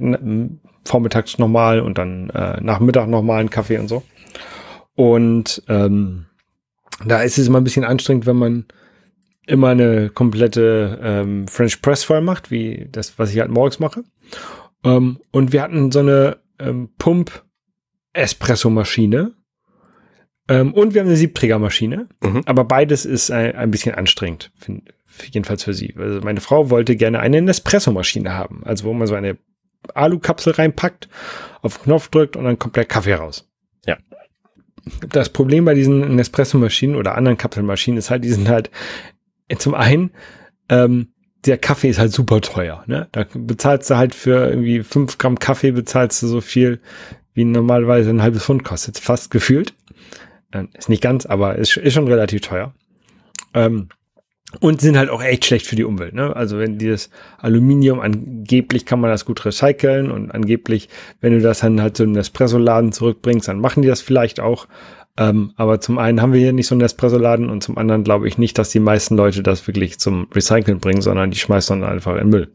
vormittags 0.85 1.37
normal 1.37 1.79
und 1.81 1.97
dann 1.97 2.29
äh, 2.31 2.59
nach 2.61 2.79
Mittag 2.79 3.07
nochmal 3.07 3.39
einen 3.39 3.49
Kaffee 3.49 3.77
und 3.77 3.87
so. 3.87 4.03
Und 4.95 5.63
ähm, 5.69 6.25
da 7.05 7.21
ist 7.21 7.37
es 7.37 7.47
immer 7.47 7.59
ein 7.59 7.63
bisschen 7.63 7.85
anstrengend, 7.85 8.25
wenn 8.25 8.35
man 8.35 8.65
immer 9.49 9.69
eine 9.69 10.09
komplette 10.09 10.99
ähm, 11.01 11.47
French 11.47 11.81
Press 11.81 12.03
voll 12.03 12.19
macht, 12.21 12.51
wie 12.51 12.87
das, 12.91 13.17
was 13.17 13.33
ich 13.33 13.39
halt 13.39 13.49
morgens 13.49 13.79
mache. 13.79 14.03
Ähm, 14.83 15.19
und 15.31 15.51
wir 15.51 15.63
hatten 15.63 15.91
so 15.91 15.97
eine 15.99 16.37
ähm, 16.59 16.89
Pump-Espresso-Maschine. 16.97 19.33
Ähm, 20.47 20.73
und 20.73 20.93
wir 20.93 21.01
haben 21.01 21.07
eine 21.07 21.17
Siebträgermaschine. 21.17 22.07
Mhm. 22.21 22.43
Aber 22.45 22.63
beides 22.63 23.05
ist 23.05 23.31
ein, 23.31 23.55
ein 23.55 23.71
bisschen 23.71 23.95
anstrengend, 23.95 24.51
find, 24.55 24.93
jedenfalls 25.31 25.63
für 25.63 25.73
sie. 25.73 25.95
Also 25.97 26.21
meine 26.21 26.41
Frau 26.41 26.69
wollte 26.69 26.95
gerne 26.95 27.19
eine 27.19 27.41
Nespresso-Maschine 27.41 28.33
haben. 28.33 28.61
Also 28.65 28.83
wo 28.85 28.93
man 28.93 29.07
so 29.07 29.15
eine 29.15 29.39
Alukapsel 29.95 30.53
reinpackt, 30.53 31.09
auf 31.61 31.77
den 31.77 31.85
Knopf 31.85 32.09
drückt 32.09 32.35
und 32.35 32.43
dann 32.43 32.59
kommt 32.59 32.75
der 32.75 32.85
Kaffee 32.85 33.15
raus. 33.15 33.49
Ja. 33.85 33.97
Das 35.09 35.29
Problem 35.29 35.65
bei 35.65 35.73
diesen 35.73 36.15
Nespresso-Maschinen 36.15 36.95
oder 36.95 37.15
anderen 37.15 37.37
Kapselmaschinen 37.37 37.97
ist 37.97 38.11
halt, 38.11 38.23
die 38.23 38.29
sind 38.29 38.47
halt 38.47 38.69
zum 39.57 39.73
einen, 39.73 40.11
ähm, 40.69 41.09
der 41.45 41.57
Kaffee 41.57 41.89
ist 41.89 41.99
halt 41.99 42.11
super 42.11 42.41
teuer. 42.41 42.83
Ne? 42.87 43.07
Da 43.11 43.25
bezahlst 43.33 43.89
du 43.89 43.97
halt 43.97 44.13
für 44.13 44.49
irgendwie 44.49 44.83
fünf 44.83 45.17
Gramm 45.17 45.39
Kaffee 45.39 45.71
bezahlst 45.71 46.21
du 46.21 46.27
so 46.27 46.41
viel, 46.41 46.81
wie 47.33 47.45
normalerweise 47.45 48.09
ein 48.09 48.21
halbes 48.21 48.43
Pfund 48.43 48.63
kostet, 48.63 48.99
fast 48.99 49.31
gefühlt. 49.31 49.73
Ähm, 50.51 50.69
ist 50.77 50.89
nicht 50.89 51.01
ganz, 51.01 51.25
aber 51.25 51.55
ist, 51.55 51.77
ist 51.77 51.93
schon 51.93 52.07
relativ 52.07 52.41
teuer. 52.41 52.73
Ähm, 53.53 53.89
und 54.59 54.81
sind 54.81 54.97
halt 54.97 55.11
auch 55.11 55.21
echt 55.21 55.45
schlecht 55.45 55.67
für 55.67 55.75
die 55.75 55.83
Umwelt. 55.83 56.13
Ne? 56.13 56.35
Also 56.35 56.57
wenn 56.57 56.79
dieses 56.79 57.11
Aluminium, 57.37 57.99
angeblich 57.99 58.85
kann 58.85 58.99
man 58.99 59.11
das 59.11 59.25
gut 59.25 59.45
recyceln 59.45 60.09
und 60.09 60.31
angeblich, 60.31 60.89
wenn 61.21 61.33
du 61.33 61.41
das 61.41 61.59
dann 61.59 61.79
halt 61.81 61.95
zu 61.95 62.03
einem 62.03 62.15
Espresso-Laden 62.15 62.91
zurückbringst, 62.91 63.47
dann 63.47 63.59
machen 63.59 63.83
die 63.83 63.87
das 63.87 64.01
vielleicht 64.01 64.39
auch. 64.39 64.67
Ähm, 65.19 65.51
aber 65.57 65.81
zum 65.81 65.97
einen 65.97 66.21
haben 66.21 66.31
wir 66.31 66.39
hier 66.39 66.53
nicht 66.53 66.67
so 66.67 66.75
einen 66.75 66.81
Espresso-Laden 66.81 67.49
und 67.49 67.61
zum 67.61 67.77
anderen 67.77 68.05
glaube 68.05 68.29
ich 68.29 68.37
nicht, 68.37 68.57
dass 68.57 68.69
die 68.69 68.79
meisten 68.79 69.17
Leute 69.17 69.43
das 69.43 69.67
wirklich 69.67 69.99
zum 69.99 70.29
Recyceln 70.33 70.79
bringen, 70.79 71.01
sondern 71.01 71.29
die 71.29 71.37
schmeißen 71.37 71.81
dann 71.81 71.89
einfach 71.89 72.15
in 72.15 72.29
Müll. 72.29 72.53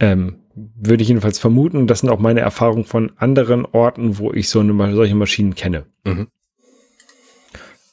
Ähm, 0.00 0.36
würde 0.54 1.02
ich 1.02 1.08
jedenfalls 1.08 1.38
vermuten. 1.38 1.86
Das 1.86 2.00
sind 2.00 2.08
auch 2.08 2.20
meine 2.20 2.40
Erfahrungen 2.40 2.86
von 2.86 3.12
anderen 3.16 3.66
Orten, 3.66 4.16
wo 4.16 4.32
ich 4.32 4.48
so 4.48 4.60
eine, 4.60 4.94
solche 4.94 5.14
Maschinen 5.14 5.54
kenne. 5.54 5.84
Mhm. 6.04 6.28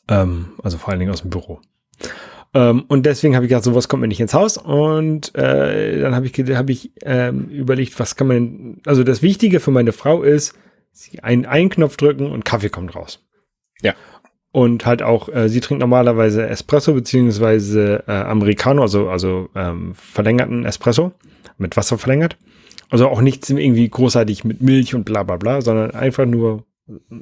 Ähm, 0.08 0.46
also 0.64 0.78
vor 0.78 0.90
allen 0.90 1.00
Dingen 1.00 1.12
aus 1.12 1.22
dem 1.22 1.32
Büro. 1.32 1.60
Ähm, 2.54 2.86
und 2.88 3.06
deswegen 3.06 3.36
habe 3.36 3.46
ich 3.46 3.50
gedacht, 3.50 3.66
sowas 3.66 3.90
kommt 3.90 4.00
mir 4.00 4.08
nicht 4.08 4.22
ins 4.22 4.34
Haus. 4.34 4.58
Und 4.58 5.36
äh, 5.36 6.00
dann 6.00 6.16
habe 6.16 6.28
ich, 6.28 6.34
hab 6.56 6.70
ich 6.70 6.94
ähm, 7.04 7.50
überlegt, 7.50 8.00
was 8.00 8.16
kann 8.16 8.28
man. 8.28 8.78
Also 8.86 9.04
das 9.04 9.22
Wichtige 9.22 9.60
für 9.60 9.72
meine 9.72 9.92
Frau 9.92 10.24
ist, 10.24 10.58
sie 10.94 11.20
einen, 11.20 11.46
einen 11.46 11.70
Knopf 11.70 11.98
drücken 11.98 12.32
und 12.32 12.46
Kaffee 12.46 12.70
kommt 12.70 12.96
raus. 12.96 13.22
Ja. 13.86 13.93
Und 14.52 14.86
halt 14.86 15.02
auch, 15.02 15.28
äh, 15.30 15.50
sie 15.50 15.60
trinkt 15.60 15.82
normalerweise 15.82 16.48
Espresso 16.48 16.93
beziehungsweise 16.93 18.04
äh, 18.08 18.12
Americano, 18.12 18.82
also, 18.84 19.10
also 19.10 19.50
ähm, 19.56 19.93
verlängerten 19.95 20.65
Espresso, 20.65 21.12
mit 21.58 21.76
Wasser 21.76 21.98
verlängert. 21.98 22.38
Also 22.89 23.08
auch 23.10 23.19
nichts 23.21 23.50
irgendwie 23.50 23.89
großartig 23.89 24.43
mit 24.45 24.62
Milch 24.62 24.95
und 24.95 25.04
bla 25.04 25.24
bla 25.24 25.36
bla, 25.38 25.62
sondern 25.62 25.91
einfach 25.91 26.26
nur 26.26 26.63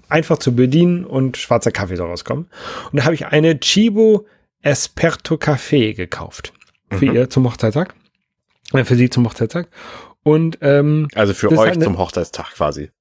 einfach 0.10 0.38
zu 0.38 0.54
bedienen 0.56 1.06
und 1.06 1.38
schwarzer 1.38 1.71
Kaffee 1.71 1.95
soll 1.95 2.10
rauskommen. 2.10 2.47
Und 2.91 2.99
da 2.99 3.06
habe 3.06 3.15
ich 3.15 3.26
eine 3.28 3.60
Chibo 3.60 4.26
Esperto 4.62 5.36
Café 5.36 5.93
gekauft. 5.95 6.54
Für 6.91 7.06
Mhm. 7.06 7.15
ihr 7.15 7.30
zum 7.30 7.45
Hochzeitstag. 7.47 7.95
Äh, 8.73 8.84
für 8.84 8.95
sie 8.95 9.10
zum 9.10 9.26
Hochzeitstag. 9.26 9.69
Und 10.23 10.60
ähm, 10.62 11.08
Also 11.15 11.34
für 11.34 11.49
euch 11.52 11.58
halt 11.58 11.73
eine- 11.76 11.86
zum 11.86 11.97
Hochzeitstag 11.97 12.52
quasi. 12.54 12.91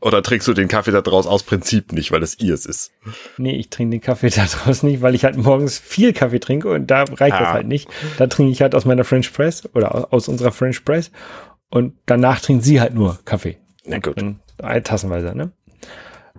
Oder 0.00 0.22
trinkst 0.22 0.46
du 0.48 0.52
den 0.54 0.68
Kaffee 0.68 0.90
da 0.90 1.00
draus 1.00 1.26
aus 1.26 1.42
Prinzip 1.42 1.92
nicht, 1.92 2.10
weil 2.12 2.22
es 2.22 2.38
ihrs 2.38 2.66
ist? 2.66 2.90
nee, 3.38 3.54
ich 3.56 3.70
trinke 3.70 3.92
den 3.96 4.00
Kaffee 4.00 4.28
da 4.34 4.44
draußen 4.46 4.88
nicht, 4.88 5.02
weil 5.02 5.14
ich 5.14 5.24
halt 5.24 5.36
morgens 5.36 5.78
viel 5.78 6.12
Kaffee 6.12 6.40
trinke 6.40 6.68
und 6.70 6.86
da 6.90 7.04
reicht 7.04 7.34
das 7.40 7.48
Ah. 7.48 7.52
halt 7.52 7.66
nicht. 7.68 7.88
Da 8.18 8.26
trinke 8.26 8.52
ich 8.52 8.62
halt 8.62 8.74
aus 8.74 8.84
meiner 8.84 9.04
French 9.04 9.32
Press 9.32 9.68
oder 9.74 10.12
aus- 10.12 10.28
unserer 10.28 10.52
French 10.52 10.84
Press 10.84 11.10
und 11.70 11.94
danach 12.06 12.40
trinkt 12.40 12.64
sie 12.64 12.80
halt 12.80 12.94
nur 12.94 13.18
Kaffee. 13.24 13.58
Na 13.84 13.98
gut. 13.98 14.22
Äh, 14.58 14.80
tassenweise, 14.82 15.34
ne? 15.36 15.52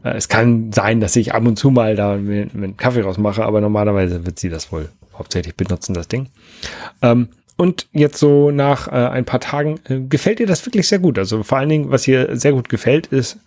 Äh, 0.04 0.16
Es 0.16 0.28
kann 0.30 0.72
sein, 0.72 1.00
dass 1.00 1.16
ich 1.16 1.34
ab 1.34 1.46
und 1.46 1.58
zu 1.58 1.70
mal 1.72 1.96
da 1.96 2.16
mit 2.16 2.78
Kaffee 2.78 3.02
rausmache, 3.02 3.44
aber 3.44 3.62
normalerweise 3.62 4.26
wird 4.26 4.40
sie 4.40 4.50
das 4.50 4.72
wohl 4.72 4.90
hauptsächlich 5.18 5.56
benutzen, 5.56 5.94
das 5.94 6.08
Ding. 6.08 6.30
Ähm, 7.02 7.30
und 7.58 7.88
jetzt 7.92 8.18
so 8.18 8.52
nach 8.52 8.88
äh, 8.88 8.92
ein 8.92 9.26
paar 9.26 9.40
Tagen 9.40 9.80
äh, 9.88 10.00
gefällt 10.02 10.40
ihr 10.40 10.48
das 10.48 10.66
wirklich 10.66 10.88
sehr 10.88 11.00
gut. 11.00 11.18
Also 11.20 11.44
vor 11.44 11.58
allen 11.58 11.70
Dingen, 11.70 11.92
was 11.92 12.08
ihr 12.08 12.36
sehr 12.38 12.54
gut 12.54 12.70
gefällt, 12.70 13.08
ist, 13.08 13.38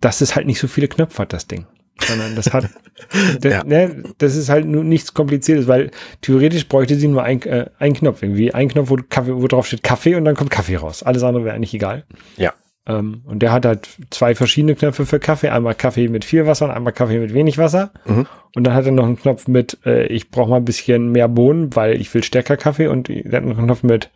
dass 0.00 0.20
es 0.20 0.34
halt 0.34 0.46
nicht 0.46 0.58
so 0.58 0.66
viele 0.68 0.88
Knöpfe 0.88 1.18
hat, 1.22 1.32
das 1.32 1.46
Ding. 1.46 1.66
Sondern 2.00 2.34
das 2.34 2.52
hat, 2.52 2.68
das, 3.40 3.52
Ja. 3.52 3.64
ne, 3.64 4.02
das 4.18 4.34
ist 4.34 4.48
halt 4.48 4.66
nur 4.66 4.82
nichts 4.82 5.14
Kompliziertes, 5.14 5.68
weil 5.68 5.90
theoretisch 6.22 6.66
bräuchte 6.66 6.96
sie 6.96 7.06
nur 7.06 7.22
ein, 7.22 7.40
äh, 7.42 7.66
einen 7.78 7.94
Knopf, 7.94 8.22
irgendwie 8.22 8.52
ein 8.52 8.68
Knopf, 8.68 8.90
wo, 8.90 8.96
Kaffee, 9.08 9.34
wo 9.36 9.46
drauf 9.46 9.66
steht 9.66 9.82
Kaffee 9.82 10.16
und 10.16 10.24
dann 10.24 10.34
kommt 10.34 10.50
Kaffee 10.50 10.76
raus. 10.76 11.02
Alles 11.02 11.22
andere 11.22 11.44
wäre 11.44 11.54
eigentlich 11.54 11.74
egal. 11.74 12.04
Ja. 12.36 12.52
Ähm, 12.86 13.22
und 13.26 13.40
der 13.40 13.52
hat 13.52 13.64
halt 13.64 13.88
zwei 14.10 14.34
verschiedene 14.34 14.74
Knöpfe 14.74 15.06
für 15.06 15.20
Kaffee. 15.20 15.50
Einmal 15.50 15.74
Kaffee 15.74 16.08
mit 16.08 16.24
viel 16.24 16.46
Wasser 16.46 16.66
und 16.66 16.72
einmal 16.72 16.92
Kaffee 16.92 17.18
mit 17.18 17.32
wenig 17.32 17.58
Wasser. 17.58 17.92
Mhm. 18.04 18.26
Und 18.54 18.64
dann 18.64 18.74
hat 18.74 18.86
er 18.86 18.92
noch 18.92 19.04
einen 19.04 19.18
Knopf 19.18 19.46
mit, 19.46 19.78
äh, 19.86 20.06
ich 20.06 20.30
brauche 20.30 20.50
mal 20.50 20.56
ein 20.56 20.64
bisschen 20.64 21.12
mehr 21.12 21.28
Bohnen, 21.28 21.74
weil 21.76 22.00
ich 22.00 22.12
will 22.12 22.24
stärker 22.24 22.56
Kaffee. 22.56 22.88
Und 22.88 23.08
der 23.08 23.32
hat 23.32 23.44
noch 23.44 23.58
einen 23.58 23.66
Knopf 23.66 23.82
mit 23.82 24.10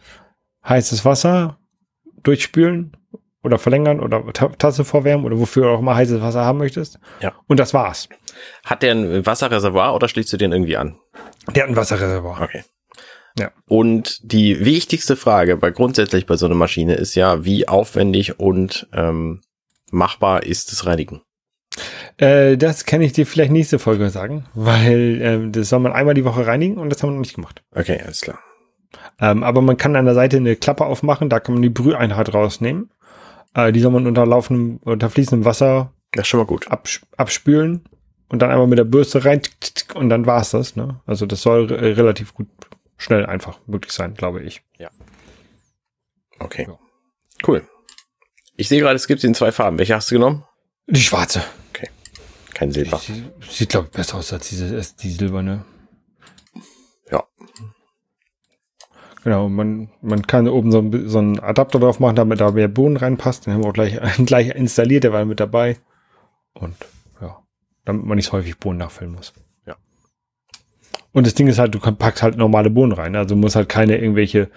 heißes 0.64 1.04
Wasser 1.04 1.58
durchspülen 2.22 2.96
oder 3.44 3.58
verlängern 3.58 4.00
oder 4.00 4.24
Ta 4.32 4.48
Tasse 4.48 4.84
vorwärmen 4.84 5.24
oder 5.24 5.38
wofür 5.38 5.64
du 5.64 5.70
auch 5.70 5.80
mal 5.80 5.94
heißes 5.94 6.20
Wasser 6.20 6.44
haben 6.44 6.58
möchtest. 6.58 6.98
Ja. 7.20 7.34
Und 7.46 7.60
das 7.60 7.72
war's. 7.72 8.08
Hat 8.64 8.82
der 8.82 8.92
ein 8.92 9.24
Wasserreservoir 9.24 9.94
oder 9.94 10.08
schließt 10.08 10.32
du 10.32 10.36
den 10.36 10.50
irgendwie 10.50 10.76
an? 10.76 10.98
Der 11.54 11.62
hat 11.62 11.70
ein 11.70 11.76
Wasserreservoir. 11.76 12.40
Okay. 12.42 12.64
Ja. 13.38 13.50
Und 13.68 14.20
die 14.22 14.64
wichtigste 14.64 15.16
Frage 15.16 15.56
bei 15.56 15.70
grundsätzlich 15.70 16.26
bei 16.26 16.36
so 16.36 16.46
einer 16.46 16.54
Maschine 16.54 16.94
ist 16.94 17.14
ja, 17.14 17.44
wie 17.44 17.68
aufwendig 17.68 18.40
und 18.40 18.88
ähm, 18.92 19.40
machbar 19.90 20.42
ist 20.44 20.72
das 20.72 20.86
Reinigen? 20.86 21.20
Äh, 22.16 22.56
das 22.56 22.86
kann 22.86 23.02
ich 23.02 23.12
dir 23.12 23.26
vielleicht 23.26 23.52
nächste 23.52 23.78
Folge 23.78 24.08
sagen, 24.08 24.46
weil 24.54 25.20
ähm, 25.20 25.52
das 25.52 25.68
soll 25.68 25.80
man 25.80 25.92
einmal 25.92 26.14
die 26.14 26.24
Woche 26.24 26.46
reinigen 26.46 26.78
und 26.78 26.90
das 26.90 27.02
haben 27.02 27.10
wir 27.10 27.14
noch 27.14 27.20
nicht 27.20 27.34
gemacht. 27.34 27.62
Okay, 27.74 28.00
alles 28.02 28.22
klar. 28.22 28.38
Ähm, 29.20 29.42
aber 29.42 29.60
man 29.60 29.76
kann 29.76 29.96
an 29.96 30.06
der 30.06 30.14
Seite 30.14 30.38
eine 30.38 30.56
Klappe 30.56 30.86
aufmachen, 30.86 31.28
da 31.28 31.40
kann 31.40 31.54
man 31.54 31.62
die 31.62 31.68
Brüheinheit 31.68 32.32
rausnehmen. 32.32 32.90
Äh, 33.54 33.72
die 33.72 33.80
soll 33.80 33.92
man 33.92 34.06
unter 34.06 34.24
laufendem, 34.24 34.78
unter 34.84 35.10
fließendem 35.10 35.44
Wasser 35.44 35.92
Das 36.12 36.22
ist 36.22 36.28
schon 36.28 36.40
mal 36.40 36.46
gut. 36.46 36.70
abs 36.70 37.00
abspülen 37.18 37.84
und 38.28 38.40
dann 38.40 38.50
einmal 38.50 38.66
mit 38.66 38.78
der 38.78 38.84
Bürste 38.84 39.24
rein 39.24 39.42
und 39.94 40.08
dann 40.08 40.24
war's 40.26 40.50
das. 40.50 40.76
Ne? 40.76 41.00
Also 41.06 41.26
das 41.26 41.42
soll 41.42 41.66
re 41.66 41.96
relativ 41.96 42.32
gut, 42.32 42.48
schnell 42.96 43.26
einfach 43.26 43.58
möglich 43.66 43.92
sein, 43.92 44.14
glaube 44.14 44.42
ich. 44.42 44.62
Okay. 46.38 46.66
Ja. 46.68 46.78
Cool. 47.46 47.66
Ich 48.56 48.68
sehe 48.68 48.80
gerade, 48.80 48.96
es 48.96 49.06
gibt 49.06 49.20
sie 49.20 49.26
in 49.26 49.34
zwei 49.34 49.52
Farben. 49.52 49.78
Welche 49.78 49.94
hast 49.94 50.10
du 50.10 50.14
genommen? 50.14 50.44
Die 50.86 51.00
schwarze. 51.00 51.42
Kein 52.56 52.72
Silber. 52.72 52.96
Sie, 52.96 53.22
sieht, 53.50 53.68
glaube 53.68 53.88
ich, 53.88 53.92
besser 53.92 54.16
aus 54.16 54.32
als 54.32 54.48
diese, 54.48 54.74
als 54.74 54.96
die 54.96 55.10
silberne. 55.10 55.66
Ja. 57.12 57.22
Genau, 59.24 59.50
man, 59.50 59.90
man 60.00 60.26
kann 60.26 60.48
oben 60.48 60.72
so, 60.72 60.78
ein, 60.78 61.06
so 61.06 61.18
einen 61.18 61.38
Adapter 61.38 61.78
drauf 61.78 62.00
machen, 62.00 62.16
damit 62.16 62.40
da 62.40 62.52
mehr 62.52 62.68
Bohnen 62.68 62.96
reinpasst. 62.96 63.44
Den 63.44 63.52
haben 63.52 63.62
wir 63.62 63.68
auch 63.68 63.74
gleich, 63.74 64.00
gleich 64.24 64.54
installiert, 64.54 65.04
der 65.04 65.12
war 65.12 65.26
mit 65.26 65.38
dabei. 65.38 65.76
Und 66.54 66.76
ja, 67.20 67.42
damit 67.84 68.06
man 68.06 68.16
nicht 68.16 68.24
so 68.24 68.32
häufig 68.32 68.56
Bohnen 68.56 68.78
nachfüllen 68.78 69.12
muss. 69.12 69.34
Und 71.16 71.26
das 71.26 71.32
Ding 71.32 71.46
ist 71.46 71.58
halt, 71.58 71.74
du 71.74 71.78
packst 71.78 72.22
halt 72.22 72.36
normale 72.36 72.68
Bohnen 72.68 72.92
rein. 72.92 73.16
Also 73.16 73.34
du 73.34 73.40
musst 73.40 73.56
halt 73.56 73.70
keine 73.70 73.96
irgendwelche 73.96 74.50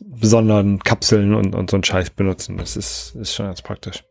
besonderen 0.00 0.80
Kapseln 0.80 1.34
und, 1.34 1.54
und 1.54 1.70
so 1.70 1.76
einen 1.76 1.84
Scheiß 1.84 2.10
benutzen. 2.10 2.56
Das 2.56 2.76
ist, 2.76 3.14
ist 3.14 3.32
schon 3.32 3.46
ganz 3.46 3.62
praktisch. 3.62 4.02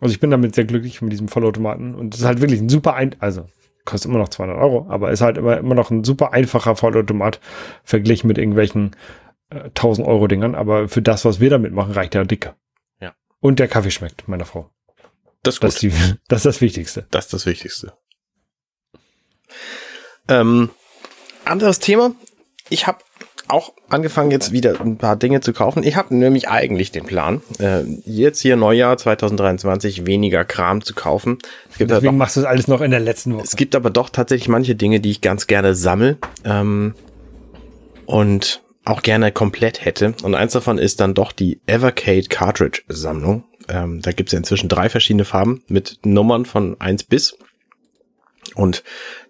Also 0.00 0.14
ich 0.14 0.18
bin 0.18 0.30
damit 0.30 0.54
sehr 0.54 0.64
glücklich 0.64 1.02
mit 1.02 1.12
diesem 1.12 1.28
Vollautomaten. 1.28 1.94
Und 1.94 2.14
es 2.14 2.20
ist 2.20 2.26
halt 2.26 2.40
wirklich 2.40 2.58
ein 2.58 2.70
super 2.70 2.94
ein, 2.94 3.14
also 3.18 3.44
kostet 3.84 4.10
immer 4.10 4.18
noch 4.18 4.30
200 4.30 4.56
Euro, 4.56 4.86
aber 4.88 5.10
ist 5.10 5.20
halt 5.20 5.36
immer, 5.36 5.58
immer 5.58 5.74
noch 5.74 5.90
ein 5.90 6.04
super 6.04 6.32
einfacher 6.32 6.74
Vollautomat 6.74 7.38
verglichen 7.84 8.26
mit 8.26 8.38
irgendwelchen 8.38 8.96
äh, 9.50 9.64
1000 9.64 10.08
Euro 10.08 10.26
Dingern. 10.26 10.54
Aber 10.54 10.88
für 10.88 11.02
das, 11.02 11.26
was 11.26 11.38
wir 11.38 11.50
damit 11.50 11.74
machen, 11.74 11.92
reicht 11.92 12.14
der 12.14 12.24
dicke. 12.24 12.54
Ja. 12.98 13.14
Und 13.40 13.58
der 13.58 13.68
Kaffee 13.68 13.90
schmeckt, 13.90 14.26
meiner 14.26 14.46
Frau. 14.46 14.70
Das 15.42 15.56
ist 15.56 15.60
gut. 15.60 15.68
Das 15.68 15.74
ist, 15.74 15.82
die, 15.82 15.90
das 16.28 16.38
ist 16.38 16.46
das 16.46 16.60
Wichtigste. 16.62 17.06
Das 17.10 17.26
ist 17.26 17.34
das 17.34 17.44
Wichtigste. 17.44 17.92
Ähm, 20.28 20.70
anderes 21.44 21.78
Thema. 21.78 22.12
Ich 22.68 22.86
habe 22.86 22.98
auch 23.48 23.72
angefangen, 23.88 24.30
jetzt 24.30 24.52
wieder 24.52 24.80
ein 24.80 24.96
paar 24.96 25.16
Dinge 25.16 25.40
zu 25.40 25.52
kaufen. 25.52 25.82
Ich 25.84 25.96
habe 25.96 26.14
nämlich 26.14 26.48
eigentlich 26.48 26.90
den 26.90 27.04
Plan, 27.04 27.42
äh, 27.58 27.82
jetzt 28.04 28.40
hier 28.40 28.56
Neujahr 28.56 28.96
2023 28.96 30.06
weniger 30.06 30.44
Kram 30.44 30.82
zu 30.82 30.94
kaufen. 30.94 31.38
Es 31.70 31.78
gibt, 31.78 31.90
Deswegen 31.90 32.14
doch, 32.14 32.18
machst 32.18 32.36
du 32.36 32.40
das 32.40 32.48
alles 32.48 32.66
noch 32.66 32.80
in 32.80 32.90
der 32.90 33.00
letzten 33.00 33.34
Woche. 33.34 33.44
es 33.44 33.56
gibt 33.56 33.76
aber 33.76 33.90
doch 33.90 34.10
tatsächlich 34.10 34.48
manche 34.48 34.74
Dinge, 34.74 35.00
die 35.00 35.10
ich 35.10 35.20
ganz 35.20 35.46
gerne 35.46 35.74
sammel 35.74 36.18
ähm, 36.44 36.94
und 38.06 38.62
auch 38.84 39.02
gerne 39.02 39.32
komplett 39.32 39.84
hätte. 39.84 40.14
Und 40.22 40.34
eins 40.34 40.52
davon 40.52 40.78
ist 40.78 41.00
dann 41.00 41.14
doch 41.14 41.32
die 41.32 41.60
Evercade 41.66 42.26
Cartridge 42.28 42.82
Sammlung. 42.88 43.44
Ähm, 43.68 44.00
da 44.00 44.12
gibt 44.12 44.28
es 44.28 44.32
ja 44.32 44.38
inzwischen 44.38 44.68
drei 44.68 44.88
verschiedene 44.88 45.24
Farben 45.24 45.62
mit 45.68 45.98
Nummern 46.04 46.44
von 46.44 46.80
1 46.80 47.04
bis. 47.04 47.36
Und 48.54 48.84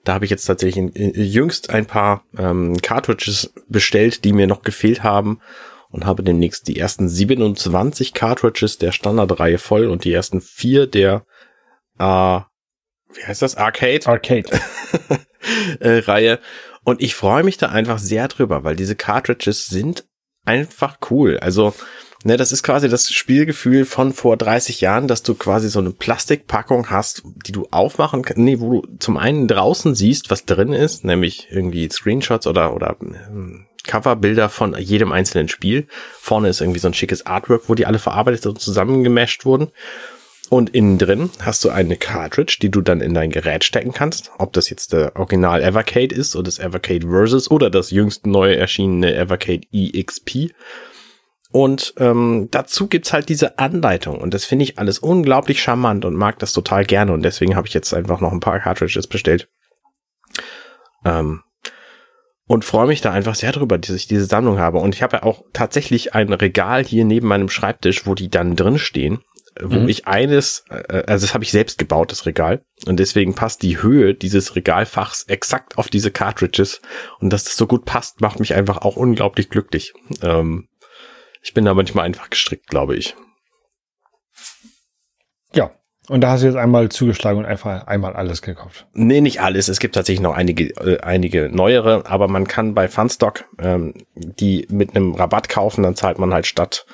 da 0.04 0.14
habe 0.14 0.24
ich 0.24 0.30
jetzt 0.30 0.44
tatsächlich 0.44 0.92
jüngst 0.94 1.70
ein 1.70 1.86
paar 1.86 2.24
ähm, 2.38 2.76
Cartridges 2.80 3.52
bestellt, 3.68 4.24
die 4.24 4.32
mir 4.32 4.46
noch 4.46 4.62
gefehlt 4.62 5.02
haben 5.02 5.40
und 5.90 6.04
habe 6.04 6.22
demnächst 6.22 6.68
die 6.68 6.78
ersten 6.78 7.08
27 7.08 8.14
Cartridges 8.14 8.78
der 8.78 8.92
Standardreihe 8.92 9.58
voll 9.58 9.86
und 9.86 10.04
die 10.04 10.12
ersten 10.12 10.40
vier 10.40 10.86
der 10.86 11.24
äh, 11.98 12.40
wie 13.16 13.24
heißt 13.24 13.42
das? 13.42 13.56
Arcade? 13.56 14.06
Arcade. 14.06 14.48
äh, 15.80 15.98
Reihe. 15.98 16.40
Und 16.84 17.02
ich 17.02 17.14
freue 17.14 17.42
mich 17.42 17.56
da 17.56 17.68
einfach 17.68 17.98
sehr 17.98 18.28
drüber, 18.28 18.64
weil 18.64 18.76
diese 18.76 18.96
Cartridges 18.96 19.66
sind 19.66 20.06
einfach 20.44 20.98
cool. 21.10 21.38
Also, 21.38 21.74
ne, 22.26 22.36
das 22.36 22.52
ist 22.52 22.62
quasi 22.62 22.88
das 22.88 23.12
Spielgefühl 23.12 23.84
von 23.84 24.12
vor 24.12 24.36
30 24.36 24.80
Jahren, 24.80 25.08
dass 25.08 25.22
du 25.22 25.34
quasi 25.34 25.68
so 25.68 25.78
eine 25.78 25.92
Plastikpackung 25.92 26.90
hast, 26.90 27.22
die 27.46 27.52
du 27.52 27.68
aufmachen 27.70 28.22
kannst, 28.22 28.38
nee, 28.38 28.60
wo 28.60 28.82
du 28.82 28.88
zum 28.98 29.16
einen 29.16 29.46
draußen 29.46 29.94
siehst, 29.94 30.30
was 30.30 30.44
drin 30.44 30.72
ist, 30.72 31.04
nämlich 31.04 31.48
irgendwie 31.50 31.88
Screenshots 31.88 32.46
oder, 32.46 32.74
oder 32.74 32.96
ähm, 33.00 33.66
Coverbilder 33.86 34.48
von 34.48 34.76
jedem 34.76 35.12
einzelnen 35.12 35.48
Spiel. 35.48 35.86
Vorne 36.20 36.48
ist 36.48 36.60
irgendwie 36.60 36.80
so 36.80 36.88
ein 36.88 36.94
schickes 36.94 37.24
Artwork, 37.24 37.68
wo 37.68 37.74
die 37.74 37.86
alle 37.86 38.00
verarbeitet 38.00 38.46
und 38.46 38.60
zusammengemasht 38.60 39.44
wurden. 39.44 39.68
Und 40.48 40.70
innen 40.70 40.98
drin 40.98 41.30
hast 41.40 41.64
du 41.64 41.70
eine 41.70 41.96
Cartridge, 41.96 42.58
die 42.62 42.70
du 42.70 42.80
dann 42.80 43.00
in 43.00 43.14
dein 43.14 43.30
Gerät 43.30 43.64
stecken 43.64 43.92
kannst. 43.92 44.30
Ob 44.38 44.52
das 44.52 44.70
jetzt 44.70 44.92
der 44.92 45.14
Original 45.16 45.62
Evercade 45.62 46.14
ist 46.14 46.36
oder 46.36 46.44
das 46.44 46.58
Evercade 46.58 47.08
Versus 47.08 47.50
oder 47.50 47.68
das 47.68 47.90
jüngst 47.90 48.26
neu 48.26 48.52
erschienene 48.52 49.14
Evercade 49.14 49.62
EXP. 49.72 50.52
Und 51.56 51.94
ähm, 51.96 52.48
dazu 52.50 52.86
gibt's 52.86 53.14
halt 53.14 53.30
diese 53.30 53.58
Anleitung. 53.58 54.18
Und 54.18 54.34
das 54.34 54.44
finde 54.44 54.64
ich 54.64 54.78
alles 54.78 54.98
unglaublich 54.98 55.62
charmant 55.62 56.04
und 56.04 56.14
mag 56.14 56.38
das 56.38 56.52
total 56.52 56.84
gerne. 56.84 57.14
Und 57.14 57.22
deswegen 57.22 57.56
habe 57.56 57.66
ich 57.66 57.72
jetzt 57.72 57.94
einfach 57.94 58.20
noch 58.20 58.30
ein 58.30 58.40
paar 58.40 58.60
Cartridges 58.60 59.06
bestellt. 59.06 59.48
Ähm, 61.06 61.40
und 62.46 62.66
freue 62.66 62.86
mich 62.86 63.00
da 63.00 63.10
einfach 63.10 63.36
sehr 63.36 63.52
drüber, 63.52 63.78
dass 63.78 63.88
ich 63.88 64.06
diese 64.06 64.26
Sammlung 64.26 64.58
habe. 64.58 64.80
Und 64.80 64.94
ich 64.94 65.02
habe 65.02 65.16
ja 65.16 65.22
auch 65.22 65.44
tatsächlich 65.54 66.12
ein 66.12 66.30
Regal 66.30 66.84
hier 66.84 67.06
neben 67.06 67.26
meinem 67.26 67.48
Schreibtisch, 67.48 68.06
wo 68.06 68.14
die 68.14 68.28
dann 68.28 68.54
drin 68.54 68.76
stehen 68.76 69.20
wo 69.60 69.80
mhm. 69.80 69.88
ich 69.88 70.06
eines, 70.06 70.64
äh, 70.68 71.04
also 71.06 71.26
das 71.26 71.34
habe 71.34 71.44
ich 71.44 71.50
selbst 71.50 71.78
gebaut, 71.78 72.12
das 72.12 72.26
Regal. 72.26 72.62
Und 72.86 72.98
deswegen 72.98 73.34
passt 73.34 73.62
die 73.62 73.82
Höhe 73.82 74.14
dieses 74.14 74.54
Regalfachs 74.54 75.24
exakt 75.28 75.78
auf 75.78 75.88
diese 75.88 76.10
Cartridges. 76.10 76.80
Und 77.20 77.32
dass 77.32 77.44
das 77.44 77.56
so 77.56 77.66
gut 77.66 77.84
passt, 77.84 78.20
macht 78.20 78.40
mich 78.40 78.54
einfach 78.54 78.78
auch 78.78 78.96
unglaublich 78.96 79.48
glücklich. 79.48 79.94
Ähm, 80.22 80.68
ich 81.46 81.54
bin 81.54 81.64
da 81.64 81.74
manchmal 81.74 82.04
einfach 82.04 82.28
gestrickt, 82.28 82.66
glaube 82.66 82.96
ich. 82.96 83.14
Ja. 85.54 85.70
Und 86.08 86.20
da 86.20 86.30
hast 86.30 86.42
du 86.42 86.46
jetzt 86.46 86.56
einmal 86.56 86.88
zugeschlagen 86.88 87.38
und 87.38 87.46
einfach 87.46 87.86
einmal 87.86 88.14
alles 88.14 88.42
gekauft. 88.42 88.86
Nee, 88.92 89.20
nicht 89.20 89.40
alles. 89.40 89.68
Es 89.68 89.78
gibt 89.78 89.94
tatsächlich 89.94 90.22
noch 90.22 90.34
einige, 90.34 90.64
äh, 90.80 91.00
einige 91.02 91.48
neuere, 91.48 92.04
aber 92.06 92.26
man 92.26 92.48
kann 92.48 92.74
bei 92.74 92.88
Funstock 92.88 93.44
ähm, 93.60 93.94
die 94.14 94.66
mit 94.70 94.96
einem 94.96 95.14
Rabatt 95.14 95.48
kaufen, 95.48 95.84
dann 95.84 95.94
zahlt 95.94 96.18
man 96.18 96.34
halt 96.34 96.46
statt 96.46 96.84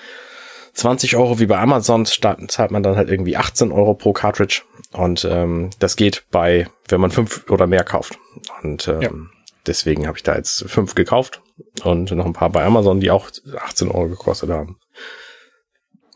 20 0.74 1.16
Euro 1.16 1.38
wie 1.38 1.46
bei 1.46 1.58
Amazon 1.58 2.04
zahlt 2.04 2.70
man 2.70 2.82
dann 2.82 2.96
halt 2.96 3.10
irgendwie 3.10 3.36
18 3.36 3.72
Euro 3.72 3.94
pro 3.94 4.12
Cartridge. 4.12 4.62
Und 4.92 5.26
ähm, 5.30 5.70
das 5.78 5.96
geht 5.96 6.24
bei, 6.30 6.66
wenn 6.88 7.00
man 7.00 7.10
fünf 7.10 7.50
oder 7.50 7.66
mehr 7.66 7.84
kauft. 7.84 8.18
Und 8.62 8.86
ähm, 8.88 9.00
ja. 9.00 9.10
deswegen 9.66 10.06
habe 10.06 10.18
ich 10.18 10.22
da 10.22 10.36
jetzt 10.36 10.64
fünf 10.68 10.94
gekauft 10.94 11.42
und 11.84 12.10
noch 12.12 12.26
ein 12.26 12.32
paar 12.32 12.50
bei 12.50 12.64
Amazon, 12.64 13.00
die 13.00 13.10
auch 13.10 13.30
18 13.56 13.88
Euro 13.88 14.08
gekostet 14.08 14.50
haben. 14.50 14.78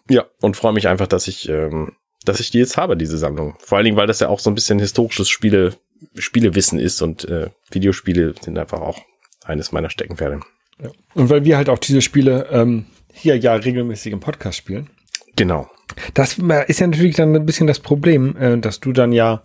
Ja, 0.08 0.24
und 0.40 0.56
freue 0.56 0.72
mich 0.72 0.88
einfach, 0.88 1.06
dass 1.06 1.28
ich, 1.28 1.48
ähm, 1.48 1.92
dass 2.24 2.40
ich 2.40 2.50
die 2.50 2.58
jetzt 2.58 2.76
habe, 2.76 2.96
diese 2.96 3.18
Sammlung. 3.18 3.56
Vor 3.58 3.78
allen 3.78 3.84
Dingen, 3.84 3.96
weil 3.96 4.06
das 4.06 4.20
ja 4.20 4.28
auch 4.28 4.40
so 4.40 4.50
ein 4.50 4.54
bisschen 4.54 4.78
historisches 4.78 5.28
Spiele, 5.28 5.74
Spielewissen 6.16 6.78
ist 6.78 7.02
und 7.02 7.24
äh, 7.28 7.50
Videospiele 7.70 8.34
sind 8.40 8.58
einfach 8.58 8.80
auch 8.80 9.00
eines 9.44 9.72
meiner 9.72 9.90
Steckenpferde. 9.90 10.40
Ja. 10.82 10.90
Und 11.14 11.30
weil 11.30 11.44
wir 11.44 11.56
halt 11.56 11.68
auch 11.68 11.78
diese 11.78 12.02
Spiele 12.02 12.48
ähm, 12.50 12.86
hier 13.12 13.36
ja 13.38 13.54
regelmäßig 13.54 14.12
im 14.12 14.20
Podcast 14.20 14.58
spielen. 14.58 14.90
Genau. 15.36 15.68
Das 16.14 16.38
ist 16.38 16.80
ja 16.80 16.86
natürlich 16.86 17.16
dann 17.16 17.34
ein 17.34 17.46
bisschen 17.46 17.66
das 17.66 17.80
Problem, 17.80 18.36
äh, 18.36 18.58
dass 18.58 18.80
du 18.80 18.92
dann 18.92 19.12
ja 19.12 19.42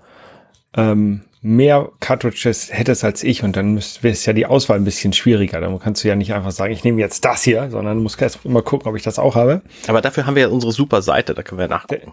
ähm, 0.75 1.21
mehr 1.41 1.89
Cartridges 1.99 2.71
hättest 2.71 3.03
als 3.03 3.23
ich 3.23 3.43
und 3.43 3.55
dann 3.55 3.77
wäre 3.77 4.13
es 4.13 4.25
ja 4.25 4.33
die 4.33 4.45
Auswahl 4.45 4.77
ein 4.77 4.83
bisschen 4.83 5.11
schwieriger. 5.11 5.59
Dann 5.59 5.79
kannst 5.79 6.03
du 6.03 6.07
ja 6.07 6.15
nicht 6.15 6.33
einfach 6.33 6.51
sagen, 6.51 6.71
ich 6.71 6.83
nehme 6.83 7.01
jetzt 7.01 7.25
das 7.25 7.43
hier, 7.43 7.69
sondern 7.71 7.97
du 7.97 8.03
musst 8.03 8.21
erst 8.21 8.45
immer 8.45 8.61
gucken, 8.61 8.87
ob 8.87 8.95
ich 8.95 9.03
das 9.03 9.17
auch 9.17 9.35
habe. 9.35 9.61
Aber 9.87 10.01
dafür 10.01 10.25
haben 10.25 10.35
wir 10.35 10.43
ja 10.43 10.49
unsere 10.49 10.71
super 10.71 11.01
Seite, 11.01 11.33
da 11.33 11.41
können 11.41 11.59
wir 11.59 11.67
nachgucken. 11.67 12.11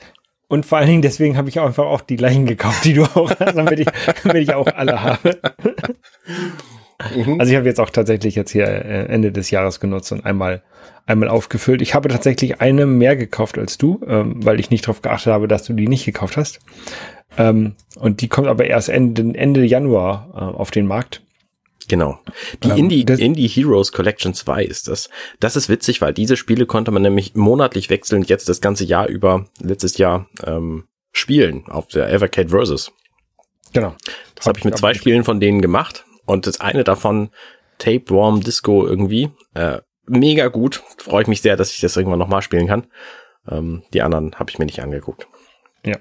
Und 0.49 0.65
vor 0.65 0.79
allen 0.79 0.89
Dingen 0.89 1.03
deswegen 1.03 1.37
habe 1.37 1.51
ich 1.51 1.61
auch 1.61 1.67
einfach 1.67 1.85
auch 1.85 2.01
die 2.01 2.17
gleichen 2.17 2.47
gekauft, 2.47 2.85
die 2.85 2.95
du 2.95 3.05
auch 3.05 3.31
hast, 3.39 3.55
damit 3.55 3.81
ich, 3.81 3.89
damit 4.23 4.43
ich 4.43 4.55
auch 4.55 4.67
alle 4.67 5.03
habe. 5.03 5.39
Mhm. 7.15 7.41
Also 7.41 7.53
ich 7.53 7.57
habe 7.57 7.67
jetzt 7.67 7.81
auch 7.81 7.91
tatsächlich 7.91 8.35
jetzt 8.35 8.51
hier 8.51 8.67
äh, 8.67 9.07
Ende 9.07 9.33
des 9.33 9.51
Jahres 9.51 9.81
genutzt 9.81 10.13
und 10.13 10.25
einmal 10.25 10.63
einmal 11.07 11.29
aufgefüllt. 11.29 11.81
Ich 11.81 11.95
habe 11.95 12.09
tatsächlich 12.09 12.61
eine 12.61 12.87
mehr 12.87 13.17
gekauft 13.17 13.59
als 13.59 13.79
du, 13.79 14.01
ähm, 14.07 14.45
weil 14.45 14.61
ich 14.61 14.71
nicht 14.71 14.85
darauf 14.85 15.01
geachtet 15.01 15.33
habe, 15.33 15.49
dass 15.49 15.65
du 15.65 15.73
die 15.73 15.89
nicht 15.89 16.05
gekauft 16.05 16.37
hast. 16.37 16.61
Ähm, 17.37 17.75
und 17.97 18.21
die 18.21 18.29
kommt 18.29 18.47
aber 18.47 18.67
erst 18.67 18.89
Ende, 18.89 19.23
Ende 19.39 19.65
Januar 19.65 20.29
äh, 20.35 20.39
auf 20.39 20.71
den 20.71 20.87
Markt. 20.87 21.23
Genau. 21.89 22.19
Die 22.63 22.69
ähm, 22.69 22.77
Indie, 22.77 23.01
Indie 23.01 23.49
Heroes 23.49 23.93
Collection 23.93 24.35
2 24.35 24.65
ist 24.65 24.89
das. 24.89 25.09
Das 25.41 25.57
ist 25.57 25.71
witzig, 25.71 26.03
weil 26.03 26.13
diese 26.13 26.37
Spiele 26.37 26.67
konnte 26.67 26.91
man 26.91 27.03
nämlich 27.03 27.35
monatlich 27.35 27.89
wechseln, 27.89 28.23
jetzt 28.23 28.49
das 28.49 28.61
ganze 28.61 28.85
Jahr 28.85 29.09
über, 29.09 29.47
letztes 29.61 29.97
Jahr, 29.97 30.29
ähm, 30.45 30.85
spielen 31.13 31.65
auf 31.69 31.89
der 31.89 32.13
Evercade 32.13 32.51
Versus. 32.51 32.93
Genau. 33.73 33.95
Das 34.35 34.47
habe 34.47 34.59
ich 34.59 34.65
mit 34.65 34.77
zwei 34.77 34.93
Spielen 34.93 35.25
von 35.25 35.41
denen 35.41 35.63
gemacht. 35.63 36.05
Und 36.29 36.47
das 36.47 36.61
eine 36.61 36.85
davon, 36.85 37.31
Tapeworm 37.79 38.43
Disco 38.43 38.87
irgendwie, 38.87 39.31
äh, 39.55 39.79
mega 40.07 40.49
gut. 40.49 40.83
Freue 40.99 41.23
ich 41.23 41.29
mich 41.29 41.41
sehr, 41.41 41.57
dass 41.57 41.73
ich 41.73 41.81
das 41.81 41.97
irgendwann 41.97 42.19
nochmal 42.19 42.43
spielen 42.43 42.67
kann. 42.67 42.87
Ähm, 43.51 43.83
die 43.95 44.03
anderen 44.03 44.35
habe 44.35 44.51
ich 44.51 44.59
mir 44.59 44.67
nicht 44.67 44.83
angeguckt. 44.83 45.27
Ja. 45.87 45.97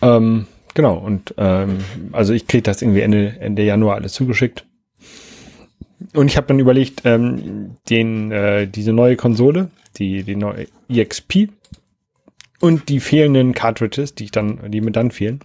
Ähm, 0.00 0.46
genau, 0.72 0.96
und 0.96 1.34
ähm, 1.36 1.78
also 2.12 2.32
ich 2.32 2.46
kriege 2.46 2.62
das 2.62 2.80
irgendwie 2.80 3.02
Ende, 3.02 3.36
Ende 3.38 3.62
Januar 3.62 3.96
alles 3.96 4.14
zugeschickt. 4.14 4.64
Und 6.14 6.28
ich 6.28 6.38
habe 6.38 6.46
dann 6.46 6.58
überlegt, 6.58 7.02
ähm, 7.04 7.76
den, 7.90 8.32
äh, 8.32 8.66
diese 8.66 8.94
neue 8.94 9.16
Konsole, 9.16 9.70
die, 9.98 10.22
die 10.22 10.36
neue 10.36 10.66
EXP 10.88 11.50
und 12.60 12.88
die 12.88 13.00
fehlenden 13.00 13.52
Cartridges, 13.52 14.14
die 14.14 14.24
ich 14.24 14.30
dann, 14.30 14.70
die 14.70 14.80
mir 14.80 14.92
dann 14.92 15.10
fehlen, 15.10 15.40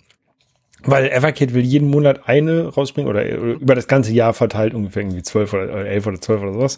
weil 0.84 1.10
Evercade 1.10 1.54
will 1.54 1.64
jeden 1.64 1.90
Monat 1.90 2.28
eine 2.28 2.68
rausbringen 2.68 3.10
oder 3.10 3.28
über 3.28 3.76
das 3.76 3.88
ganze 3.88 4.12
Jahr 4.14 4.34
verteilt 4.34 4.74
ungefähr 4.74 5.04
irgendwie 5.04 5.24
zwölf 5.24 5.54
oder 5.54 5.86
elf 5.86 6.08
oder 6.08 6.20
zwölf 6.20 6.42
oder 6.42 6.54
sowas. 6.54 6.78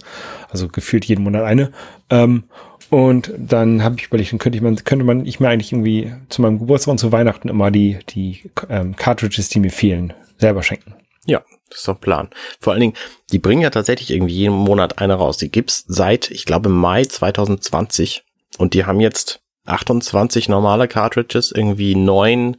Also 0.50 0.68
gefühlt 0.68 1.06
jeden 1.06 1.24
Monat 1.24 1.44
eine. 1.44 1.72
Ähm, 2.10 2.44
und 2.90 3.34
dann 3.38 3.84
habe 3.84 3.96
ich 3.98 4.08
überlegt, 4.08 4.32
dann 4.32 4.40
könnte 4.40 4.58
ich 4.58 4.62
man, 4.62 4.76
könnte 4.84 5.06
man 5.06 5.26
ich 5.26 5.40
mir 5.40 5.50
eigentlich 5.50 5.72
irgendwie 5.72 6.12
zu 6.30 6.42
meinem 6.42 6.60
Geburtstag 6.60 6.92
und 6.92 6.98
zu 7.00 7.12
Weihnachten 7.12 7.50
immer 7.50 7.72
die, 7.72 8.00
die 8.10 8.52
ähm, 8.70 8.96
Cartridges, 8.96 9.50
die 9.50 9.60
mir 9.60 9.72
fehlen, 9.72 10.14
selber 10.38 10.64
schenken. 10.64 10.94
Ja, 11.26 11.42
das 11.70 11.80
ist 11.80 11.88
doch 11.88 12.00
Plan. 12.00 12.30
Vor 12.60 12.74
allen 12.74 12.82
Dingen, 12.82 12.94
die 13.32 13.40
bringen 13.40 13.62
ja 13.62 13.70
tatsächlich 13.70 14.12
irgendwie 14.12 14.36
jeden 14.36 14.56
Monat 14.56 15.00
eine 15.00 15.16
raus. 15.16 15.38
Die 15.38 15.50
gibt's 15.50 15.86
seit, 15.88 16.30
ich 16.30 16.46
glaube, 16.46 16.70
Mai 16.70 17.06
2020. 17.06 18.24
Und 18.58 18.74
die 18.74 18.86
haben 18.86 19.00
jetzt 19.00 19.42
28 19.66 20.50
normale 20.50 20.88
Cartridges, 20.88 21.52
irgendwie 21.52 21.96
neun 21.96 22.58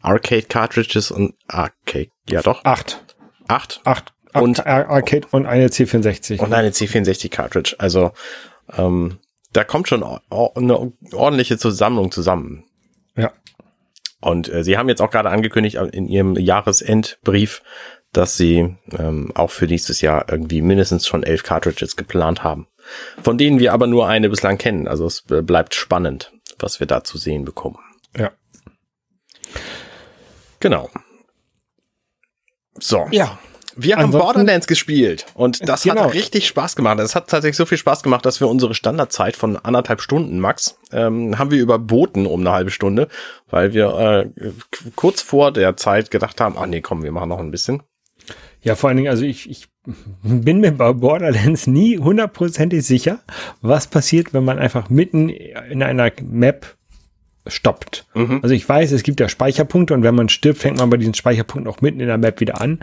Arcade 0.00 0.42
Cartridges 0.42 1.10
und 1.10 1.34
Arcade, 1.48 2.10
ja 2.28 2.42
doch. 2.42 2.64
Acht. 2.64 3.04
Acht? 3.48 3.80
Acht. 3.84 4.12
Und 4.34 4.66
Arcade 4.66 5.26
und 5.30 5.46
eine 5.46 5.68
C64. 5.68 6.40
Und 6.40 6.52
eine 6.52 6.70
C64 6.70 7.30
Cartridge. 7.30 7.76
Also 7.78 8.12
ähm, 8.76 9.18
da 9.52 9.64
kommt 9.64 9.88
schon 9.88 10.02
eine 10.02 10.92
ordentliche 11.12 11.56
Zusammlung 11.56 12.12
zusammen. 12.12 12.64
Ja. 13.16 13.32
Und 14.20 14.52
äh, 14.52 14.62
sie 14.64 14.76
haben 14.76 14.88
jetzt 14.88 15.00
auch 15.00 15.10
gerade 15.10 15.30
angekündigt 15.30 15.76
in 15.76 16.08
ihrem 16.08 16.36
Jahresendbrief, 16.36 17.62
dass 18.12 18.36
sie 18.36 18.76
ähm, 18.98 19.30
auch 19.34 19.50
für 19.50 19.66
nächstes 19.66 20.00
Jahr 20.00 20.26
irgendwie 20.30 20.62
mindestens 20.62 21.06
schon 21.06 21.22
elf 21.22 21.42
Cartridges 21.42 21.96
geplant 21.96 22.42
haben. 22.42 22.66
Von 23.22 23.38
denen 23.38 23.58
wir 23.58 23.72
aber 23.72 23.86
nur 23.86 24.06
eine 24.08 24.28
bislang 24.28 24.58
kennen. 24.58 24.88
Also 24.88 25.06
es 25.06 25.22
bleibt 25.22 25.74
spannend, 25.74 26.32
was 26.58 26.80
wir 26.80 26.86
da 26.86 27.04
zu 27.04 27.18
sehen 27.18 27.44
bekommen. 27.44 27.78
Ja. 28.16 28.32
Genau. 30.60 30.90
So. 32.78 33.06
Ja. 33.10 33.38
Wir 33.78 33.96
haben 33.96 34.10
Borderlands 34.10 34.66
gespielt 34.66 35.26
und 35.34 35.68
das 35.68 35.82
genau. 35.82 36.04
hat 36.04 36.14
richtig 36.14 36.46
Spaß 36.46 36.76
gemacht. 36.76 36.98
Es 36.98 37.14
hat 37.14 37.28
tatsächlich 37.28 37.58
so 37.58 37.66
viel 37.66 37.76
Spaß 37.76 38.02
gemacht, 38.02 38.24
dass 38.24 38.40
wir 38.40 38.48
unsere 38.48 38.74
Standardzeit 38.74 39.36
von 39.36 39.58
anderthalb 39.58 40.00
Stunden 40.00 40.40
max 40.40 40.78
ähm, 40.92 41.38
haben 41.38 41.50
wir 41.50 41.60
überboten 41.60 42.24
um 42.24 42.40
eine 42.40 42.52
halbe 42.52 42.70
Stunde, 42.70 43.08
weil 43.50 43.74
wir 43.74 44.32
äh, 44.38 44.50
kurz 44.94 45.20
vor 45.20 45.52
der 45.52 45.76
Zeit 45.76 46.10
gedacht 46.10 46.40
haben, 46.40 46.56
ach 46.58 46.66
nee, 46.66 46.80
komm, 46.80 47.02
wir 47.02 47.12
machen 47.12 47.28
noch 47.28 47.38
ein 47.38 47.50
bisschen. 47.50 47.82
Ja, 48.62 48.76
vor 48.76 48.88
allen 48.88 48.96
Dingen, 48.96 49.10
also 49.10 49.24
ich, 49.24 49.48
ich 49.50 49.68
bin 50.22 50.60
mir 50.60 50.72
bei 50.72 50.92
Borderlands 50.94 51.66
nie 51.66 51.98
hundertprozentig 51.98 52.84
sicher, 52.84 53.20
was 53.60 53.88
passiert, 53.88 54.32
wenn 54.32 54.44
man 54.44 54.58
einfach 54.58 54.88
mitten 54.88 55.28
in 55.28 55.82
einer 55.82 56.10
Map 56.22 56.75
stoppt. 57.46 58.06
Mhm. 58.14 58.40
Also 58.42 58.54
ich 58.54 58.68
weiß, 58.68 58.92
es 58.92 59.02
gibt 59.02 59.20
ja 59.20 59.28
Speicherpunkte 59.28 59.94
und 59.94 60.02
wenn 60.02 60.14
man 60.14 60.28
stirbt, 60.28 60.58
fängt 60.58 60.78
man 60.78 60.90
bei 60.90 60.96
diesen 60.96 61.14
Speicherpunkten 61.14 61.72
auch 61.72 61.80
mitten 61.80 62.00
in 62.00 62.06
der 62.06 62.18
Map 62.18 62.40
wieder 62.40 62.60
an. 62.60 62.80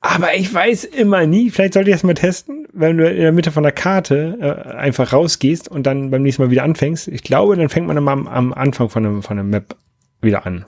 Aber 0.00 0.34
ich 0.34 0.52
weiß 0.52 0.84
immer 0.84 1.26
nie, 1.26 1.48
vielleicht 1.48 1.72
sollte 1.72 1.88
ich 1.88 1.96
das 1.96 2.02
mal 2.02 2.12
testen, 2.12 2.68
wenn 2.74 2.98
du 2.98 3.08
in 3.08 3.22
der 3.22 3.32
Mitte 3.32 3.50
von 3.50 3.62
der 3.62 3.72
Karte 3.72 4.36
äh, 4.38 4.76
einfach 4.76 5.14
rausgehst 5.14 5.66
und 5.68 5.86
dann 5.86 6.10
beim 6.10 6.22
nächsten 6.22 6.42
Mal 6.42 6.50
wieder 6.50 6.62
anfängst. 6.62 7.08
Ich 7.08 7.22
glaube, 7.22 7.56
dann 7.56 7.70
fängt 7.70 7.86
man 7.86 7.96
immer 7.96 8.10
am, 8.10 8.28
am 8.28 8.52
Anfang 8.52 8.90
von, 8.90 9.06
einem, 9.06 9.22
von 9.22 9.48
Map 9.48 9.76
wieder 10.20 10.44
an. 10.44 10.66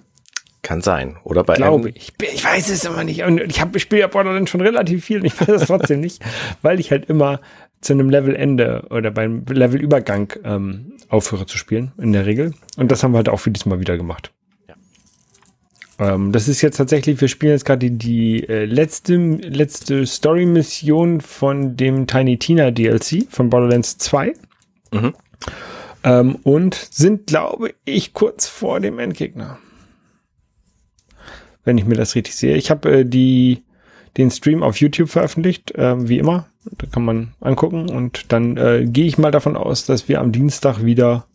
Kann 0.62 0.80
sein. 0.80 1.18
Oder 1.22 1.44
bei 1.44 1.54
Glaube 1.54 1.90
ich. 1.90 2.12
Ich 2.20 2.44
weiß 2.44 2.70
es 2.70 2.84
immer 2.84 3.04
nicht. 3.04 3.22
Und 3.24 3.38
ich 3.38 3.60
habe 3.60 3.76
ich 3.76 3.84
spiele 3.84 4.00
ja 4.00 4.06
Borderlands 4.08 4.50
schon 4.50 4.62
relativ 4.62 5.04
viel 5.04 5.20
und 5.20 5.26
ich 5.26 5.38
weiß 5.38 5.48
es 5.48 5.66
trotzdem 5.66 6.00
nicht, 6.00 6.24
weil 6.62 6.80
ich 6.80 6.90
halt 6.90 7.04
immer 7.04 7.40
zu 7.80 7.92
einem 7.92 8.10
Levelende 8.10 8.86
oder 8.90 9.10
beim 9.10 9.44
Levelübergang 9.48 10.32
ähm, 10.44 10.92
aufhöre 11.08 11.46
zu 11.46 11.58
spielen, 11.58 11.92
in 11.98 12.12
der 12.12 12.26
Regel. 12.26 12.54
Und 12.76 12.90
das 12.90 13.02
haben 13.02 13.12
wir 13.12 13.18
halt 13.18 13.28
auch 13.28 13.40
für 13.40 13.50
diesmal 13.50 13.80
wieder 13.80 13.96
gemacht. 13.96 14.32
Ähm, 15.98 16.32
das 16.32 16.48
ist 16.48 16.62
jetzt 16.62 16.76
tatsächlich, 16.76 17.20
wir 17.20 17.28
spielen 17.28 17.52
jetzt 17.52 17.64
gerade 17.64 17.90
die, 17.90 17.96
die 17.96 18.48
äh, 18.48 18.64
letzte, 18.64 19.16
letzte 19.16 20.06
Story-Mission 20.06 21.20
von 21.20 21.76
dem 21.76 22.06
Tiny 22.06 22.38
Tina 22.38 22.70
DLC 22.70 23.26
von 23.30 23.48
Borderlands 23.48 23.96
2. 23.98 24.34
Mhm. 24.92 25.14
Ähm, 26.04 26.36
und 26.42 26.74
sind, 26.74 27.26
glaube 27.26 27.74
ich, 27.84 28.12
kurz 28.12 28.46
vor 28.46 28.80
dem 28.80 28.98
Endgegner. 28.98 29.58
Wenn 31.64 31.78
ich 31.78 31.84
mir 31.84 31.96
das 31.96 32.14
richtig 32.14 32.36
sehe. 32.36 32.56
Ich 32.56 32.70
habe 32.70 33.00
äh, 33.00 33.04
die, 33.04 33.64
den 34.16 34.30
Stream 34.30 34.62
auf 34.62 34.80
YouTube 34.80 35.08
veröffentlicht, 35.08 35.74
äh, 35.74 36.08
wie 36.08 36.18
immer. 36.18 36.46
Da 36.72 36.86
kann 36.86 37.04
man 37.04 37.34
angucken 37.40 37.88
und 37.88 38.32
dann 38.32 38.56
äh, 38.56 38.84
gehe 38.86 39.06
ich 39.06 39.18
mal 39.18 39.30
davon 39.30 39.56
aus, 39.56 39.86
dass 39.86 40.08
wir 40.08 40.20
am 40.20 40.32
Dienstag 40.32 40.84
wieder 40.84 41.26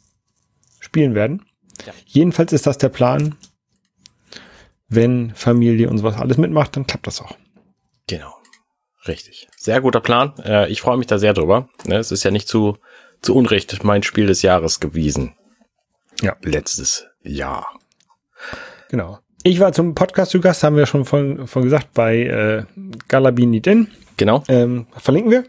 spielen 0.80 1.16
werden. 1.16 1.46
Ja. 1.86 1.94
Jedenfalls 2.06 2.54
ist 2.54 2.68
das 2.68 2.78
der 2.78 2.90
Plan 2.90 3.36
wenn 4.92 5.32
Familie 5.34 5.90
und 5.90 5.98
sowas 5.98 6.18
alles 6.18 6.38
mitmacht, 6.38 6.76
dann 6.76 6.86
klappt 6.86 7.08
das 7.08 7.22
auch. 7.22 7.36
Genau. 8.08 8.36
Richtig. 9.08 9.48
Sehr 9.58 9.80
guter 9.82 10.02
Plan. 10.02 10.34
Äh, 10.44 10.70
ich 10.70 10.82
freue 10.82 10.98
mich 10.98 11.08
da 11.08 11.18
sehr 11.18 11.34
drüber. 11.34 11.70
Ne, 11.88 11.96
es 11.96 12.12
ist 12.12 12.24
ja 12.24 12.30
nicht 12.30 12.48
zu, 12.48 12.78
zu 13.22 13.34
Unrecht 13.34 13.84
mein 13.84 14.04
Spiel 14.04 14.28
des 14.28 14.42
Jahres 14.42 14.80
gewesen. 14.82 15.34
Ja. 16.22 16.36
Letztes 16.44 17.08
Jahr. 17.24 17.68
Genau. 18.90 19.20
Ich 19.44 19.60
war 19.60 19.72
zum 19.72 19.96
Podcast 19.96 20.32
zu 20.32 20.42
Gast, 20.42 20.64
haben 20.64 20.76
wir 20.76 20.86
schon 20.86 21.06
von, 21.06 21.48
von 21.48 21.64
gesagt, 21.64 21.94
bei 21.94 22.18
äh, 22.18 22.64
Galabini 23.08 23.62
Den. 23.62 23.88
Genau. 24.22 24.44
Ähm, 24.50 24.86
verlinken 24.96 25.32
wir. 25.32 25.46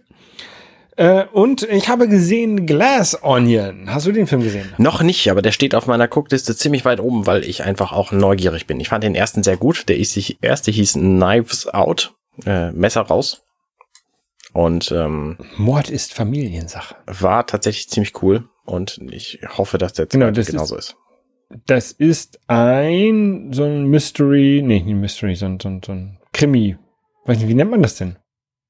Äh, 0.97 1.27
und 1.31 1.63
ich 1.63 1.91
habe 1.91 2.09
gesehen 2.09 2.65
Glass 2.65 3.23
Onion. 3.23 3.93
Hast 3.93 4.07
du 4.07 4.13
den 4.13 4.27
Film 4.27 4.43
gesehen? 4.43 4.73
Noch 4.79 5.03
nicht, 5.03 5.31
aber 5.31 5.43
der 5.43 5.53
steht 5.53 5.75
auf 5.75 5.87
meiner 5.87 6.09
Guckliste 6.09 6.57
ziemlich 6.57 6.87
weit 6.87 6.99
oben, 6.99 7.27
weil 7.27 7.45
ich 7.45 7.65
einfach 7.65 7.93
auch 7.93 8.13
neugierig 8.13 8.67
bin. 8.67 8.81
Ich 8.81 8.89
fand 8.89 9.05
den 9.05 9.15
ersten 9.15 9.43
sehr 9.43 9.59
gut. 9.59 9.91
Der 9.91 9.99
erste 9.99 10.71
hieß 10.71 10.95
Knives 10.95 11.69
Out, 11.69 12.15
äh, 12.47 12.73
Messer 12.73 13.03
raus. 13.03 13.43
Und 14.55 14.91
ähm, 14.91 15.37
Mord 15.59 15.91
ist 15.91 16.15
Familiensache. 16.15 16.95
War 17.05 17.47
tatsächlich 17.47 17.91
ziemlich 17.91 18.23
cool 18.23 18.49
und 18.65 18.99
ich 19.11 19.41
hoffe, 19.59 19.77
dass 19.77 19.93
der 19.93 20.07
genau, 20.07 20.31
das 20.31 20.47
genauso 20.47 20.77
ist, 20.77 20.97
ist. 21.51 21.63
Das 21.67 21.93
ist 21.93 22.41
ein 22.47 23.53
so 23.53 23.65
ein 23.65 23.85
Mystery, 23.85 24.63
nee, 24.65 24.81
nicht 24.81 24.97
Mystery, 24.97 25.35
sondern 25.35 25.61
so 25.61 25.69
ein, 25.69 25.83
so 25.85 25.93
ein 25.93 26.19
Krimi. 26.33 26.79
Weiß 27.27 27.37
nicht, 27.37 27.49
wie 27.49 27.55
nennt 27.55 27.71
man 27.71 27.83
das 27.83 27.97
denn? 27.97 28.17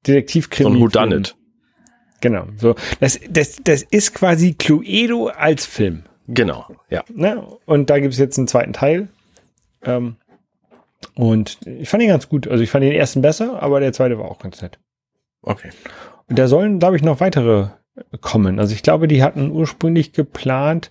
Detektivkrimi. 0.05 0.69
So 0.69 0.75
ein 0.75 0.81
Whodunit. 0.81 1.35
Genau. 2.21 2.45
So, 2.57 2.75
das, 2.99 3.19
das, 3.29 3.57
das 3.63 3.83
ist 3.83 4.13
quasi 4.13 4.53
Cluedo 4.53 5.27
als 5.27 5.65
Film. 5.65 6.03
Genau, 6.27 6.65
ja. 6.89 7.03
Ne? 7.13 7.45
Und 7.65 7.89
da 7.89 7.99
gibt 7.99 8.13
es 8.13 8.19
jetzt 8.19 8.37
einen 8.37 8.47
zweiten 8.47 8.71
Teil. 8.71 9.09
Ähm, 9.83 10.15
und 11.15 11.57
ich 11.65 11.89
fand 11.89 12.01
ihn 12.01 12.09
ganz 12.09 12.29
gut. 12.29 12.47
Also 12.47 12.63
ich 12.63 12.71
fand 12.71 12.83
den 12.83 12.93
ersten 12.93 13.21
besser, 13.21 13.61
aber 13.61 13.81
der 13.81 13.91
zweite 13.91 14.17
war 14.17 14.31
auch 14.31 14.39
ganz 14.39 14.61
nett. 14.61 14.79
Okay. 15.41 15.71
Und 16.29 16.39
da 16.39 16.47
sollen, 16.47 16.79
glaube 16.79 16.95
ich, 16.95 17.03
noch 17.03 17.19
weitere 17.19 17.67
kommen. 18.21 18.59
Also 18.59 18.73
ich 18.73 18.83
glaube, 18.83 19.07
die 19.07 19.21
hatten 19.21 19.51
ursprünglich 19.51 20.13
geplant, 20.13 20.89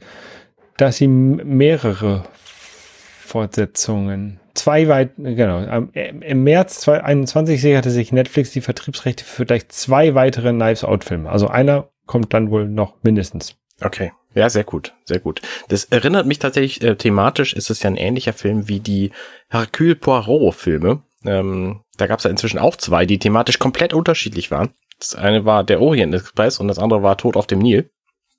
dass 0.76 0.98
sie 0.98 1.08
mehrere 1.08 2.24
Fortsetzungen 2.34 4.38
zwei 4.54 4.88
weit, 4.88 5.12
genau, 5.16 5.88
im 5.92 6.44
März 6.44 6.80
2021 6.80 7.60
sicherte 7.60 7.90
sich 7.90 8.12
Netflix 8.12 8.50
die 8.50 8.60
Vertriebsrechte 8.60 9.24
für 9.24 9.46
gleich 9.46 9.68
zwei 9.68 10.14
weitere 10.14 10.50
Knives 10.50 10.84
Out 10.84 11.04
Filme. 11.04 11.30
Also 11.30 11.48
einer 11.48 11.90
kommt 12.06 12.34
dann 12.34 12.50
wohl 12.50 12.68
noch 12.68 12.94
mindestens. 13.02 13.56
Okay. 13.80 14.12
Ja, 14.34 14.48
sehr 14.48 14.64
gut, 14.64 14.94
sehr 15.04 15.18
gut. 15.18 15.42
Das 15.68 15.84
erinnert 15.84 16.26
mich 16.26 16.38
tatsächlich, 16.38 16.82
äh, 16.82 16.96
thematisch 16.96 17.52
ist 17.52 17.70
es 17.70 17.82
ja 17.82 17.90
ein 17.90 17.96
ähnlicher 17.96 18.32
Film 18.32 18.66
wie 18.68 18.80
die 18.80 19.12
Hercule 19.50 19.94
Poirot 19.94 20.54
Filme. 20.54 21.02
Ähm, 21.24 21.82
da 21.98 22.06
gab 22.06 22.18
es 22.18 22.24
ja 22.24 22.30
inzwischen 22.30 22.58
auch 22.58 22.76
zwei, 22.76 23.04
die 23.04 23.18
thematisch 23.18 23.58
komplett 23.58 23.92
unterschiedlich 23.92 24.50
waren. 24.50 24.70
Das 24.98 25.14
eine 25.14 25.44
war 25.44 25.64
der 25.64 25.80
Orient 25.80 26.14
Express 26.14 26.60
und 26.60 26.68
das 26.68 26.78
andere 26.78 27.02
war 27.02 27.18
Tod 27.18 27.36
auf 27.36 27.46
dem 27.46 27.58
Nil. 27.58 27.90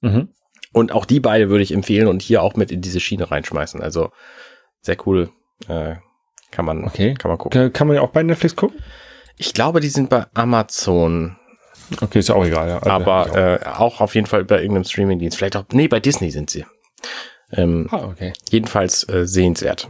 Mhm. 0.02 0.30
Und 0.72 0.92
auch 0.92 1.06
die 1.06 1.20
beide 1.20 1.50
würde 1.50 1.64
ich 1.64 1.74
empfehlen 1.74 2.08
und 2.08 2.22
hier 2.22 2.42
auch 2.42 2.56
mit 2.56 2.72
in 2.72 2.82
diese 2.82 3.00
Schiene 3.00 3.30
reinschmeißen. 3.30 3.82
Also 3.82 4.12
sehr 4.82 4.98
cool 5.06 5.30
äh, 5.68 5.96
kann 6.54 6.66
man, 6.66 6.86
okay. 6.86 7.16
kann 7.16 7.30
man 7.30 7.38
gucken. 7.38 7.74
Kann 7.74 7.88
man 7.88 7.96
ja 7.96 8.02
auch 8.02 8.12
bei 8.12 8.24
Netflix 8.24 8.56
gucken? 8.56 8.80
Ich 9.38 9.54
glaube, 9.54 9.80
die 9.80 9.90
sind 9.90 10.10
bei 10.10 10.26
Amazon. 10.34 11.38
Okay, 12.00 12.20
ist 12.20 12.30
auch 12.30 12.46
egal, 12.46 12.70
ja. 12.70 12.78
Also, 12.78 12.90
Aber 12.90 13.32
auch. 13.32 13.36
Äh, 13.36 13.60
auch 13.66 14.02
auf 14.02 14.16
jeden 14.16 14.28
Fall 14.28 14.46
bei 14.46 14.58
irgendeinem 14.58 14.86
Streamingdienst. 14.86 15.38
Vielleicht 15.38 15.56
auch, 15.56 15.66
nee, 15.72 15.88
bei 15.88 16.00
Disney 16.00 16.32
sind 16.32 16.50
sie. 16.50 16.66
Ähm, 17.52 17.88
ah, 17.92 18.06
okay. 18.06 18.34
Jedenfalls 18.50 19.08
äh, 19.10 19.26
sehenswert. 19.26 19.90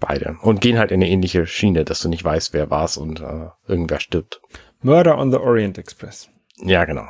Beide. 0.00 0.36
Und 0.42 0.60
gehen 0.60 0.78
halt 0.78 0.90
in 0.90 1.02
eine 1.02 1.10
ähnliche 1.10 1.46
Schiene, 1.46 1.84
dass 1.84 2.00
du 2.00 2.08
nicht 2.08 2.24
weißt, 2.24 2.52
wer 2.52 2.70
war's 2.70 2.96
und 2.96 3.20
äh, 3.20 3.48
irgendwer 3.66 4.00
stirbt. 4.00 4.40
Murder 4.82 5.18
on 5.18 5.30
the 5.30 5.38
Orient 5.38 5.78
Express. 5.78 6.28
Ja, 6.58 6.84
genau. 6.84 7.06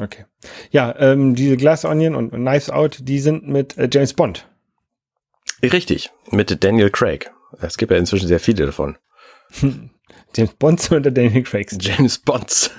Okay. 0.00 0.24
Ja, 0.70 0.94
ähm, 0.98 1.34
diese 1.34 1.56
Glass 1.56 1.84
Onion 1.84 2.14
und 2.14 2.30
Knives 2.30 2.70
Out, 2.70 2.98
die 3.02 3.18
sind 3.18 3.46
mit 3.48 3.76
äh, 3.76 3.88
James 3.90 4.14
Bond. 4.14 4.48
Richtig, 5.62 6.10
mit 6.30 6.62
Daniel 6.62 6.90
Craig. 6.90 7.30
Es 7.60 7.78
gibt 7.78 7.92
ja 7.92 7.98
inzwischen 7.98 8.28
sehr 8.28 8.40
viele 8.40 8.66
davon. 8.66 8.98
James 10.36 10.52
Bonds 10.54 10.90
oder 10.92 11.10
Daniel 11.10 11.42
Craig? 11.42 11.70
James 11.80 12.18
Bonds. 12.18 12.70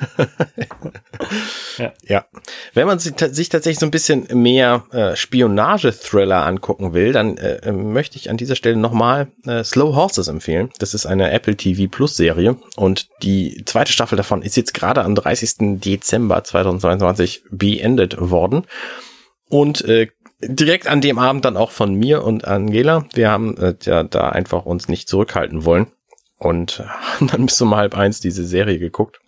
ja. 1.78 1.94
ja. 2.04 2.26
Wenn 2.74 2.88
man 2.88 3.00
sich, 3.00 3.14
sich, 3.18 3.50
tatsächlich 3.50 3.80
so 3.80 3.86
ein 3.86 3.92
bisschen 3.92 4.28
mehr 4.34 4.86
äh, 4.92 5.16
Spionage-Thriller 5.16 6.46
angucken 6.46 6.94
will, 6.94 7.12
dann 7.12 7.38
äh, 7.38 7.72
möchte 7.72 8.18
ich 8.18 8.30
an 8.30 8.38
dieser 8.38 8.56
Stelle 8.56 8.78
nochmal 8.78 9.32
äh, 9.46 9.64
Slow 9.64 9.96
Horses 9.96 10.28
empfehlen. 10.28 10.70
Das 10.80 10.94
ist 10.94 11.06
eine 11.06 11.32
Apple 11.32 11.58
TV 11.58 11.90
Plus 11.90 12.16
Serie 12.16 12.58
und 12.76 13.10
die 13.24 13.64
zweite 13.66 13.92
Staffel 13.92 14.16
davon 14.16 14.42
ist 14.42 14.56
jetzt 14.56 14.74
gerade 14.74 15.04
am 15.04 15.16
30. 15.16 15.80
Dezember 15.80 16.44
2022 16.44 17.44
beendet 17.50 18.16
worden. 18.20 18.66
Und 19.50 19.84
äh, 19.86 20.10
direkt 20.42 20.88
an 20.88 21.02
dem 21.02 21.20
Abend 21.20 21.46
dann 21.46 21.58
auch 21.58 21.72
von 21.72 21.94
mir 21.94 22.24
und 22.24 22.46
Angela. 22.46 23.06
Wir 23.14 23.30
haben 23.30 23.58
äh, 23.58 23.76
ja 23.82 24.04
da 24.04 24.30
einfach 24.30 24.66
uns 24.66 24.88
nicht 24.88 25.10
zurückhalten 25.10 25.66
wollen 25.66 25.88
und 26.38 26.80
haben 27.20 27.28
dann 27.28 27.46
bis 27.46 27.62
um 27.62 27.76
halb 27.76 27.96
eins 27.96 28.20
diese 28.20 28.46
Serie 28.46 28.80
geguckt, 28.80 29.20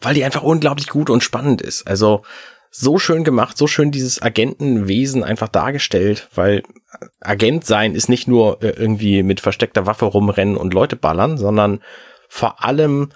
weil 0.00 0.14
die 0.14 0.24
einfach 0.24 0.42
unglaublich 0.42 0.88
gut 0.88 1.10
und 1.10 1.22
spannend 1.22 1.62
ist. 1.62 1.86
Also 1.86 2.22
so 2.70 2.98
schön 2.98 3.22
gemacht, 3.22 3.58
so 3.58 3.66
schön 3.66 3.90
dieses 3.90 4.22
Agentenwesen 4.22 5.24
einfach 5.24 5.48
dargestellt, 5.48 6.28
weil 6.34 6.62
Agent 7.20 7.66
sein 7.66 7.94
ist 7.94 8.08
nicht 8.08 8.28
nur 8.28 8.62
äh, 8.62 8.70
irgendwie 8.70 9.22
mit 9.22 9.40
versteckter 9.40 9.86
Waffe 9.86 10.06
rumrennen 10.06 10.56
und 10.56 10.74
Leute 10.74 10.96
ballern, 10.96 11.36
sondern 11.38 11.80
vor 12.28 12.64
allem 12.64 13.10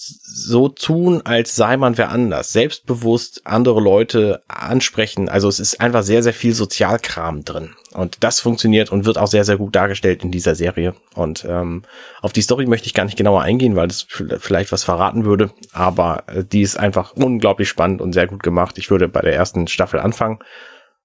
so 0.00 0.68
tun, 0.68 1.22
als 1.24 1.56
sei 1.56 1.76
man 1.76 1.98
wer 1.98 2.10
anders, 2.10 2.52
selbstbewusst 2.52 3.42
andere 3.44 3.80
Leute 3.80 4.44
ansprechen. 4.46 5.28
Also 5.28 5.48
es 5.48 5.58
ist 5.58 5.80
einfach 5.80 6.04
sehr, 6.04 6.22
sehr 6.22 6.32
viel 6.32 6.54
Sozialkram 6.54 7.44
drin. 7.44 7.74
Und 7.94 8.22
das 8.22 8.38
funktioniert 8.38 8.92
und 8.92 9.06
wird 9.06 9.18
auch 9.18 9.26
sehr, 9.26 9.44
sehr 9.44 9.56
gut 9.56 9.74
dargestellt 9.74 10.22
in 10.22 10.30
dieser 10.30 10.54
Serie. 10.54 10.94
Und 11.16 11.44
ähm, 11.48 11.82
auf 12.22 12.32
die 12.32 12.42
Story 12.42 12.66
möchte 12.66 12.86
ich 12.86 12.94
gar 12.94 13.06
nicht 13.06 13.18
genauer 13.18 13.42
eingehen, 13.42 13.74
weil 13.74 13.88
das 13.88 14.06
vielleicht 14.38 14.70
was 14.70 14.84
verraten 14.84 15.24
würde. 15.24 15.50
Aber 15.72 16.22
äh, 16.28 16.44
die 16.44 16.62
ist 16.62 16.78
einfach 16.78 17.14
unglaublich 17.14 17.68
spannend 17.68 18.00
und 18.00 18.12
sehr 18.12 18.28
gut 18.28 18.44
gemacht. 18.44 18.78
Ich 18.78 18.92
würde 18.92 19.08
bei 19.08 19.20
der 19.20 19.34
ersten 19.34 19.66
Staffel 19.66 19.98
anfangen, 19.98 20.38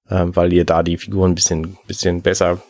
äh, 0.08 0.26
weil 0.28 0.54
ihr 0.54 0.66
da 0.66 0.84
die 0.84 0.98
Figuren 0.98 1.32
ein 1.32 1.36
bisschen, 1.36 1.80
bisschen 1.88 2.22
besser 2.22 2.62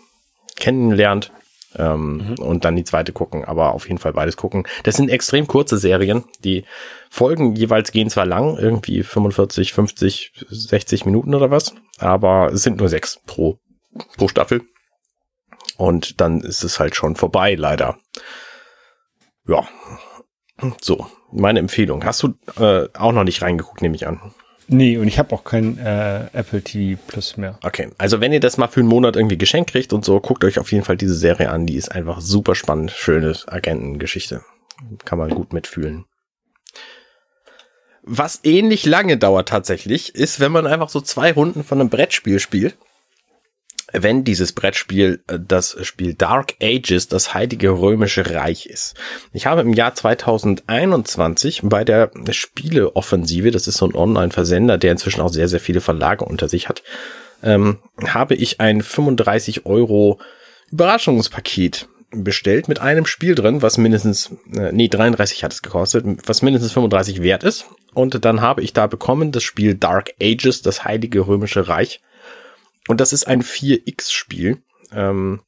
kennenlernt 0.56 1.34
ähm, 1.78 2.18
mhm. 2.18 2.34
und 2.40 2.66
dann 2.66 2.76
die 2.76 2.84
zweite 2.84 3.14
gucken, 3.14 3.46
aber 3.46 3.74
auf 3.74 3.88
jeden 3.88 4.00
Fall 4.00 4.14
beides 4.14 4.38
gucken. 4.38 4.68
Das 4.84 4.96
sind 4.96 5.10
extrem 5.10 5.48
kurze 5.48 5.78
Serien. 5.78 6.24
Die 6.44 6.66
Folgen 7.10 7.56
jeweils 7.56 7.92
gehen 7.92 8.10
zwar 8.10 8.26
lang, 8.26 8.58
irgendwie 8.58 9.04
45, 9.04 9.74
50, 9.74 10.46
60 10.50 11.06
Minuten 11.06 11.34
oder 11.36 11.52
was, 11.52 11.76
aber 11.98 12.52
es 12.54 12.64
sind 12.64 12.78
nur 12.78 12.90
sechs 12.90 13.20
pro, 13.26 13.60
pro 14.18 14.28
Staffel. 14.28 14.62
Und 15.78 16.22
dann 16.22 16.42
ist 16.42 16.64
es 16.64 16.80
halt 16.80 16.96
schon 16.96 17.16
vorbei, 17.16 17.56
leider. 17.56 17.98
Ja. 19.48 19.68
So, 20.82 21.08
meine 21.32 21.60
Empfehlung. 21.60 22.06
Hast 22.06 22.24
du 22.24 22.36
äh, 22.60 22.88
auch 22.94 23.12
noch 23.12 23.24
nicht 23.24 23.42
reingeguckt, 23.42 23.82
nehme 23.82 23.96
ich 23.96 24.08
an. 24.08 24.34
Nee, 24.68 24.98
und 24.98 25.08
ich 25.08 25.20
habe 25.20 25.34
auch 25.36 25.44
kein 25.44 25.78
äh, 25.78 26.28
Apple 26.34 26.62
TV 26.62 27.00
Plus 27.08 27.38
mehr. 27.38 27.60
Okay, 27.64 27.90
also 27.98 28.22
wenn 28.22 28.32
ihr 28.32 28.40
das 28.40 28.58
mal 28.58 28.68
für 28.68 28.80
einen 28.80 28.90
Monat 28.90 29.16
irgendwie 29.16 29.38
geschenkt 29.38 29.72
kriegt 29.72 29.94
und 29.94 30.06
so, 30.06 30.20
guckt 30.20 30.44
euch 30.44 30.60
auf 30.60 30.72
jeden 30.72 30.86
Fall 30.86 30.98
diese 30.98 31.16
Serie 31.16 31.50
an. 31.50 31.66
Die 31.66 31.76
ist 31.76 31.92
einfach 31.92 32.22
super 32.22 32.56
spannend, 32.56 32.92
schöne 32.92 33.36
Agentengeschichte. 33.48 34.42
Kann 35.06 35.18
man 35.18 35.30
gut 35.30 35.54
mitfühlen. 35.54 36.06
Was 38.02 38.42
ähnlich 38.44 38.86
lange 38.86 39.18
dauert 39.18 39.48
tatsächlich, 39.48 40.14
ist, 40.16 40.40
wenn 40.40 40.52
man 40.52 40.68
einfach 40.68 40.90
so 40.90 41.00
zwei 41.00 41.32
Runden 41.32 41.64
von 41.64 41.80
einem 41.80 41.90
Brettspiel 41.90 42.40
spielt 42.40 42.76
wenn 43.94 44.24
dieses 44.24 44.52
Brettspiel 44.52 45.24
äh, 45.28 45.40
das 45.40 45.78
Spiel 45.82 46.14
Dark 46.14 46.56
Ages, 46.62 47.08
das 47.08 47.34
Heilige 47.34 47.70
Römische 47.70 48.30
Reich 48.30 48.66
ist. 48.66 48.96
Ich 49.32 49.46
habe 49.46 49.62
im 49.62 49.74
Jahr 49.74 49.96
2021 49.96 51.62
bei 51.64 51.84
der 51.84 52.12
Spieleoffensive, 52.30 53.52
das 53.52 53.68
ist 53.68 53.78
so 53.78 53.88
ein 53.88 53.96
Online-Versender, 53.96 54.78
der 54.78 54.92
inzwischen 54.92 55.22
auch 55.22 55.30
sehr, 55.30 55.48
sehr 55.48 55.60
viele 55.60 55.82
Verlage 55.82 56.26
unter 56.26 56.50
sich 56.50 56.68
hat, 56.68 56.84
ähm, 57.44 57.80
habe 58.08 58.36
ich 58.36 58.60
ein 58.60 58.82
35 58.82 59.66
Euro 59.66 60.20
Überraschungspaket 60.72 61.88
bestellt 62.16 62.68
mit 62.68 62.80
einem 62.80 63.06
Spiel 63.06 63.36
drin, 63.36 63.62
was 63.62 63.78
mindestens, 63.78 64.32
äh, 64.56 64.72
nee, 64.72 64.88
33 64.88 65.44
hat 65.44 65.54
es 65.54 65.62
gekostet, 65.62 66.06
was 66.26 66.42
mindestens 66.42 66.72
35 66.72 67.22
wert 67.22 67.44
ist. 67.44 67.66
Und 67.94 68.26
dann 68.26 68.42
habe 68.42 68.62
ich 68.62 68.74
da 68.74 68.88
bekommen 68.88 69.32
das 69.32 69.44
Spiel 69.44 69.76
Dark 69.76 70.12
Ages, 70.22 70.62
das 70.62 70.84
Heilige 70.84 71.28
Römische 71.28 71.68
Reich. 71.68 72.02
Und 72.88 73.02
das 73.02 73.14
ist 73.14 73.28
ein 73.28 73.42
4X-Spiel. 73.42 74.62
Ähm, 74.92 75.42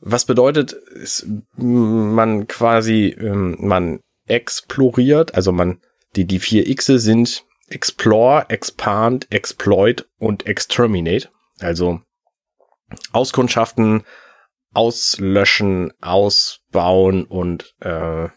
was 0.00 0.24
bedeutet, 0.24 0.72
ist, 0.72 1.26
man 1.56 2.46
quasi, 2.46 3.14
ähm, 3.18 3.56
man 3.60 4.00
exploriert, 4.26 5.34
also 5.34 5.52
man, 5.52 5.80
die, 6.16 6.24
die 6.24 6.40
4Xe 6.40 6.98
sind 6.98 7.44
Explore, 7.68 8.46
Expand, 8.48 9.30
Exploit 9.30 10.08
und 10.18 10.46
Exterminate. 10.46 11.28
Also 11.60 12.00
Auskundschaften, 13.12 14.04
auslöschen, 14.72 15.92
ausbauen 16.00 17.24
und 17.24 17.74
äh, 17.80 18.28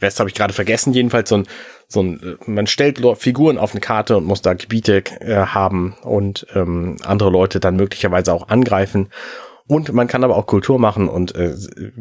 Rest 0.00 0.20
habe 0.20 0.28
ich 0.28 0.34
gerade 0.34 0.52
vergessen. 0.52 0.92
Jedenfalls 0.92 1.28
so 1.28 1.38
ein, 1.38 1.46
so 1.88 2.02
ein, 2.02 2.38
man 2.46 2.66
stellt 2.66 3.00
Figuren 3.18 3.58
auf 3.58 3.72
eine 3.72 3.80
Karte 3.80 4.16
und 4.16 4.24
muss 4.24 4.42
da 4.42 4.54
Gebiete 4.54 5.02
äh, 5.20 5.46
haben 5.46 5.96
und 6.02 6.46
ähm, 6.54 6.96
andere 7.02 7.30
Leute 7.30 7.60
dann 7.60 7.76
möglicherweise 7.76 8.32
auch 8.32 8.48
angreifen. 8.48 9.08
Und 9.66 9.92
man 9.92 10.08
kann 10.08 10.24
aber 10.24 10.36
auch 10.36 10.46
Kultur 10.46 10.78
machen 10.78 11.08
und 11.08 11.34
äh, 11.34 11.54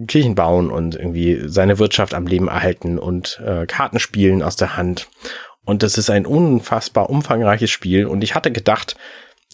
Kirchen 0.07 0.35
bauen 0.35 0.69
und 0.69 0.95
irgendwie 0.95 1.43
seine 1.47 1.79
Wirtschaft 1.79 2.13
am 2.13 2.27
Leben 2.27 2.49
erhalten 2.49 2.99
und 2.99 3.41
äh, 3.45 3.65
Karten 3.65 3.99
spielen 3.99 4.43
aus 4.43 4.57
der 4.57 4.75
Hand. 4.75 5.07
Und 5.63 5.81
das 5.81 5.97
ist 5.97 6.09
ein 6.09 6.25
unfassbar 6.25 7.09
umfangreiches 7.09 7.71
Spiel. 7.71 8.05
Und 8.05 8.21
ich 8.21 8.35
hatte 8.35 8.51
gedacht, 8.51 8.97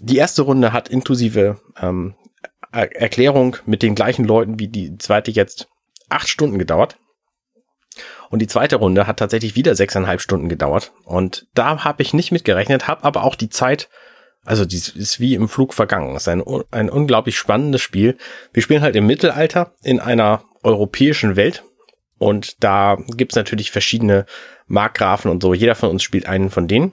die 0.02 0.18
erste 0.18 0.42
Runde 0.42 0.74
hat 0.74 0.90
inklusive 0.90 1.60
ähm, 1.80 2.16
Erklärung 2.72 3.58
mit 3.66 3.84
den 3.84 3.96
gleichen 3.96 4.26
Leuten 4.26 4.60
wie 4.60 4.68
die 4.68 4.98
zweite 4.98 5.30
jetzt 5.32 5.68
acht 6.10 6.30
Stunden 6.30 6.58
gedauert. 6.58 6.98
Und 8.30 8.40
die 8.40 8.48
zweite 8.48 8.76
Runde 8.76 9.08
hat 9.08 9.18
tatsächlich 9.18 9.56
wieder 9.56 9.76
sechseinhalb 9.76 10.22
Stunden 10.22 10.50
gedauert. 10.50 10.92
Und 11.04 11.48
da 11.56 11.84
habe 11.84 12.02
ich 12.04 12.14
nicht 12.14 12.32
mitgerechnet, 12.32 12.88
habe 12.88 13.04
aber 13.04 13.24
auch 13.24 13.36
die 13.36 13.50
Zeit, 13.50 13.90
also 14.46 14.66
die 14.66 14.78
ist 14.78 15.20
wie 15.20 15.34
im 15.34 15.50
Flug 15.50 15.74
vergangen. 15.74 16.16
Es 16.16 16.24
ist 16.24 16.28
ein, 16.28 16.44
ein 16.72 16.90
unglaublich 16.90 17.38
spannendes 17.38 17.82
Spiel. 17.82 18.18
Wir 18.54 18.62
spielen 18.62 18.82
halt 18.82 18.96
im 18.96 19.08
Mittelalter 19.08 19.74
in 19.82 20.00
einer 20.00 20.44
europäischen 20.64 21.36
Welt. 21.36 21.64
Und 22.20 22.64
da 22.64 22.98
gibt's 23.16 23.36
natürlich 23.36 23.72
verschiedene 23.72 24.26
Markgrafen 24.68 25.32
und 25.32 25.42
so. 25.42 25.54
Jeder 25.54 25.76
von 25.76 25.90
uns 25.90 26.04
spielt 26.04 26.28
einen 26.28 26.50
von 26.50 26.68
denen. 26.68 26.92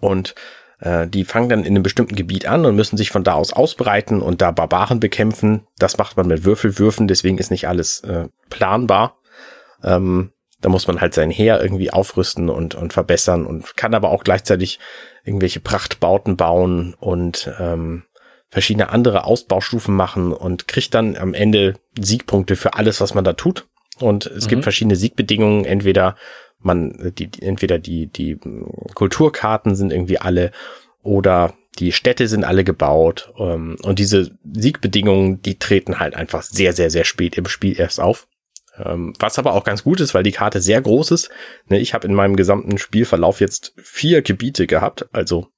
Und 0.00 0.34
äh, 0.80 1.06
die 1.06 1.24
fangen 1.24 1.48
dann 1.48 1.60
in 1.60 1.74
einem 1.74 1.82
bestimmten 1.82 2.16
Gebiet 2.16 2.46
an 2.46 2.64
und 2.64 2.76
müssen 2.76 2.96
sich 2.96 3.10
von 3.10 3.24
da 3.24 3.34
aus 3.34 3.52
ausbreiten 3.52 4.22
und 4.22 4.40
da 4.40 4.50
Barbaren 4.50 5.00
bekämpfen. 5.00 5.66
Das 5.78 5.98
macht 5.98 6.16
man 6.16 6.26
mit 6.26 6.44
Würfelwürfen, 6.44 7.08
deswegen 7.08 7.38
ist 7.38 7.50
nicht 7.50 7.68
alles 7.68 8.00
äh, 8.00 8.28
planbar. 8.50 9.18
Ähm, 9.82 10.32
da 10.60 10.68
muss 10.68 10.86
man 10.86 11.00
halt 11.00 11.14
sein 11.14 11.30
Heer 11.30 11.62
irgendwie 11.62 11.90
aufrüsten 11.90 12.48
und, 12.48 12.74
und 12.74 12.92
verbessern 12.92 13.46
und 13.46 13.76
kann 13.76 13.94
aber 13.94 14.10
auch 14.10 14.24
gleichzeitig 14.24 14.78
irgendwelche 15.24 15.60
Prachtbauten 15.60 16.36
bauen 16.36 16.94
und 16.98 17.50
ähm, 17.58 18.04
verschiedene 18.48 18.88
andere 18.88 19.24
Ausbaustufen 19.24 19.94
machen 19.94 20.32
und 20.32 20.66
kriegt 20.68 20.94
dann 20.94 21.16
am 21.16 21.34
Ende 21.34 21.74
Siegpunkte 21.98 22.56
für 22.56 22.74
alles, 22.74 23.00
was 23.00 23.14
man 23.14 23.24
da 23.24 23.34
tut. 23.34 23.66
Und 23.98 24.26
es 24.26 24.44
mhm. 24.44 24.48
gibt 24.48 24.62
verschiedene 24.62 24.96
Siegbedingungen. 24.96 25.64
Entweder 25.64 26.16
man, 26.58 27.12
die, 27.18 27.30
entweder 27.40 27.78
die, 27.78 28.06
die 28.06 28.38
Kulturkarten 28.94 29.74
sind 29.74 29.92
irgendwie 29.92 30.18
alle 30.18 30.52
oder 31.02 31.54
die 31.78 31.92
Städte 31.92 32.28
sind 32.28 32.44
alle 32.44 32.64
gebaut. 32.64 33.32
Ähm, 33.38 33.76
und 33.82 33.98
diese 33.98 34.30
Siegbedingungen, 34.50 35.42
die 35.42 35.58
treten 35.58 35.98
halt 35.98 36.14
einfach 36.14 36.42
sehr, 36.42 36.72
sehr, 36.72 36.90
sehr 36.90 37.04
spät 37.04 37.36
im 37.36 37.46
Spiel 37.46 37.78
erst 37.78 38.00
auf. 38.00 38.26
Ähm, 38.78 39.14
was 39.18 39.38
aber 39.38 39.54
auch 39.54 39.64
ganz 39.64 39.82
gut 39.84 40.00
ist, 40.00 40.14
weil 40.14 40.22
die 40.22 40.32
Karte 40.32 40.60
sehr 40.60 40.80
groß 40.80 41.10
ist. 41.10 41.30
Ne, 41.68 41.78
ich 41.78 41.94
habe 41.94 42.06
in 42.06 42.14
meinem 42.14 42.36
gesamten 42.36 42.78
Spielverlauf 42.78 43.40
jetzt 43.40 43.72
vier 43.76 44.22
Gebiete 44.22 44.66
gehabt, 44.66 45.08
also 45.12 45.48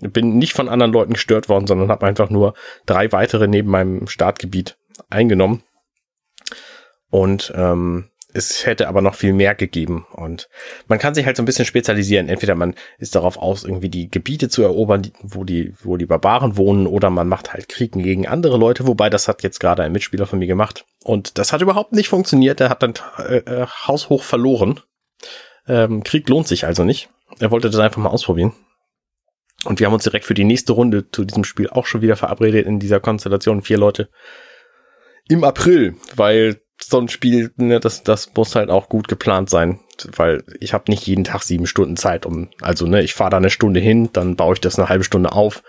bin 0.00 0.38
nicht 0.38 0.52
von 0.52 0.68
anderen 0.68 0.92
Leuten 0.92 1.14
gestört 1.14 1.48
worden, 1.48 1.66
sondern 1.66 1.90
habe 1.90 2.06
einfach 2.06 2.30
nur 2.30 2.54
drei 2.86 3.10
weitere 3.10 3.48
neben 3.48 3.70
meinem 3.70 4.06
Startgebiet 4.06 4.78
eingenommen. 5.10 5.64
Und 7.10 7.52
ähm, 7.56 8.10
es 8.38 8.64
hätte 8.64 8.88
aber 8.88 9.02
noch 9.02 9.14
viel 9.14 9.32
mehr 9.32 9.54
gegeben. 9.54 10.06
Und 10.12 10.48
man 10.86 10.98
kann 10.98 11.14
sich 11.14 11.26
halt 11.26 11.36
so 11.36 11.42
ein 11.42 11.46
bisschen 11.46 11.64
spezialisieren. 11.64 12.28
Entweder 12.28 12.54
man 12.54 12.74
ist 12.98 13.14
darauf 13.14 13.36
aus, 13.36 13.64
irgendwie 13.64 13.90
die 13.90 14.08
Gebiete 14.08 14.48
zu 14.48 14.62
erobern, 14.62 15.10
wo 15.20 15.44
die, 15.44 15.74
wo 15.82 15.96
die 15.96 16.06
Barbaren 16.06 16.56
wohnen, 16.56 16.86
oder 16.86 17.10
man 17.10 17.28
macht 17.28 17.52
halt 17.52 17.68
Kriegen 17.68 18.02
gegen 18.02 18.26
andere 18.26 18.56
Leute, 18.56 18.86
wobei 18.86 19.10
das 19.10 19.28
hat 19.28 19.42
jetzt 19.42 19.60
gerade 19.60 19.82
ein 19.82 19.92
Mitspieler 19.92 20.26
von 20.26 20.38
mir 20.38 20.46
gemacht. 20.46 20.86
Und 21.04 21.38
das 21.38 21.52
hat 21.52 21.60
überhaupt 21.60 21.92
nicht 21.92 22.08
funktioniert. 22.08 22.60
Er 22.60 22.70
hat 22.70 22.82
dann 22.82 22.94
äh, 23.18 23.38
äh, 23.38 23.66
haushoch 23.66 24.22
verloren. 24.22 24.80
Ähm, 25.66 26.02
Krieg 26.02 26.28
lohnt 26.28 26.48
sich 26.48 26.64
also 26.64 26.84
nicht. 26.84 27.10
Er 27.40 27.50
wollte 27.50 27.68
das 27.68 27.80
einfach 27.80 28.00
mal 28.00 28.08
ausprobieren. 28.08 28.52
Und 29.64 29.80
wir 29.80 29.86
haben 29.86 29.94
uns 29.94 30.04
direkt 30.04 30.24
für 30.24 30.34
die 30.34 30.44
nächste 30.44 30.72
Runde 30.72 31.10
zu 31.10 31.24
diesem 31.24 31.44
Spiel 31.44 31.68
auch 31.68 31.86
schon 31.86 32.00
wieder 32.00 32.16
verabredet 32.16 32.66
in 32.66 32.78
dieser 32.78 33.00
Konstellation. 33.00 33.62
Vier 33.62 33.78
Leute 33.78 34.08
im 35.28 35.44
April, 35.44 35.96
weil 36.14 36.60
so 36.80 36.98
ein 36.98 37.08
Spiel, 37.08 37.50
ne, 37.56 37.80
das, 37.80 38.02
das 38.02 38.32
muss 38.34 38.54
halt 38.54 38.70
auch 38.70 38.88
gut 38.88 39.08
geplant 39.08 39.50
sein, 39.50 39.80
weil 40.16 40.44
ich 40.60 40.72
habe 40.72 40.84
nicht 40.88 41.06
jeden 41.06 41.24
Tag 41.24 41.42
sieben 41.42 41.66
Stunden 41.66 41.96
Zeit, 41.96 42.24
um, 42.24 42.48
also 42.60 42.86
ne, 42.86 43.02
ich 43.02 43.14
fahre 43.14 43.30
da 43.30 43.36
eine 43.38 43.50
Stunde 43.50 43.80
hin, 43.80 44.10
dann 44.12 44.36
baue 44.36 44.54
ich 44.54 44.60
das 44.60 44.78
eine 44.78 44.88
halbe 44.88 45.04
Stunde 45.04 45.32
auf, 45.32 45.62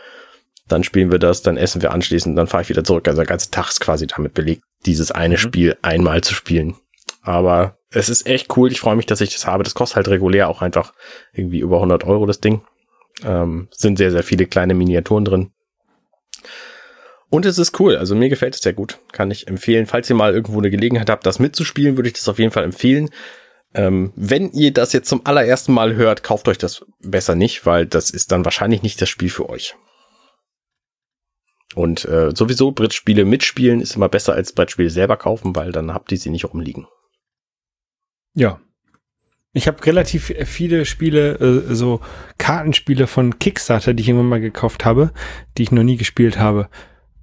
dann 0.70 0.84
spielen 0.84 1.12
wir 1.12 1.20
das, 1.20 1.42
dann 1.42 1.58
essen 1.58 1.82
wir 1.82 1.92
anschließend, 1.92 2.38
dann 2.38 2.48
fahre 2.48 2.64
ich 2.64 2.70
wieder 2.70 2.84
zurück. 2.84 3.08
Also 3.08 3.18
der 3.18 3.28
ganze 3.28 3.50
Tag 3.50 3.70
ist 3.70 3.82
quasi 3.82 4.08
damit 4.08 4.34
belegt, 4.34 4.62
dieses 4.86 5.12
eine 5.12 5.34
mhm. 5.34 5.40
Spiel 5.40 5.78
einmal 5.82 6.22
zu 6.22 6.34
spielen. 6.34 6.76
Aber 7.22 7.78
es 7.92 8.08
ist 8.08 8.28
echt 8.28 8.56
cool. 8.56 8.72
Ich 8.72 8.80
freue 8.80 8.96
mich, 8.96 9.08
dass 9.08 9.22
ich 9.22 9.34
das 9.34 9.48
habe. 9.48 9.64
Das 9.64 9.74
kostet 9.74 9.98
halt 9.98 10.08
regulär 10.10 10.48
auch 10.48 10.62
einfach 10.62 10.94
irgendwie 11.34 11.60
über 11.60 11.78
100 11.78 12.04
Euro 12.06 12.26
das 12.26 12.40
Ding. 12.40 12.62
Ähm, 13.24 13.68
sind 13.72 13.98
sehr, 13.98 14.12
sehr 14.12 14.24
viele 14.24 14.46
kleine 14.46 14.76
Miniaturen 14.76 15.26
drin. 15.26 15.52
Und 17.30 17.46
es 17.46 17.60
ist 17.60 17.80
cool, 17.80 17.96
also 17.96 18.16
mir 18.16 18.30
gefällt 18.30 18.56
es 18.56 18.62
sehr 18.62 18.74
gut. 18.74 19.00
Kann 19.12 19.30
ich 19.30 19.48
empfehlen. 19.48 19.86
Falls 19.86 20.10
ihr 20.10 20.16
mal 20.16 20.34
irgendwo 20.34 20.60
eine 20.60 20.72
Gelegenheit 20.72 21.10
habt, 21.10 21.26
das 21.26 21.40
mitzuspielen, 21.40 21.96
würde 21.96 22.10
ich 22.10 22.14
das 22.14 22.28
auf 22.28 22.40
jeden 22.40 22.52
Fall 22.52 22.64
empfehlen. 22.64 23.10
Ähm, 23.74 24.12
wenn 24.16 24.52
ihr 24.52 24.74
das 24.74 24.94
jetzt 24.94 25.10
zum 25.10 25.26
allerersten 25.26 25.74
Mal 25.74 25.96
hört, 25.96 26.24
kauft 26.24 26.48
euch 26.48 26.58
das 26.58 26.86
besser 27.02 27.36
nicht, 27.36 27.68
weil 27.68 27.86
das 27.86 28.10
ist 28.10 28.32
dann 28.32 28.46
wahrscheinlich 28.46 28.82
nicht 28.82 29.00
das 29.00 29.10
Spiel 29.10 29.30
für 29.30 29.48
euch. 29.48 29.76
Und 31.76 32.04
äh, 32.06 32.32
sowieso 32.36 32.72
Brettspiele 32.72 33.26
mitspielen 33.26 33.80
ist 33.80 33.96
immer 33.96 34.10
besser 34.10 34.34
als 34.34 34.54
Brettspiele 34.54 34.90
selber 34.90 35.18
kaufen, 35.18 35.56
weil 35.56 35.72
dann 35.72 35.94
habt 35.94 36.12
ihr 36.12 36.18
sie 36.18 36.32
nicht 36.32 36.46
rumliegen. 36.46 36.88
Ja. 38.34 38.60
Ich 39.52 39.68
habe 39.68 39.84
relativ 39.86 40.34
viele 40.46 40.86
Spiele, 40.86 41.36
äh, 41.40 41.76
so 41.76 42.02
Kartenspiele 42.38 43.08
von 43.08 43.38
Kickstarter, 43.38 43.94
die 43.94 44.02
ich 44.02 44.10
irgendwann 44.10 44.30
mal 44.30 44.42
gekauft 44.42 44.86
habe, 44.86 45.12
die 45.58 45.64
ich 45.64 45.72
noch 45.72 45.84
nie 45.84 45.98
gespielt 45.98 46.40
habe. 46.40 46.70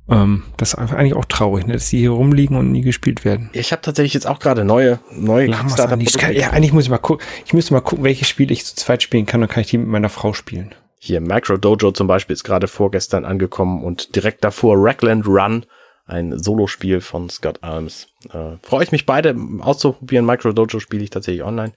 Ähm, 0.09 0.45
das 0.57 0.71
ist 0.71 0.75
einfach 0.77 0.97
eigentlich 0.97 1.15
auch 1.15 1.25
traurig, 1.25 1.67
ne, 1.67 1.75
dass 1.75 1.91
die 1.91 1.99
hier 1.99 2.11
rumliegen 2.11 2.57
und 2.57 2.71
nie 2.71 2.83
gespielt 2.83 3.25
werden. 3.25 3.51
Ich 3.53 3.73
habe 3.73 3.83
tatsächlich 3.83 4.15
jetzt 4.15 4.27
auch 4.27 4.39
gerade 4.39 4.65
neue, 4.65 5.01
neue 5.13 5.51
Kickstarter. 5.51 5.99
Ja, 6.33 6.51
eigentlich 6.51 6.73
muss 6.73 6.85
ich 6.85 6.91
mal 6.91 6.99
gucken. 6.99 7.27
Ich 7.45 7.53
müsste 7.53 7.75
mal 7.75 7.81
gucken, 7.81 8.05
welche 8.05 8.25
Spiele 8.25 8.53
ich 8.53 8.65
zu 8.65 8.77
zweit 8.77 9.03
spielen 9.03 9.27
kann, 9.27 9.41
dann 9.41 9.51
kann 9.51 9.63
ich 9.63 9.71
die 9.71 9.79
mit 9.79 9.89
meiner 9.89 10.09
Frau 10.09 10.33
spielen. 10.33 10.75
Hier, 10.99 11.21
Micro 11.21 11.57
Dojo 11.57 11.93
zum 11.93 12.07
Beispiel 12.07 12.35
ist 12.35 12.45
gerade 12.45 12.69
vorgestern 12.69 13.25
angekommen 13.25 13.83
und 13.85 14.15
direkt 14.17 14.45
davor 14.45 14.77
Rackland 14.79 15.27
Run, 15.27 15.67
ein 16.07 16.39
Solospiel 16.39 17.01
von 17.01 17.29
Scott 17.29 17.63
Alms. 17.63 18.09
Äh, 18.33 18.57
Freue 18.63 18.85
ich 18.85 18.93
mich 18.93 19.07
beide 19.07 19.37
auszuprobieren. 19.61 20.25
Micro 20.25 20.53
Dojo 20.53 20.79
spiele 20.81 21.03
ich 21.03 21.11
tatsächlich 21.11 21.45
online. 21.45 21.73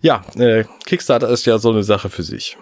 Ja, 0.00 0.22
äh, 0.36 0.64
Kickstarter 0.84 1.28
ist 1.30 1.46
ja 1.46 1.58
so 1.58 1.70
eine 1.70 1.82
Sache 1.82 2.10
für 2.10 2.22
sich. 2.22 2.58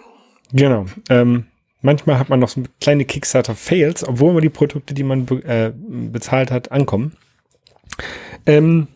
Genau. 0.52 0.86
Ähm, 1.10 1.46
Manchmal 1.82 2.18
hat 2.18 2.28
man 2.28 2.40
noch 2.40 2.48
so 2.48 2.62
kleine 2.80 3.04
Kickstarter-Fails, 3.04 4.06
obwohl 4.08 4.30
immer 4.30 4.40
die 4.40 4.48
Produkte, 4.48 4.94
die 4.94 5.02
man 5.02 5.26
be 5.26 5.44
äh, 5.44 5.72
bezahlt 5.76 6.50
hat, 6.50 6.72
ankommen. 6.72 7.12
Ähm, 8.46 8.88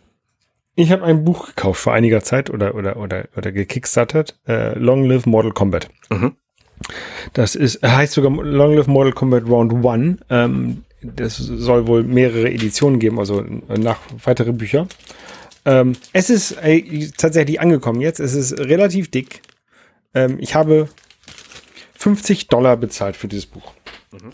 Ich 0.77 0.91
habe 0.93 1.05
ein 1.05 1.25
Buch 1.25 1.49
gekauft 1.49 1.81
vor 1.81 1.95
einiger 1.95 2.23
Zeit 2.23 2.51
oder 2.51 2.75
oder 2.75 2.97
oder 2.97 3.29
oder 3.37 3.51
gekickstartert. 3.53 4.39
Äh, 4.47 4.79
Long 4.79 5.05
Live 5.05 5.27
Mortal 5.27 5.53
Kombat. 5.53 5.89
Mhm. 6.11 6.37
Das 7.33 7.55
ist 7.55 7.83
heißt 7.83 8.13
sogar 8.13 8.31
Long 8.31 8.75
Live 8.77 8.87
Mortal 8.87 9.13
Kombat 9.13 9.47
Round 9.49 9.73
One. 9.85 10.19
Ähm, 10.29 10.85
das 11.03 11.37
soll 11.37 11.87
wohl 11.87 12.03
mehrere 12.03 12.51
Editionen 12.51 12.99
geben, 13.01 13.19
also 13.19 13.45
nach 13.69 13.99
weitere 14.25 14.53
Bücher. 14.53 14.87
Ähm, 15.65 15.95
es 16.13 16.31
ist 16.31 16.53
äh, 16.63 17.09
tatsächlich 17.17 17.61
angekommen 17.61 18.01
jetzt. 18.01 18.21
Es 18.21 18.35
ist 18.35 18.59
relativ 18.59 19.11
dick. 19.11 19.41
Ähm, 20.15 20.37
ich 20.41 20.55
habe 20.55 20.89
50 22.07 22.47
Dollar 22.47 22.77
bezahlt 22.77 23.17
für 23.17 23.27
dieses 23.27 23.47
Buch. 23.47 23.73
Mhm. 24.13 24.31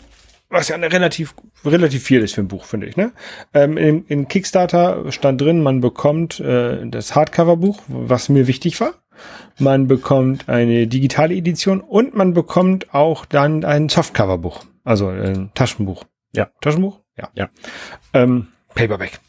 Was 0.47 0.67
ja 0.67 0.75
relativ, 0.75 1.33
relativ 1.65 2.03
viel 2.03 2.21
ist 2.21 2.35
für 2.35 2.41
ein 2.41 2.47
Buch, 2.47 2.65
finde 2.65 2.85
ich. 2.85 2.95
Ne? 2.97 3.11
Ähm, 3.55 3.77
in, 3.77 4.05
in, 4.05 4.27
Kickstarter 4.27 5.11
stand 5.11 5.41
drin, 5.41 5.63
man 5.63 5.81
bekommt 5.81 6.39
äh, 6.39 6.85
das 6.85 7.15
Hardcover-Buch, 7.15 7.81
was 7.87 8.29
mir 8.29 8.45
wichtig 8.45 8.79
war. 8.79 8.93
Man 9.57 9.87
bekommt 9.87 10.49
eine 10.49 10.85
digitale 10.85 11.33
Edition 11.33 11.81
und 11.81 12.13
man 12.13 12.35
bekommt 12.35 12.93
auch 12.93 13.25
dann 13.25 13.65
ein 13.65 13.89
Softcover-Buch, 13.89 14.65
also 14.83 15.07
ein 15.07 15.49
Taschenbuch. 15.55 16.03
Ja. 16.31 16.51
Taschenbuch? 16.61 16.99
Ja. 17.17 17.29
ja. 17.33 17.49
Ähm, 18.13 18.49
Paperback. 18.75 19.19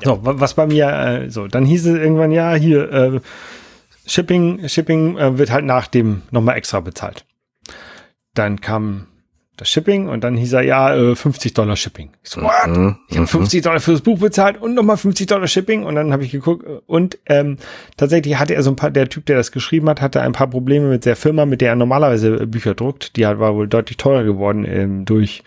Ja. 0.00 0.16
So, 0.16 0.18
was 0.22 0.54
bei 0.54 0.66
mir, 0.66 0.88
äh, 0.88 1.30
so, 1.30 1.46
dann 1.46 1.64
hieß 1.64 1.86
es 1.86 1.96
irgendwann, 1.96 2.32
ja, 2.32 2.54
hier, 2.54 2.90
äh, 2.90 3.20
Shipping, 4.04 4.68
Shipping 4.68 5.16
äh, 5.16 5.38
wird 5.38 5.52
halt 5.52 5.64
nach 5.64 5.86
dem 5.86 6.22
nochmal 6.32 6.56
extra 6.56 6.80
bezahlt. 6.80 7.24
Dann 8.34 8.60
kam 8.60 9.08
das 9.56 9.68
Shipping 9.68 10.08
und 10.08 10.24
dann 10.24 10.36
hieß 10.36 10.54
er, 10.54 10.62
ja, 10.62 10.94
äh, 10.94 11.14
50 11.14 11.52
Dollar 11.54 11.76
Shipping. 11.76 12.10
Ich 12.22 12.30
so, 12.30 12.40
what? 12.40 12.66
Mhm. 12.66 12.96
Ich 13.08 13.16
habe 13.16 13.26
50 13.26 13.60
mhm. 13.60 13.64
Dollar 13.64 13.80
für 13.80 13.92
das 13.92 14.00
Buch 14.00 14.18
bezahlt 14.18 14.60
und 14.60 14.74
nochmal 14.74 14.96
50 14.96 15.26
Dollar 15.26 15.46
Shipping 15.46 15.84
und 15.84 15.94
dann 15.94 16.12
habe 16.12 16.24
ich 16.24 16.32
geguckt 16.32 16.64
und 16.86 17.18
ähm, 17.26 17.58
tatsächlich 17.96 18.38
hatte 18.38 18.54
er 18.54 18.62
so 18.62 18.70
ein 18.70 18.76
paar, 18.76 18.90
der 18.90 19.08
Typ, 19.08 19.26
der 19.26 19.36
das 19.36 19.52
geschrieben 19.52 19.88
hat, 19.88 20.00
hatte 20.00 20.22
ein 20.22 20.32
paar 20.32 20.48
Probleme 20.48 20.88
mit 20.88 21.04
der 21.04 21.16
Firma, 21.16 21.44
mit 21.44 21.60
der 21.60 21.70
er 21.70 21.76
normalerweise 21.76 22.46
Bücher 22.46 22.74
druckt. 22.74 23.16
Die 23.16 23.22
war 23.22 23.54
wohl 23.54 23.68
deutlich 23.68 23.98
teurer 23.98 24.24
geworden 24.24 24.64
ähm, 24.66 25.04
durch 25.04 25.44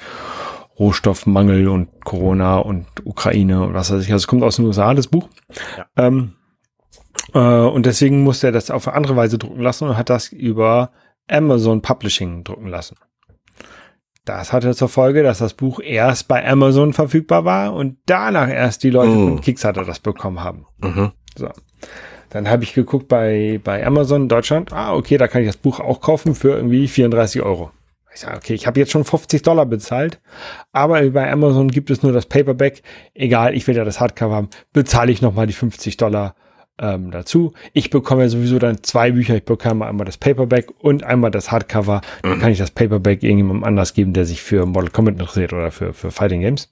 Rohstoffmangel 0.78 1.68
und 1.68 2.04
Corona 2.04 2.58
und 2.58 2.86
Ukraine 3.06 3.64
und 3.64 3.74
was 3.74 3.92
weiß 3.92 4.04
ich. 4.04 4.12
Also 4.12 4.24
es 4.24 4.28
kommt 4.28 4.44
aus 4.44 4.58
den 4.58 4.66
USA, 4.66 4.94
das 4.94 5.08
Buch. 5.08 5.30
Ja. 5.78 5.86
Ähm, 5.98 6.34
äh, 7.34 7.40
und 7.40 7.86
deswegen 7.86 8.24
musste 8.24 8.48
er 8.48 8.54
das 8.54 8.70
auf 8.70 8.88
eine 8.88 8.96
andere 8.96 9.16
Weise 9.16 9.38
drucken 9.38 9.62
lassen 9.62 9.88
und 9.88 9.98
hat 9.98 10.10
das 10.10 10.28
über 10.30 10.92
Amazon 11.28 11.82
Publishing 11.82 12.44
drucken 12.44 12.68
lassen. 12.68 12.96
Das 14.26 14.52
hatte 14.52 14.74
zur 14.74 14.90
Folge, 14.90 15.22
dass 15.22 15.38
das 15.38 15.54
Buch 15.54 15.80
erst 15.80 16.28
bei 16.28 16.48
Amazon 16.48 16.94
verfügbar 16.94 17.46
war 17.46 17.74
und 17.74 17.98
danach 18.08 18.50
erst 18.50 18.84
die 18.84 18.90
Leute 18.90 19.12
oh. 19.12 19.28
von 19.28 19.42
Kickstarter 19.42 19.86
das 19.86 20.00
bekommen 20.00 20.44
haben. 20.44 20.66
Mhm. 20.80 21.12
So. 21.38 21.50
Dann 22.32 22.50
habe 22.50 22.64
ich 22.64 22.74
geguckt 22.74 23.08
bei, 23.08 23.62
bei 23.64 23.86
Amazon 23.86 24.28
Deutschland. 24.28 24.74
Ah, 24.74 24.96
okay, 24.96 25.18
da 25.18 25.28
kann 25.28 25.42
ich 25.42 25.48
das 25.48 25.58
Buch 25.58 25.80
auch 25.80 26.02
kaufen 26.02 26.34
für 26.34 26.56
irgendwie 26.56 26.88
34 26.88 27.44
Euro. 27.44 27.72
Ich 28.14 28.22
sage, 28.22 28.38
okay, 28.38 28.54
ich 28.54 28.66
habe 28.66 28.80
jetzt 28.80 28.92
schon 28.92 29.04
50 29.04 29.42
Dollar 29.42 29.66
bezahlt, 29.66 30.22
aber 30.72 31.02
bei 31.12 31.30
Amazon 31.30 31.70
gibt 31.70 31.90
es 31.90 32.02
nur 32.02 32.14
das 32.14 32.26
Paperback. 32.26 32.82
Egal, 33.14 33.54
ich 33.54 33.68
will 33.68 33.76
ja 33.76 33.84
das 33.84 34.00
Hardcover 34.00 34.36
haben, 34.36 34.50
bezahle 34.74 35.12
ich 35.12 35.22
nochmal 35.22 35.48
die 35.48 35.54
50 35.54 35.98
Dollar 35.98 36.36
ähm, 36.80 37.12
dazu. 37.12 37.54
Ich 37.74 37.90
bekomme 37.90 38.30
sowieso 38.30 38.60
dann 38.60 38.84
zwei 38.84 39.12
Bücher. 39.12 39.36
Ich 39.36 39.46
bekomme 39.46 39.86
einmal 39.86 40.06
das 40.06 40.18
Paperback 40.18 40.68
und 40.80 41.04
einmal 41.04 41.32
das 41.32 41.52
Hardcover. 41.52 42.02
Dann 42.22 42.40
kann 42.40 42.52
ich 42.52 42.58
das 42.58 42.72
Paperback 42.72 43.24
irgendjemandem 43.24 43.64
anders 43.64 43.94
geben, 43.94 44.14
der 44.14 44.26
sich 44.26 44.42
für 44.42 44.66
Model 44.66 44.90
Combat 44.90 45.14
interessiert 45.14 45.54
oder 45.54 45.72
für, 45.72 45.94
für 45.94 46.12
Fighting 46.12 46.42
Games. 46.42 46.70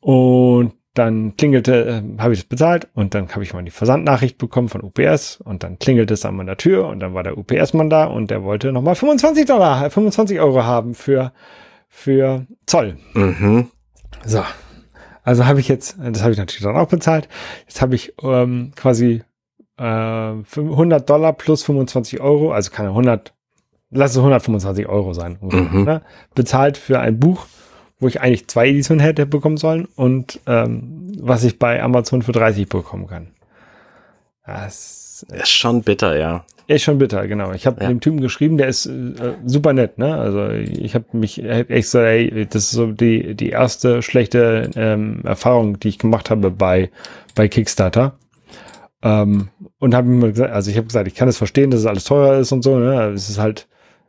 Und 0.00 0.72
dann 0.94 1.36
klingelte, 1.36 2.02
äh, 2.02 2.20
habe 2.20 2.32
ich 2.32 2.40
das 2.40 2.48
bezahlt 2.48 2.88
und 2.94 3.14
dann 3.14 3.28
habe 3.28 3.42
ich 3.42 3.52
mal 3.52 3.62
die 3.62 3.70
Versandnachricht 3.70 4.38
bekommen 4.38 4.68
von 4.68 4.82
UPS 4.82 5.40
und 5.40 5.62
dann 5.62 5.78
klingelte 5.78 6.14
es 6.14 6.24
an 6.24 6.36
meiner 6.36 6.56
Tür 6.56 6.86
und 6.88 7.00
dann 7.00 7.14
war 7.14 7.22
der 7.22 7.36
UPS-Mann 7.36 7.90
da 7.90 8.04
und 8.04 8.30
der 8.30 8.42
wollte 8.42 8.72
nochmal 8.72 8.94
25 8.94 9.44
Dollar, 9.44 9.90
25 9.90 10.40
Euro 10.40 10.64
haben 10.64 10.94
für, 10.94 11.32
für 11.88 12.46
Zoll. 12.66 12.96
Mhm. 13.14 13.68
So. 14.24 14.42
Also 15.26 15.44
habe 15.44 15.60
ich 15.60 15.68
jetzt, 15.68 15.98
das 15.98 16.22
habe 16.22 16.32
ich 16.32 16.38
natürlich 16.38 16.62
dann 16.62 16.76
auch 16.76 16.88
bezahlt. 16.88 17.28
Jetzt 17.66 17.82
habe 17.82 17.94
ich 17.94 18.14
ähm, 18.22 18.72
quasi 18.76 19.22
äh, 19.76 19.82
100 19.82 21.10
Dollar 21.10 21.32
plus 21.32 21.64
25 21.64 22.20
Euro, 22.20 22.52
also 22.52 22.70
keine 22.70 22.90
100, 22.90 23.34
lass 23.90 24.12
es 24.12 24.18
125 24.18 24.86
Euro 24.88 25.12
sein, 25.12 25.36
mhm. 25.40 25.84
ne? 25.84 26.02
bezahlt 26.34 26.78
für 26.78 27.00
ein 27.00 27.18
Buch 27.18 27.46
wo 27.98 28.08
ich 28.08 28.20
eigentlich 28.20 28.46
zwei 28.48 28.68
Editionen 28.68 29.00
hätte 29.00 29.26
bekommen 29.26 29.56
sollen 29.56 29.86
und 29.96 30.40
ähm, 30.46 31.12
was 31.18 31.44
ich 31.44 31.58
bei 31.58 31.82
Amazon 31.82 32.22
für 32.22 32.32
30 32.32 32.68
bekommen 32.68 33.06
kann. 33.06 33.28
Das 34.44 35.05
ist 35.22 35.50
schon 35.50 35.82
bitter, 35.82 36.16
ja. 36.18 36.44
Ist 36.68 36.82
schon 36.82 36.98
bitter, 36.98 37.28
genau. 37.28 37.52
Ich 37.52 37.66
habe 37.66 37.80
ja. 37.82 37.88
dem 37.88 38.00
Typen 38.00 38.20
geschrieben, 38.20 38.56
der 38.56 38.66
ist 38.66 38.86
äh, 38.86 39.34
super 39.44 39.72
nett, 39.72 39.98
ne? 39.98 40.16
Also 40.16 40.48
ich 40.50 40.94
habe 40.96 41.04
mich 41.12 41.42
echt 41.44 41.88
so, 41.88 42.00
ey, 42.00 42.46
das 42.50 42.64
ist 42.64 42.70
so 42.72 42.88
die 42.88 43.36
die 43.36 43.50
erste 43.50 44.02
schlechte 44.02 44.70
ähm, 44.74 45.20
Erfahrung, 45.24 45.78
die 45.78 45.88
ich 45.88 45.98
gemacht 45.98 46.28
habe 46.28 46.50
bei 46.50 46.90
bei 47.36 47.46
Kickstarter. 47.46 48.18
Ähm, 49.02 49.48
und 49.78 49.94
habe 49.94 50.08
mir 50.08 50.32
gesagt, 50.32 50.52
also 50.52 50.70
ich 50.70 50.76
habe 50.76 50.88
gesagt, 50.88 51.06
ich 51.06 51.14
kann 51.14 51.28
es 51.28 51.38
verstehen, 51.38 51.70
dass 51.70 51.80
es 51.80 51.86
alles 51.86 52.04
teurer 52.04 52.38
ist 52.38 52.50
und 52.50 52.62
so, 52.62 52.78
ne? 52.78 53.12
Es 53.14 53.30
ist 53.30 53.38
halt 53.38 53.68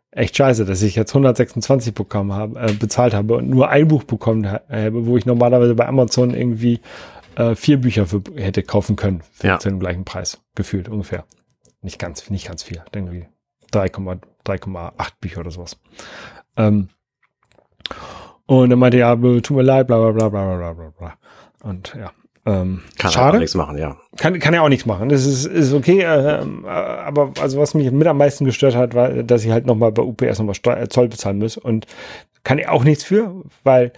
echt 0.09 0.35
scheiße, 0.35 0.65
dass 0.65 0.81
ich 0.81 0.95
jetzt 0.95 1.11
126 1.11 1.93
bekommen 1.93 2.33
habe, 2.33 2.59
äh, 2.59 2.73
bezahlt 2.73 3.13
habe 3.13 3.35
und 3.35 3.49
nur 3.49 3.69
ein 3.69 3.87
Buch 3.87 4.03
bekommen 4.03 4.49
habe, 4.49 5.05
wo 5.05 5.15
ich 5.15 5.27
normalerweise 5.27 5.75
bei 5.75 5.87
Amazon 5.87 6.33
irgendwie 6.33 6.79
äh, 7.37 7.55
vier 7.55 7.77
Bücher 7.79 8.07
für, 8.07 8.21
hätte 8.35 8.63
kaufen 8.63 8.95
können 8.95 9.21
für 9.31 9.47
ja. 9.47 9.57
den 9.57 9.79
gleichen 9.79 10.05
Preis, 10.05 10.41
gefühlt 10.55 10.89
ungefähr. 10.89 11.25
Nicht 11.81 11.99
ganz, 11.99 12.29
nicht 12.29 12.47
ganz 12.47 12.63
viel, 12.63 12.81
irgendwie 12.93 13.27
3,8 13.71 15.11
Bücher 15.21 15.41
oder 15.41 15.51
sowas. 15.51 15.79
Ähm, 16.55 16.89
und 18.47 18.69
dann 18.69 18.79
meinte 18.79 18.97
er, 18.97 19.15
ja, 19.15 19.39
tut 19.41 19.51
mir 19.51 19.63
leid, 19.63 19.87
bla 19.87 19.97
bla 19.97 20.11
bla 20.11 20.29
bla 20.29 20.57
bla 20.57 20.73
bla 20.73 20.89
bla. 20.97 21.13
Und 21.61 21.95
ja, 21.95 22.11
ähm, 22.45 22.81
kann 22.97 23.11
schade. 23.11 23.37
auch 23.37 23.39
nichts 23.41 23.55
machen, 23.55 23.77
ja. 23.77 23.97
Kann, 24.15 24.39
kann 24.39 24.53
er 24.53 24.63
auch 24.63 24.69
nichts 24.69 24.85
machen. 24.85 25.09
Das 25.09 25.25
ist, 25.25 25.45
ist 25.45 25.73
okay, 25.73 26.01
äh, 26.01 26.65
aber 26.65 27.33
also 27.41 27.59
was 27.59 27.73
mich 27.73 27.91
mit 27.91 28.07
am 28.07 28.17
meisten 28.17 28.45
gestört 28.45 28.75
hat, 28.75 28.95
war, 28.95 29.09
dass 29.09 29.43
ich 29.43 29.51
halt 29.51 29.65
nochmal 29.65 29.91
bei 29.91 30.01
UPS 30.01 30.39
nochmal 30.39 30.55
äh, 30.77 30.87
Zoll 30.87 31.09
bezahlen 31.09 31.39
muss 31.39 31.57
und 31.57 31.85
kann 32.43 32.57
er 32.57 32.71
auch 32.71 32.85
nichts 32.85 33.03
für, 33.03 33.43
weil, 33.63 33.91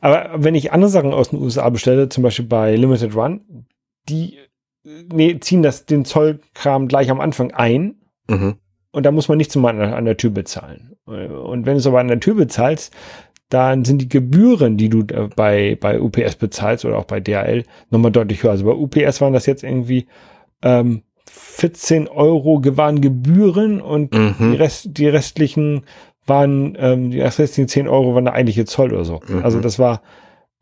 aber 0.00 0.30
wenn 0.36 0.54
ich 0.54 0.72
andere 0.72 0.90
Sachen 0.90 1.12
aus 1.12 1.30
den 1.30 1.40
USA 1.40 1.68
bestelle, 1.70 2.08
zum 2.08 2.22
Beispiel 2.22 2.46
bei 2.46 2.74
Limited 2.76 3.14
Run, 3.14 3.66
die 4.08 4.38
nee, 4.84 5.38
ziehen 5.40 5.62
das, 5.62 5.86
den 5.86 6.04
Zollkram 6.04 6.88
gleich 6.88 7.10
am 7.10 7.20
Anfang 7.20 7.52
ein 7.52 7.96
mhm. 8.28 8.56
und 8.92 9.06
da 9.06 9.10
muss 9.10 9.28
man 9.28 9.38
nichts 9.38 9.56
an, 9.56 9.80
an 9.80 10.04
der 10.04 10.16
Tür 10.16 10.30
bezahlen. 10.30 10.96
Und 11.04 11.66
wenn 11.66 11.74
du 11.74 11.78
es 11.78 11.86
aber 11.86 12.00
an 12.00 12.08
der 12.08 12.20
Tür 12.20 12.34
bezahlst, 12.34 12.94
dann 13.48 13.84
sind 13.84 14.00
die 14.00 14.08
Gebühren, 14.08 14.76
die 14.76 14.88
du 14.88 15.00
äh, 15.12 15.28
bei, 15.34 15.76
bei 15.80 16.00
UPS 16.00 16.36
bezahlst 16.36 16.84
oder 16.84 16.96
auch 16.96 17.04
bei 17.04 17.20
DHL, 17.20 17.64
nochmal 17.90 18.12
deutlich 18.12 18.42
höher. 18.42 18.52
Also 18.52 18.64
bei 18.64 18.72
UPS 18.72 19.20
waren 19.20 19.32
das 19.32 19.46
jetzt 19.46 19.64
irgendwie 19.64 20.06
ähm, 20.62 21.02
14 21.28 22.08
Euro 22.08 22.60
waren 22.76 23.00
Gebühren 23.00 23.80
und 23.80 24.14
mhm. 24.14 24.34
die, 24.38 24.56
Rest, 24.56 24.88
die 24.92 25.08
restlichen 25.08 25.82
waren, 26.30 26.74
ähm, 26.78 27.10
die 27.10 27.20
restlichen 27.20 27.68
10 27.68 27.88
Euro 27.88 28.14
waren 28.14 28.24
der 28.24 28.32
eigentliche 28.32 28.64
Zoll 28.64 28.94
oder 28.94 29.04
so. 29.04 29.20
Mhm. 29.28 29.44
Also 29.44 29.60
das 29.60 29.78
war, 29.78 30.00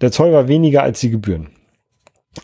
der 0.00 0.10
Zoll 0.10 0.32
war 0.32 0.48
weniger 0.48 0.82
als 0.82 0.98
die 0.98 1.10
Gebühren. 1.10 1.50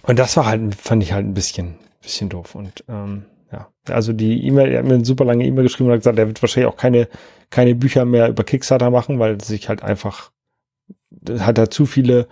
Und 0.03 0.21
das 0.21 0.37
war 0.37 0.47
halt, 0.47 0.77
fand 0.77 1.03
ich 1.03 1.13
halt 1.13 1.27
ein 1.27 1.35
bisschen, 1.35 1.75
bisschen 2.01 2.29
doof. 2.29 2.55
Und 2.55 2.85
ähm, 2.89 3.25
ja, 3.53 3.69
also 3.89 4.13
die 4.13 4.47
E-Mail, 4.47 4.71
er 4.71 4.79
hat 4.79 4.87
mir 4.87 4.95
eine 4.95 5.05
super 5.05 5.25
lange 5.25 5.45
E-Mail 5.45 5.65
geschrieben 5.65 5.89
und 5.89 5.95
hat 5.95 6.01
gesagt, 6.01 6.19
er 6.19 6.29
wird 6.29 6.41
wahrscheinlich 6.41 6.73
auch 6.73 6.77
keine, 6.77 7.09
keine 7.51 7.75
Bücher 7.75 8.05
mehr 8.05 8.29
über 8.29 8.45
Kickstarter 8.45 8.91
machen, 8.91 9.19
weil 9.19 9.41
sich 9.41 9.69
halt 9.69 9.83
einfach 9.83 10.31
hat 11.39 11.59
er 11.59 11.71
zu 11.71 11.87
viele 11.87 12.29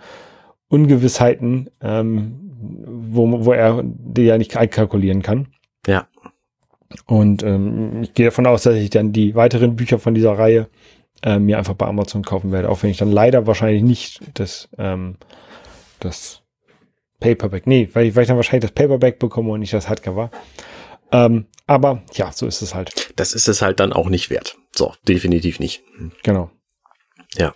Ungewissheiten, 0.67 1.69
ähm, 1.81 2.39
wo, 2.85 3.45
wo 3.45 3.51
er 3.53 3.83
die 3.83 4.23
ja 4.23 4.37
nicht 4.37 4.55
einkalkulieren 4.57 5.21
kann. 5.21 5.47
Ja. 5.87 6.07
Und 7.05 7.43
ähm, 7.43 8.03
ich 8.03 8.13
gehe 8.13 8.25
davon 8.25 8.45
aus, 8.47 8.63
dass 8.63 8.75
ich 8.75 8.89
dann 8.89 9.11
die 9.13 9.35
weiteren 9.35 9.75
Bücher 9.75 9.99
von 9.99 10.13
dieser 10.13 10.37
Reihe 10.37 10.67
äh, 11.23 11.39
mir 11.39 11.57
einfach 11.57 11.73
bei 11.73 11.85
Amazon 11.85 12.23
kaufen 12.23 12.51
werde, 12.51 12.69
auch 12.69 12.83
wenn 12.83 12.89
ich 12.89 12.97
dann 12.97 13.11
leider 13.11 13.47
wahrscheinlich 13.47 13.83
nicht 13.83 14.19
das, 14.33 14.69
ähm, 14.77 15.15
das 15.99 16.41
Paperback, 17.19 17.67
nee, 17.67 17.89
weil 17.93 18.07
ich, 18.07 18.15
weil 18.15 18.23
ich 18.23 18.27
dann 18.27 18.37
wahrscheinlich 18.37 18.69
das 18.69 18.75
Paperback 18.75 19.19
bekomme 19.19 19.51
und 19.51 19.61
nicht 19.61 19.73
das 19.73 19.87
Hardcover. 19.89 20.29
Ähm, 21.11 21.45
aber 21.67 22.03
ja, 22.13 22.31
so 22.31 22.45
ist 22.45 22.61
es 22.61 22.75
halt. 22.75 23.13
Das 23.15 23.33
ist 23.33 23.47
es 23.47 23.61
halt 23.61 23.79
dann 23.79 23.93
auch 23.93 24.09
nicht 24.09 24.29
wert. 24.29 24.57
So, 24.75 24.93
definitiv 25.07 25.59
nicht. 25.59 25.83
Genau. 26.23 26.49
Ja. 27.37 27.53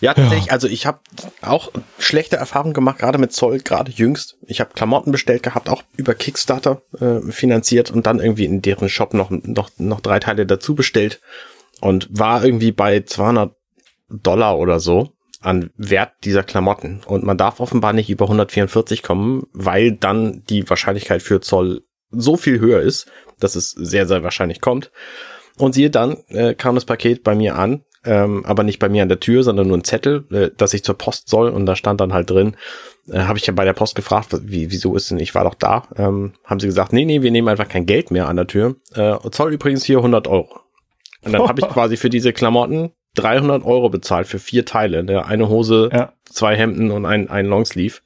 Ja, 0.00 0.14
tatsächlich, 0.14 0.46
ja. 0.46 0.52
also 0.52 0.68
ich 0.68 0.86
habe 0.86 1.00
auch 1.42 1.70
schlechte 1.98 2.36
Erfahrungen 2.36 2.74
gemacht, 2.74 2.98
gerade 2.98 3.18
mit 3.18 3.32
Zoll, 3.32 3.60
gerade 3.60 3.90
jüngst. 3.90 4.36
Ich 4.46 4.60
habe 4.60 4.74
Klamotten 4.74 5.12
bestellt 5.12 5.42
gehabt, 5.42 5.68
auch 5.68 5.82
über 5.96 6.14
Kickstarter 6.14 6.82
äh, 7.00 7.20
finanziert 7.30 7.90
und 7.90 8.06
dann 8.06 8.20
irgendwie 8.20 8.44
in 8.44 8.62
deren 8.62 8.88
Shop 8.88 9.14
noch, 9.14 9.30
noch, 9.30 9.70
noch 9.78 10.00
drei 10.00 10.18
Teile 10.18 10.46
dazu 10.46 10.74
bestellt 10.74 11.20
und 11.80 12.08
war 12.10 12.44
irgendwie 12.44 12.72
bei 12.72 13.00
200 13.00 13.54
Dollar 14.08 14.58
oder 14.58 14.80
so. 14.80 15.12
an 15.40 15.70
Wert 15.76 16.12
dieser 16.24 16.42
Klamotten. 16.42 17.02
Und 17.06 17.24
man 17.24 17.38
darf 17.38 17.60
offenbar 17.60 17.92
nicht 17.92 18.10
über 18.10 18.24
144 18.24 19.02
kommen, 19.02 19.44
weil 19.52 19.92
dann 19.92 20.42
die 20.48 20.68
Wahrscheinlichkeit 20.68 21.22
für 21.22 21.40
Zoll 21.40 21.82
so 22.10 22.36
viel 22.36 22.58
höher 22.58 22.80
ist, 22.80 23.06
dass 23.38 23.54
es 23.54 23.70
sehr, 23.70 24.06
sehr 24.06 24.22
wahrscheinlich 24.22 24.60
kommt. 24.60 24.90
Und 25.56 25.74
siehe 25.74 25.90
dann, 25.90 26.18
äh, 26.28 26.54
kam 26.54 26.74
das 26.74 26.84
Paket 26.84 27.22
bei 27.22 27.34
mir 27.34 27.56
an, 27.56 27.84
ähm, 28.06 28.44
aber 28.46 28.62
nicht 28.62 28.78
bei 28.78 28.88
mir 28.88 29.02
an 29.02 29.08
der 29.08 29.20
Tür, 29.20 29.42
sondern 29.42 29.68
nur 29.68 29.76
ein 29.76 29.84
Zettel, 29.84 30.24
äh, 30.30 30.50
dass 30.56 30.74
ich 30.74 30.84
zur 30.84 30.96
Post 30.96 31.28
soll. 31.28 31.50
Und 31.50 31.66
da 31.66 31.76
stand 31.76 32.00
dann 32.00 32.12
halt 32.12 32.30
drin, 32.30 32.56
äh, 33.10 33.20
habe 33.20 33.38
ich 33.38 33.46
ja 33.46 33.52
bei 33.52 33.64
der 33.64 33.72
Post 33.72 33.94
gefragt, 33.94 34.28
wie, 34.42 34.70
wieso 34.70 34.94
ist 34.94 35.10
denn, 35.10 35.18
ich 35.18 35.34
war 35.34 35.44
doch 35.44 35.54
da. 35.54 35.84
Ähm, 35.96 36.32
haben 36.44 36.60
sie 36.60 36.66
gesagt, 36.66 36.92
nee, 36.92 37.04
nee, 37.04 37.22
wir 37.22 37.30
nehmen 37.30 37.48
einfach 37.48 37.68
kein 37.68 37.86
Geld 37.86 38.10
mehr 38.10 38.28
an 38.28 38.36
der 38.36 38.46
Tür. 38.46 38.76
Äh, 38.94 39.16
Zoll 39.30 39.52
übrigens 39.52 39.84
hier 39.84 39.98
100 39.98 40.28
Euro. 40.28 40.60
Und 41.22 41.32
dann 41.32 41.46
habe 41.46 41.60
ich 41.60 41.68
quasi 41.72 41.96
für 41.96 42.10
diese 42.10 42.32
Klamotten 42.32 42.92
300 43.16 43.64
Euro 43.64 43.88
bezahlt 43.88 44.26
für 44.26 44.38
vier 44.38 44.64
Teile. 44.64 45.02
Ne? 45.02 45.24
Eine 45.26 45.48
Hose, 45.48 45.90
ja. 45.92 46.12
zwei 46.24 46.56
Hemden 46.56 46.90
und 46.90 47.04
ein, 47.04 47.28
ein 47.28 47.46
Longsleeve. 47.46 48.00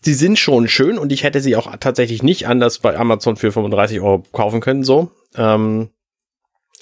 Sie 0.00 0.14
sind 0.14 0.38
schon 0.38 0.68
schön 0.68 0.98
und 0.98 1.10
ich 1.12 1.24
hätte 1.24 1.40
sie 1.40 1.56
auch 1.56 1.74
tatsächlich 1.78 2.22
nicht 2.22 2.46
anders 2.46 2.78
bei 2.78 2.96
Amazon 2.96 3.36
für 3.36 3.50
35 3.50 4.00
Euro 4.00 4.22
kaufen 4.32 4.60
können, 4.60 4.84
so. 4.84 5.10
Ähm, 5.36 5.90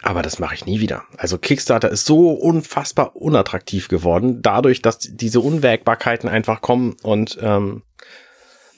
aber 0.05 0.20
das 0.20 0.38
mache 0.38 0.55
ich 0.55 0.66
nie 0.66 0.80
wieder. 0.80 1.05
Also 1.16 1.38
Kickstarter 1.38 1.88
ist 1.90 2.05
so 2.05 2.30
unfassbar 2.30 3.16
unattraktiv 3.16 3.88
geworden, 3.88 4.42
dadurch, 4.42 4.82
dass 4.82 4.98
diese 4.98 5.40
Unwägbarkeiten 5.40 6.28
einfach 6.28 6.61
kommen 6.61 6.96
und 7.02 7.38
ähm, 7.40 7.82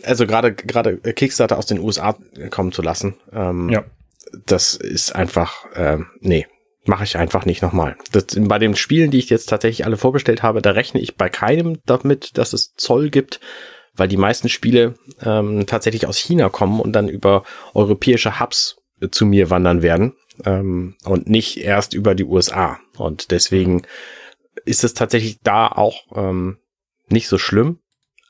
also 0.04 0.26
gerade 0.26 0.54
gerade 0.54 0.98
Kickstarter 0.98 1.58
aus 1.58 1.66
den 1.66 1.80
USA 1.80 2.16
kommen 2.50 2.70
zu 2.70 2.80
lassen. 2.80 3.16
Ähm, 3.32 3.70
ja. 3.70 3.84
Das 4.46 4.74
ist 4.74 5.16
einfach, 5.16 5.64
äh, 5.74 5.98
nee, 6.20 6.46
mache 6.84 7.02
ich 7.02 7.16
einfach 7.16 7.44
nicht 7.44 7.60
nochmal. 7.60 7.96
Das, 8.12 8.26
bei 8.38 8.60
den 8.60 8.76
Spielen, 8.76 9.10
die 9.10 9.18
ich 9.18 9.28
jetzt 9.28 9.48
tatsächlich 9.48 9.84
alle 9.84 9.96
vorgestellt 9.96 10.44
habe, 10.44 10.62
da 10.62 10.70
rechne 10.72 11.00
ich 11.00 11.16
bei 11.16 11.28
keinem 11.28 11.80
damit, 11.86 12.38
dass 12.38 12.52
es 12.52 12.74
Zoll 12.76 13.10
gibt, 13.10 13.40
weil 13.94 14.06
die 14.06 14.16
meisten 14.16 14.48
Spiele 14.48 14.94
ähm, 15.22 15.66
tatsächlich 15.66 16.06
aus 16.06 16.18
China 16.18 16.50
kommen 16.50 16.78
und 16.78 16.92
dann 16.92 17.08
über 17.08 17.42
europäische 17.74 18.38
Hubs 18.38 18.76
zu 19.10 19.26
mir 19.26 19.50
wandern 19.50 19.82
werden 19.82 20.14
ähm, 20.44 20.96
und 21.04 21.28
nicht 21.28 21.58
erst 21.58 21.94
über 21.94 22.14
die 22.14 22.24
USA. 22.24 22.78
Und 22.96 23.30
deswegen 23.30 23.82
ist 24.64 24.84
es 24.84 24.94
tatsächlich 24.94 25.40
da 25.42 25.68
auch 25.68 26.06
ähm, 26.14 26.58
nicht 27.08 27.28
so 27.28 27.38
schlimm. 27.38 27.78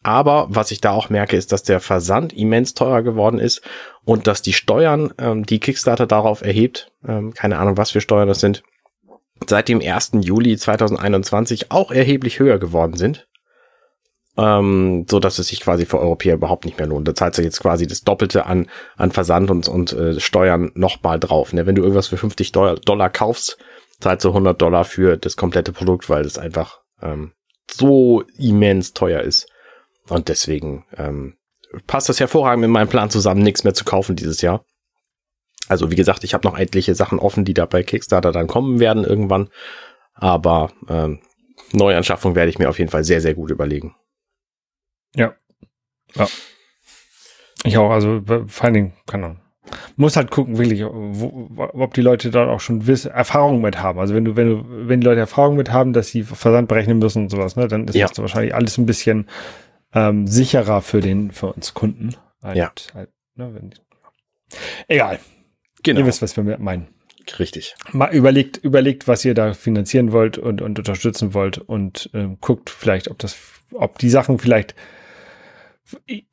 Aber 0.02 0.46
was 0.48 0.70
ich 0.70 0.80
da 0.80 0.92
auch 0.92 1.10
merke, 1.10 1.36
ist, 1.36 1.50
dass 1.50 1.64
der 1.64 1.80
Versand 1.80 2.32
immens 2.32 2.74
teurer 2.74 3.02
geworden 3.02 3.40
ist 3.40 3.62
und 4.04 4.28
dass 4.28 4.40
die 4.40 4.52
Steuern, 4.52 5.12
ähm, 5.18 5.44
die 5.44 5.58
Kickstarter 5.58 6.06
darauf 6.06 6.42
erhebt, 6.42 6.92
ähm, 7.06 7.34
keine 7.34 7.58
Ahnung, 7.58 7.76
was 7.76 7.90
für 7.90 8.00
Steuern 8.00 8.28
das 8.28 8.38
sind, 8.38 8.62
seit 9.48 9.68
dem 9.68 9.80
1. 9.80 10.12
Juli 10.20 10.56
2021 10.56 11.72
auch 11.72 11.90
erheblich 11.90 12.38
höher 12.38 12.58
geworden 12.58 12.96
sind 12.96 13.25
ähm, 14.36 15.06
so 15.10 15.18
dass 15.18 15.38
es 15.38 15.48
sich 15.48 15.60
quasi 15.60 15.86
für 15.86 15.98
Europäer 15.98 16.34
überhaupt 16.34 16.64
nicht 16.64 16.78
mehr 16.78 16.86
lohnt. 16.86 17.08
Da 17.08 17.14
zahlt 17.14 17.34
sich 17.34 17.44
jetzt 17.44 17.60
quasi 17.60 17.86
das 17.86 18.02
Doppelte 18.02 18.46
an, 18.46 18.68
an 18.96 19.12
Versand 19.12 19.50
und, 19.50 19.68
und 19.68 19.92
äh, 19.92 20.20
Steuern 20.20 20.72
nochmal 20.74 21.18
drauf. 21.18 21.52
Ne? 21.52 21.66
Wenn 21.66 21.74
du 21.74 21.82
irgendwas 21.82 22.08
für 22.08 22.16
50 22.16 22.52
Dollar, 22.52 22.76
Dollar 22.76 23.10
kaufst, 23.10 23.58
zahlst 24.00 24.24
du 24.24 24.28
100 24.28 24.60
Dollar 24.60 24.84
für 24.84 25.16
das 25.16 25.36
komplette 25.36 25.72
Produkt, 25.72 26.10
weil 26.10 26.24
es 26.24 26.38
einfach 26.38 26.80
ähm, 27.00 27.32
so 27.70 28.22
immens 28.36 28.92
teuer 28.92 29.22
ist. 29.22 29.48
Und 30.08 30.28
deswegen 30.28 30.84
ähm, 30.96 31.36
passt 31.86 32.08
das 32.08 32.20
hervorragend 32.20 32.60
mit 32.60 32.70
meinem 32.70 32.88
Plan 32.88 33.10
zusammen, 33.10 33.42
nichts 33.42 33.64
mehr 33.64 33.74
zu 33.74 33.84
kaufen 33.84 34.16
dieses 34.16 34.40
Jahr. 34.40 34.64
Also 35.68 35.90
wie 35.90 35.96
gesagt, 35.96 36.22
ich 36.24 36.32
habe 36.34 36.46
noch 36.46 36.56
etliche 36.56 36.94
Sachen 36.94 37.18
offen, 37.18 37.44
die 37.44 37.54
da 37.54 37.66
bei 37.66 37.82
Kickstarter 37.82 38.32
dann 38.32 38.46
kommen 38.46 38.78
werden 38.78 39.04
irgendwann. 39.04 39.48
Aber 40.14 40.70
ähm, 40.88 41.20
Neuanschaffung 41.72 42.34
werde 42.34 42.50
ich 42.50 42.58
mir 42.58 42.68
auf 42.68 42.78
jeden 42.78 42.90
Fall 42.90 43.02
sehr, 43.02 43.20
sehr 43.20 43.34
gut 43.34 43.50
überlegen. 43.50 43.96
Ja. 45.16 45.34
Ja. 46.14 46.28
Ich 47.64 47.76
auch, 47.78 47.90
also 47.90 48.22
vor 48.46 48.64
allen 48.64 48.74
Dingen, 48.74 48.92
keine 49.06 49.26
Ahnung. 49.26 49.40
Muss 49.96 50.16
halt 50.16 50.30
gucken, 50.30 50.58
wirklich, 50.58 50.84
wo, 50.84 51.50
ob 51.56 51.94
die 51.94 52.00
Leute 52.02 52.30
da 52.30 52.48
auch 52.48 52.60
schon 52.60 52.86
Wiss, 52.86 53.04
Erfahrung 53.04 53.60
mit 53.60 53.82
haben. 53.82 53.98
Also 53.98 54.14
wenn 54.14 54.24
du, 54.24 54.36
wenn 54.36 54.48
du, 54.48 54.64
wenn 54.88 55.00
die 55.00 55.06
Leute 55.06 55.20
Erfahrung 55.20 55.56
mit 55.56 55.72
haben, 55.72 55.92
dass 55.92 56.08
sie 56.08 56.22
Versand 56.22 56.68
berechnen 56.68 56.98
müssen 56.98 57.24
und 57.24 57.30
sowas, 57.30 57.56
ne, 57.56 57.66
dann 57.66 57.88
ist 57.88 57.96
ja. 57.96 58.06
das 58.06 58.18
wahrscheinlich 58.18 58.54
alles 58.54 58.78
ein 58.78 58.86
bisschen 58.86 59.26
ähm, 59.92 60.26
sicherer 60.26 60.82
für 60.82 61.00
den, 61.00 61.32
für 61.32 61.52
uns 61.52 61.74
Kunden. 61.74 62.14
Halt, 62.42 62.56
ja. 62.56 62.72
Halt, 62.94 63.10
ne, 63.34 63.54
wenn, 63.54 63.74
egal. 64.86 65.18
Genau. 65.82 66.00
Ihr 66.00 66.06
wisst, 66.06 66.22
was 66.22 66.36
wir 66.36 66.58
meinen. 66.58 66.88
Richtig. 67.38 67.74
Mal 67.92 68.14
überlegt, 68.14 68.58
überlegt, 68.58 69.08
was 69.08 69.24
ihr 69.24 69.34
da 69.34 69.52
finanzieren 69.52 70.12
wollt 70.12 70.38
und, 70.38 70.62
und 70.62 70.78
unterstützen 70.78 71.34
wollt 71.34 71.58
und 71.58 72.08
ähm, 72.14 72.38
guckt 72.40 72.70
vielleicht, 72.70 73.08
ob 73.08 73.18
das, 73.18 73.36
ob 73.72 73.98
die 73.98 74.10
Sachen 74.10 74.38
vielleicht 74.38 74.76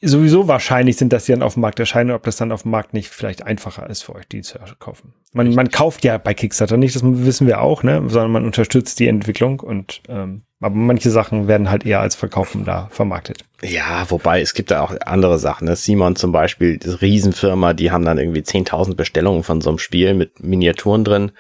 sowieso 0.02 0.48
wahrscheinlich 0.48 0.98
sind, 0.98 1.14
dass 1.14 1.26
sie 1.26 1.34
dann 1.34 1.44
auf 1.44 1.54
dem 1.54 1.62
Markt 1.62 1.80
erscheinen, 1.80 2.12
ob 2.12 2.24
das 2.24 2.38
dann 2.38 2.52
auf 2.52 2.64
dem 2.64 2.72
Markt 2.72 2.94
nicht 2.94 3.10
vielleicht 3.10 3.46
einfacher 3.46 3.88
ist 3.90 4.04
für 4.04 4.16
euch, 4.16 4.28
die 4.28 4.42
zu 4.42 4.58
kaufen. 4.80 5.14
Man, 5.32 5.54
man 5.54 5.70
kauft 5.70 6.04
ja 6.04 6.18
bei 6.18 6.34
Kickstarter 6.34 6.78
nicht, 6.78 6.96
das 6.96 7.04
wissen 7.04 7.46
wir 7.48 7.62
auch, 7.62 7.84
ne, 7.84 8.02
sondern 8.08 8.32
man 8.32 8.46
unterstützt 8.46 9.00
die 9.00 9.08
Entwicklung 9.08 9.60
und 9.60 10.02
ähm, 10.10 10.44
aber 10.60 10.76
manche 10.76 11.12
Sachen 11.12 11.50
werden 11.50 11.70
halt 11.70 11.86
eher 11.86 12.00
als 12.00 12.16
Verkaufen 12.16 12.64
da 12.64 12.88
vermarktet. 12.90 13.44
Ja, 13.62 14.10
wobei 14.10 14.40
es 14.40 14.54
gibt 14.54 14.72
da 14.72 14.82
auch 14.82 14.96
andere 15.06 15.38
Sachen. 15.38 15.68
Ne? 15.68 15.76
Simon 15.76 16.16
zum 16.16 16.32
Beispiel, 16.32 16.78
das 16.78 17.02
Riesenfirma, 17.02 17.74
die 17.74 17.92
haben 17.92 18.06
dann 18.06 18.18
irgendwie 18.18 18.40
10.000 18.40 18.96
Bestellungen 18.96 19.44
von 19.44 19.60
so 19.60 19.70
einem 19.70 19.78
Spiel 19.78 20.14
mit 20.14 20.42
Miniaturen 20.42 21.04
drin. 21.04 21.32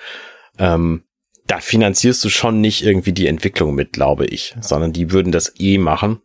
Ähm, 0.59 1.03
da 1.47 1.59
finanzierst 1.59 2.21
du 2.25 2.29
schon 2.29 2.59
nicht 2.59 2.83
irgendwie 2.83 3.13
die 3.13 3.27
Entwicklung 3.27 3.75
mit, 3.75 3.93
glaube 3.93 4.25
ich, 4.25 4.55
sondern 4.59 4.91
die 4.91 5.11
würden 5.11 5.31
das 5.31 5.53
eh 5.57 5.77
machen 5.77 6.19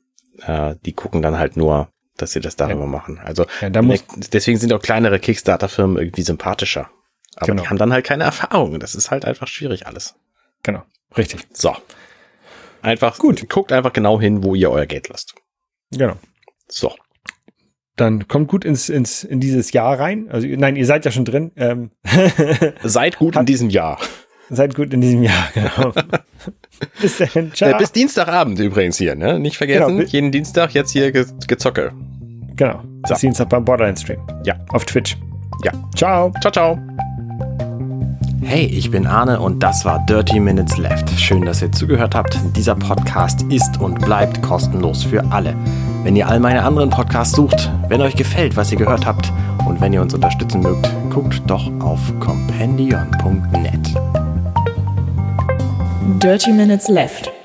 äh, 0.47 0.75
die 0.85 0.93
gucken 0.93 1.23
dann 1.23 1.39
halt 1.39 1.57
nur, 1.57 1.89
dass 2.17 2.33
sie 2.33 2.41
das 2.41 2.57
darüber 2.57 2.81
ja. 2.81 2.87
machen. 2.87 3.19
Also 3.25 3.47
ja, 3.61 3.71
deswegen 3.71 4.59
sind 4.59 4.73
auch 4.73 4.83
kleinere 4.83 5.19
Kickstarter-Firmen 5.19 5.99
irgendwie 5.99 6.23
sympathischer. 6.23 6.91
Aber 7.37 7.47
genau. 7.47 7.63
die 7.63 7.69
haben 7.69 7.79
dann 7.79 7.93
halt 7.93 8.05
keine 8.05 8.25
Erfahrung. 8.25 8.81
Das 8.81 8.95
ist 8.95 9.11
halt 9.11 9.25
einfach 9.25 9.47
schwierig 9.47 9.87
alles. 9.87 10.17
Genau, 10.63 10.83
richtig. 11.17 11.47
So. 11.53 11.77
Einfach, 12.83 13.19
gut. 13.19 13.49
Guckt 13.49 13.73
einfach 13.73 13.93
genau 13.93 14.21
hin, 14.21 14.43
wo 14.43 14.55
ihr 14.55 14.71
euer 14.71 14.87
Geld 14.87 15.09
lasst. 15.09 15.35
Genau. 15.91 16.17
So. 16.69 16.95
Dann 17.97 18.29
kommt 18.29 18.49
gut 18.49 18.65
ins, 18.65 18.89
ins, 18.89 19.25
in 19.25 19.41
dieses 19.41 19.73
Jahr 19.73 19.99
rein. 19.99 20.29
Also, 20.31 20.47
nein, 20.47 20.77
ihr 20.77 20.87
seid 20.87 21.05
ja 21.05 21.11
schon 21.11 21.25
drin. 21.25 21.53
Ähm 21.57 21.91
seid 22.83 23.19
gut 23.19 23.37
in 23.37 23.47
diesem 23.47 23.71
Jahr. 23.71 23.99
Seid 24.51 24.75
gut 24.75 24.93
in 24.95 25.01
diesem 25.01 25.23
Jahr, 25.23 25.49
genau. 25.53 25.93
bis 27.03 27.19
dahin, 27.19 27.53
ciao. 27.53 27.71
Äh, 27.71 27.79
bis 27.79 27.93
Dienstagabend 27.93 28.59
übrigens 28.59 28.97
hier, 28.97 29.15
ne? 29.15 29.39
Nicht 29.39 29.57
vergessen, 29.57 29.99
genau. 29.99 30.09
jeden 30.09 30.33
Dienstag 30.33 30.73
jetzt 30.75 30.91
hier 30.91 31.13
ge 31.13 31.27
gezocke. 31.47 31.93
Genau. 32.57 32.81
So. 33.07 33.15
Bis 33.15 33.21
Dienstag 33.21 33.49
beim 33.51 33.65
Borderline-Stream. 33.65 34.21
Ja. 34.45 34.57
Auf 34.71 34.85
Twitch. 34.85 35.17
Ja. 35.65 35.73
Ciao. 35.95 36.33
Ciao, 36.41 36.51
ciao. 36.51 36.79
Hey, 38.43 38.65
ich 38.65 38.91
bin 38.91 39.07
Arne 39.07 39.39
und 39.41 39.63
das 39.63 39.85
war 39.85 40.05
Dirty 40.07 40.41
Minutes 40.41 40.79
Left. 40.79 41.11
Schön, 41.11 41.45
dass 41.45 41.61
ihr 41.61 41.71
zugehört 41.71 42.15
habt. 42.15 42.39
Dieser 42.57 42.75
Podcast 42.75 43.43
ist 43.51 43.79
und 43.79 44.01
bleibt 44.01 44.43
kostenlos 44.43 45.03
für 45.05 45.23
alle. 45.31 45.55
Wenn 46.03 46.17
ihr 46.17 46.27
all 46.27 46.41
meine 46.41 46.63
anderen 46.63 46.89
Podcasts 46.89 47.37
sucht, 47.37 47.71
wenn 47.89 48.01
euch 48.01 48.17
gefällt, 48.17 48.57
was 48.57 48.73
ihr 48.73 48.79
gehört 48.79 49.05
habt 49.05 49.31
und 49.67 49.81
wenn 49.81 49.93
ihr 49.93 50.01
uns 50.01 50.15
unterstützen 50.15 50.63
mögt, 50.63 50.89
guckt 51.11 51.43
doch 51.47 51.71
auf 51.81 52.01
compendion.net. 52.21 54.18
Dirty 56.17 56.53
Minutes 56.53 56.89
Left. 56.89 57.38